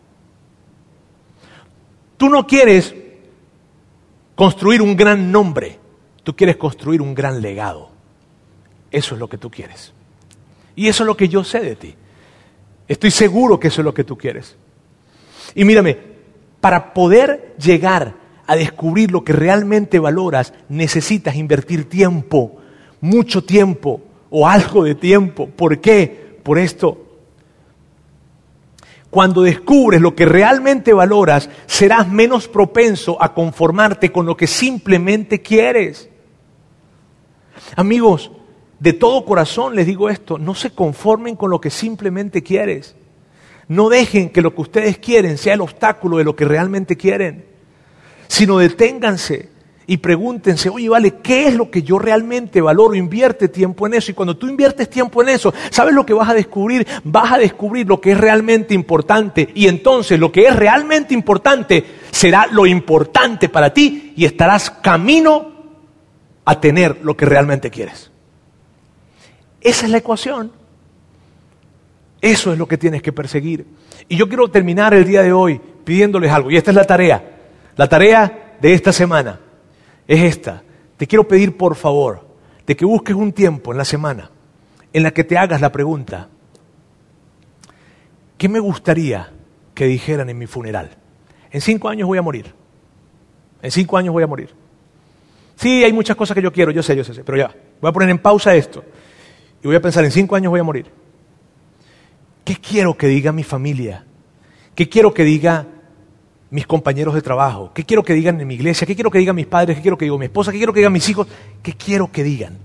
Tú 2.18 2.28
no 2.28 2.46
quieres 2.46 2.94
construir 4.34 4.82
un 4.82 4.94
gran 4.94 5.32
nombre, 5.32 5.78
tú 6.22 6.36
quieres 6.36 6.56
construir 6.56 7.00
un 7.00 7.14
gran 7.14 7.40
legado. 7.40 7.91
Eso 8.93 9.14
es 9.14 9.20
lo 9.20 9.28
que 9.28 9.38
tú 9.38 9.51
quieres. 9.51 9.93
Y 10.76 10.88
eso 10.88 11.03
es 11.03 11.07
lo 11.07 11.16
que 11.16 11.28
yo 11.28 11.43
sé 11.43 11.61
de 11.61 11.74
ti. 11.74 11.95
Estoy 12.86 13.11
seguro 13.11 13.59
que 13.59 13.68
eso 13.68 13.80
es 13.80 13.84
lo 13.84 13.95
que 13.95 14.05
tú 14.05 14.16
quieres. 14.16 14.57
Y 15.55 15.64
mírame, 15.64 15.99
para 16.61 16.95
poder 16.95 17.57
llegar 17.59 18.14
a 18.47 18.55
descubrir 18.55 19.11
lo 19.11 19.24
que 19.24 19.32
realmente 19.32 19.99
valoras, 19.99 20.53
necesitas 20.68 21.34
invertir 21.34 21.88
tiempo, 21.88 22.61
mucho 23.01 23.43
tiempo 23.43 24.01
o 24.30 24.47
algo 24.47 24.84
de 24.84 24.95
tiempo. 24.95 25.49
¿Por 25.49 25.80
qué? 25.80 26.38
Por 26.43 26.59
esto 26.59 27.12
cuando 29.12 29.43
descubres 29.43 30.01
lo 30.01 30.14
que 30.14 30.24
realmente 30.24 30.95
valoras, 30.95 31.51
serás 31.66 32.09
menos 32.09 32.49
propenso 32.49 33.22
a 33.22 33.34
conformarte 33.34 34.11
con 34.11 34.24
lo 34.24 34.38
que 34.38 34.47
simplemente 34.47 35.43
quieres. 35.43 36.09
Amigos, 37.76 38.30
de 38.83 38.93
todo 38.93 39.24
corazón 39.24 39.76
les 39.76 39.87
digo 39.87 40.11
esto, 40.11 40.39
no 40.39 40.57
se 40.57 40.70
conformen 40.70 41.37
con 41.37 41.53
lo 41.53 41.61
que 41.61 41.70
simplemente 41.70 42.43
quieres. 42.43 42.97
No 43.68 43.89
dejen 43.89 44.30
que 44.30 44.43
lo 44.43 44.57
que 44.57 44.61
ustedes 44.61 44.99
quieren 44.99 45.39
sea 45.39 45.55
el 45.55 45.61
obstáculo 45.61 46.16
de 46.16 46.24
lo 46.24 46.35
que 46.35 46.45
realmente 46.45 46.97
quieren, 46.97 47.45
sino 48.26 48.59
deténganse 48.59 49.51
y 49.87 49.99
pregúntense, 49.99 50.68
oye, 50.68 50.89
vale, 50.89 51.14
¿qué 51.22 51.47
es 51.47 51.55
lo 51.55 51.70
que 51.70 51.85
yo 51.85 52.01
realmente 52.01 52.61
valoro? 52.61 52.97
Invierte 52.97 53.47
tiempo 53.47 53.87
en 53.87 53.95
eso. 53.95 54.11
Y 54.11 54.14
cuando 54.14 54.37
tú 54.37 54.49
inviertes 54.49 54.91
tiempo 54.91 55.22
en 55.22 55.28
eso, 55.28 55.55
¿sabes 55.70 55.95
lo 55.95 56.05
que 56.05 56.14
vas 56.14 56.30
a 56.30 56.35
descubrir? 56.35 56.85
Vas 57.05 57.30
a 57.30 57.39
descubrir 57.39 57.87
lo 57.87 58.01
que 58.01 58.11
es 58.12 58.18
realmente 58.18 58.74
importante. 58.74 59.49
Y 59.55 59.68
entonces 59.68 60.18
lo 60.18 60.33
que 60.33 60.49
es 60.49 60.57
realmente 60.57 61.14
importante 61.14 61.85
será 62.11 62.49
lo 62.51 62.66
importante 62.66 63.49
para 63.49 63.72
ti 63.72 64.12
y 64.16 64.24
estarás 64.24 64.70
camino 64.70 65.53
a 66.45 66.61
tener 66.61 66.99
lo 67.05 67.16
que 67.16 67.26
realmente 67.26 67.70
quieres. 67.70 68.11
Esa 69.62 69.86
es 69.86 69.92
la 69.92 69.98
ecuación. 69.98 70.50
Eso 72.20 72.52
es 72.52 72.58
lo 72.58 72.66
que 72.66 72.78
tienes 72.78 73.02
que 73.02 73.12
perseguir. 73.12 73.66
Y 74.08 74.16
yo 74.16 74.28
quiero 74.28 74.48
terminar 74.48 74.94
el 74.94 75.04
día 75.04 75.22
de 75.22 75.32
hoy 75.32 75.60
pidiéndoles 75.84 76.30
algo. 76.30 76.50
Y 76.50 76.56
esta 76.56 76.70
es 76.70 76.76
la 76.76 76.84
tarea. 76.84 77.38
La 77.76 77.88
tarea 77.88 78.56
de 78.60 78.74
esta 78.74 78.92
semana 78.92 79.40
es 80.06 80.22
esta. 80.22 80.62
Te 80.96 81.06
quiero 81.06 81.26
pedir 81.26 81.56
por 81.56 81.74
favor 81.74 82.26
de 82.66 82.76
que 82.76 82.84
busques 82.84 83.14
un 83.14 83.32
tiempo 83.32 83.72
en 83.72 83.78
la 83.78 83.84
semana 83.84 84.30
en 84.92 85.02
la 85.02 85.10
que 85.12 85.24
te 85.24 85.38
hagas 85.38 85.60
la 85.60 85.72
pregunta, 85.72 86.28
¿qué 88.36 88.48
me 88.48 88.60
gustaría 88.60 89.32
que 89.74 89.86
dijeran 89.86 90.28
en 90.28 90.38
mi 90.38 90.46
funeral? 90.46 90.90
En 91.50 91.60
cinco 91.60 91.88
años 91.88 92.06
voy 92.06 92.18
a 92.18 92.22
morir. 92.22 92.52
En 93.62 93.70
cinco 93.70 93.96
años 93.96 94.12
voy 94.12 94.22
a 94.22 94.26
morir. 94.26 94.50
Sí, 95.56 95.82
hay 95.82 95.92
muchas 95.92 96.16
cosas 96.16 96.34
que 96.34 96.42
yo 96.42 96.52
quiero, 96.52 96.72
yo 96.72 96.82
sé, 96.82 96.94
yo 96.94 97.04
sé, 97.04 97.24
pero 97.24 97.38
ya, 97.38 97.54
voy 97.80 97.88
a 97.88 97.92
poner 97.92 98.10
en 98.10 98.18
pausa 98.18 98.54
esto 98.54 98.84
y 99.62 99.66
voy 99.66 99.76
a 99.76 99.80
pensar, 99.80 100.04
en 100.04 100.10
cinco 100.10 100.34
años 100.34 100.50
voy 100.50 100.60
a 100.60 100.64
morir. 100.64 100.86
¿Qué 102.44 102.56
quiero 102.56 102.96
que 102.96 103.06
diga 103.06 103.30
mi 103.30 103.44
familia? 103.44 104.04
¿Qué 104.74 104.88
quiero 104.88 105.14
que 105.14 105.22
diga 105.22 105.66
mis 106.50 106.66
compañeros 106.66 107.14
de 107.14 107.22
trabajo? 107.22 107.70
¿Qué 107.72 107.84
quiero 107.84 108.02
que 108.02 108.12
digan 108.12 108.40
en 108.40 108.48
mi 108.48 108.54
iglesia? 108.54 108.86
¿Qué 108.86 108.96
quiero 108.96 109.10
que 109.10 109.18
digan 109.18 109.36
mis 109.36 109.46
padres? 109.46 109.76
¿Qué 109.76 109.82
quiero 109.82 109.96
que 109.96 110.06
diga 110.06 110.18
mi 110.18 110.24
esposa? 110.24 110.50
¿Qué 110.50 110.58
quiero 110.58 110.72
que 110.72 110.80
digan 110.80 110.92
mis 110.92 111.08
hijos? 111.08 111.28
¿Qué 111.62 111.74
quiero 111.74 112.10
que 112.10 112.24
digan? 112.24 112.58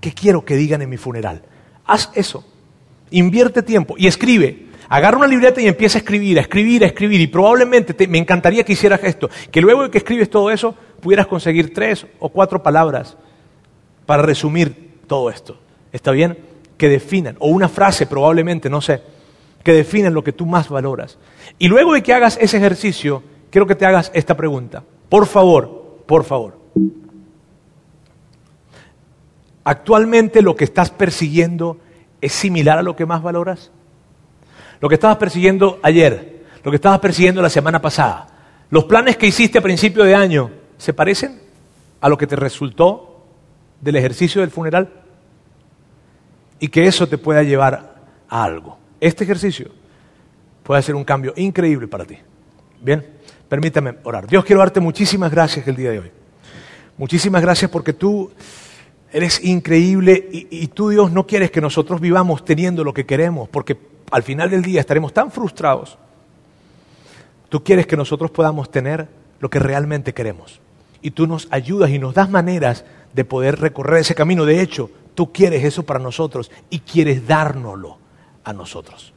¿Qué 0.00 0.12
quiero 0.12 0.44
que 0.44 0.56
digan 0.56 0.80
en 0.80 0.88
mi 0.88 0.96
funeral? 0.96 1.42
Haz 1.84 2.10
eso. 2.14 2.46
Invierte 3.10 3.62
tiempo 3.62 3.94
y 3.98 4.06
escribe. 4.06 4.68
Agarra 4.88 5.18
una 5.18 5.26
libreta 5.26 5.60
y 5.60 5.68
empieza 5.68 5.98
a 5.98 6.00
escribir, 6.00 6.38
a 6.38 6.42
escribir, 6.42 6.82
a 6.82 6.86
escribir. 6.86 7.20
Y 7.20 7.26
probablemente 7.26 8.08
me 8.08 8.16
encantaría 8.16 8.64
que 8.64 8.72
hicieras 8.72 9.00
esto. 9.04 9.28
Que 9.50 9.60
luego 9.60 9.82
de 9.82 9.90
que 9.90 9.98
escribes 9.98 10.30
todo 10.30 10.50
eso, 10.50 10.74
pudieras 11.02 11.26
conseguir 11.26 11.74
tres 11.74 12.06
o 12.18 12.30
cuatro 12.30 12.62
palabras 12.62 13.18
para 14.06 14.22
resumir 14.22 15.02
todo 15.06 15.28
esto. 15.28 15.67
¿Está 15.98 16.12
bien? 16.12 16.38
Que 16.76 16.88
definan, 16.88 17.34
o 17.40 17.48
una 17.48 17.68
frase 17.68 18.06
probablemente, 18.06 18.70
no 18.70 18.80
sé 18.80 19.02
que 19.64 19.72
definen 19.72 20.14
lo 20.14 20.22
que 20.22 20.32
tú 20.32 20.46
más 20.46 20.68
valoras. 20.68 21.18
Y 21.58 21.68
luego 21.68 21.92
de 21.92 22.02
que 22.02 22.12
hagas 22.14 22.38
ese 22.40 22.56
ejercicio, 22.56 23.22
quiero 23.50 23.66
que 23.66 23.74
te 23.74 23.84
hagas 23.84 24.10
esta 24.14 24.36
pregunta. 24.36 24.84
Por 25.08 25.26
favor, 25.26 25.98
por 26.06 26.24
favor. 26.24 26.58
¿Actualmente 29.64 30.40
lo 30.40 30.56
que 30.56 30.64
estás 30.64 30.90
persiguiendo 30.90 31.78
es 32.20 32.32
similar 32.32 32.78
a 32.78 32.82
lo 32.82 32.96
que 32.96 33.04
más 33.04 33.22
valoras? 33.22 33.70
Lo 34.80 34.88
que 34.88 34.94
estabas 34.94 35.18
persiguiendo 35.18 35.80
ayer, 35.82 36.44
lo 36.64 36.70
que 36.70 36.76
estabas 36.76 37.00
persiguiendo 37.00 37.42
la 37.42 37.50
semana 37.50 37.82
pasada, 37.82 38.26
los 38.70 38.84
planes 38.84 39.16
que 39.16 39.26
hiciste 39.26 39.58
a 39.58 39.62
principio 39.62 40.04
de 40.04 40.14
año, 40.14 40.50
¿se 40.78 40.94
parecen 40.94 41.40
a 42.00 42.08
lo 42.08 42.16
que 42.16 42.26
te 42.26 42.36
resultó 42.36 43.26
del 43.80 43.96
ejercicio 43.96 44.40
del 44.40 44.50
funeral? 44.50 44.88
Y 46.60 46.68
que 46.68 46.86
eso 46.86 47.06
te 47.06 47.18
pueda 47.18 47.42
llevar 47.42 47.96
a 48.28 48.44
algo. 48.44 48.78
Este 49.00 49.24
ejercicio 49.24 49.70
puede 50.62 50.80
hacer 50.80 50.94
un 50.94 51.04
cambio 51.04 51.32
increíble 51.36 51.86
para 51.88 52.04
ti. 52.04 52.18
Bien, 52.80 53.04
permítame 53.48 53.96
orar. 54.04 54.26
Dios, 54.26 54.44
quiero 54.44 54.60
darte 54.60 54.80
muchísimas 54.80 55.30
gracias 55.30 55.66
el 55.66 55.76
día 55.76 55.90
de 55.90 55.98
hoy. 56.00 56.10
Muchísimas 56.96 57.42
gracias 57.42 57.70
porque 57.70 57.92
tú 57.92 58.30
eres 59.12 59.42
increíble 59.44 60.28
y, 60.32 60.48
y, 60.50 60.66
tú, 60.68 60.90
Dios, 60.90 61.12
no 61.12 61.26
quieres 61.26 61.50
que 61.50 61.60
nosotros 61.60 62.00
vivamos 62.00 62.44
teniendo 62.44 62.84
lo 62.84 62.92
que 62.92 63.06
queremos, 63.06 63.48
porque 63.48 63.78
al 64.10 64.22
final 64.22 64.50
del 64.50 64.62
día 64.62 64.80
estaremos 64.80 65.12
tan 65.12 65.30
frustrados. 65.30 65.96
Tú 67.48 67.62
quieres 67.64 67.86
que 67.86 67.96
nosotros 67.96 68.30
podamos 68.30 68.70
tener 68.70 69.08
lo 69.40 69.48
que 69.48 69.58
realmente 69.58 70.12
queremos. 70.12 70.60
Y 71.00 71.12
tú 71.12 71.26
nos 71.26 71.48
ayudas 71.50 71.90
y 71.90 71.98
nos 71.98 72.14
das 72.14 72.28
maneras 72.28 72.84
de 73.14 73.24
poder 73.24 73.58
recorrer 73.60 74.00
ese 74.00 74.14
camino. 74.14 74.44
De 74.44 74.60
hecho, 74.60 74.90
tú 75.18 75.32
quieres 75.32 75.64
eso 75.64 75.82
para 75.82 75.98
nosotros 75.98 76.48
y 76.70 76.78
quieres 76.78 77.26
dárnoslo 77.26 77.98
a 78.44 78.52
nosotros. 78.52 79.12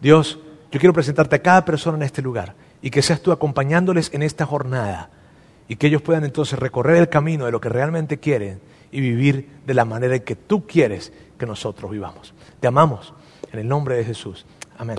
Dios, 0.00 0.40
yo 0.72 0.80
quiero 0.80 0.92
presentarte 0.92 1.36
a 1.36 1.42
cada 1.42 1.64
persona 1.64 1.96
en 1.96 2.02
este 2.02 2.22
lugar 2.22 2.56
y 2.82 2.90
que 2.90 3.02
seas 3.02 3.20
tú 3.20 3.30
acompañándoles 3.30 4.12
en 4.12 4.24
esta 4.24 4.44
jornada 4.46 5.10
y 5.68 5.76
que 5.76 5.86
ellos 5.86 6.02
puedan 6.02 6.24
entonces 6.24 6.58
recorrer 6.58 6.96
el 6.96 7.08
camino 7.08 7.44
de 7.44 7.52
lo 7.52 7.60
que 7.60 7.68
realmente 7.68 8.18
quieren 8.18 8.60
y 8.90 9.00
vivir 9.00 9.48
de 9.64 9.74
la 9.74 9.84
manera 9.84 10.16
en 10.16 10.24
que 10.24 10.34
tú 10.34 10.66
quieres 10.66 11.12
que 11.38 11.46
nosotros 11.46 11.88
vivamos. 11.88 12.34
Te 12.58 12.66
amamos 12.66 13.14
en 13.52 13.60
el 13.60 13.68
nombre 13.68 13.94
de 13.94 14.04
Jesús. 14.04 14.44
Amén. 14.76 14.98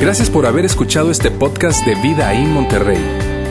Gracias 0.00 0.28
por 0.28 0.44
haber 0.44 0.64
escuchado 0.64 1.12
este 1.12 1.30
podcast 1.30 1.86
de 1.86 1.94
Vida 2.02 2.34
en 2.34 2.52
Monterrey. 2.52 3.35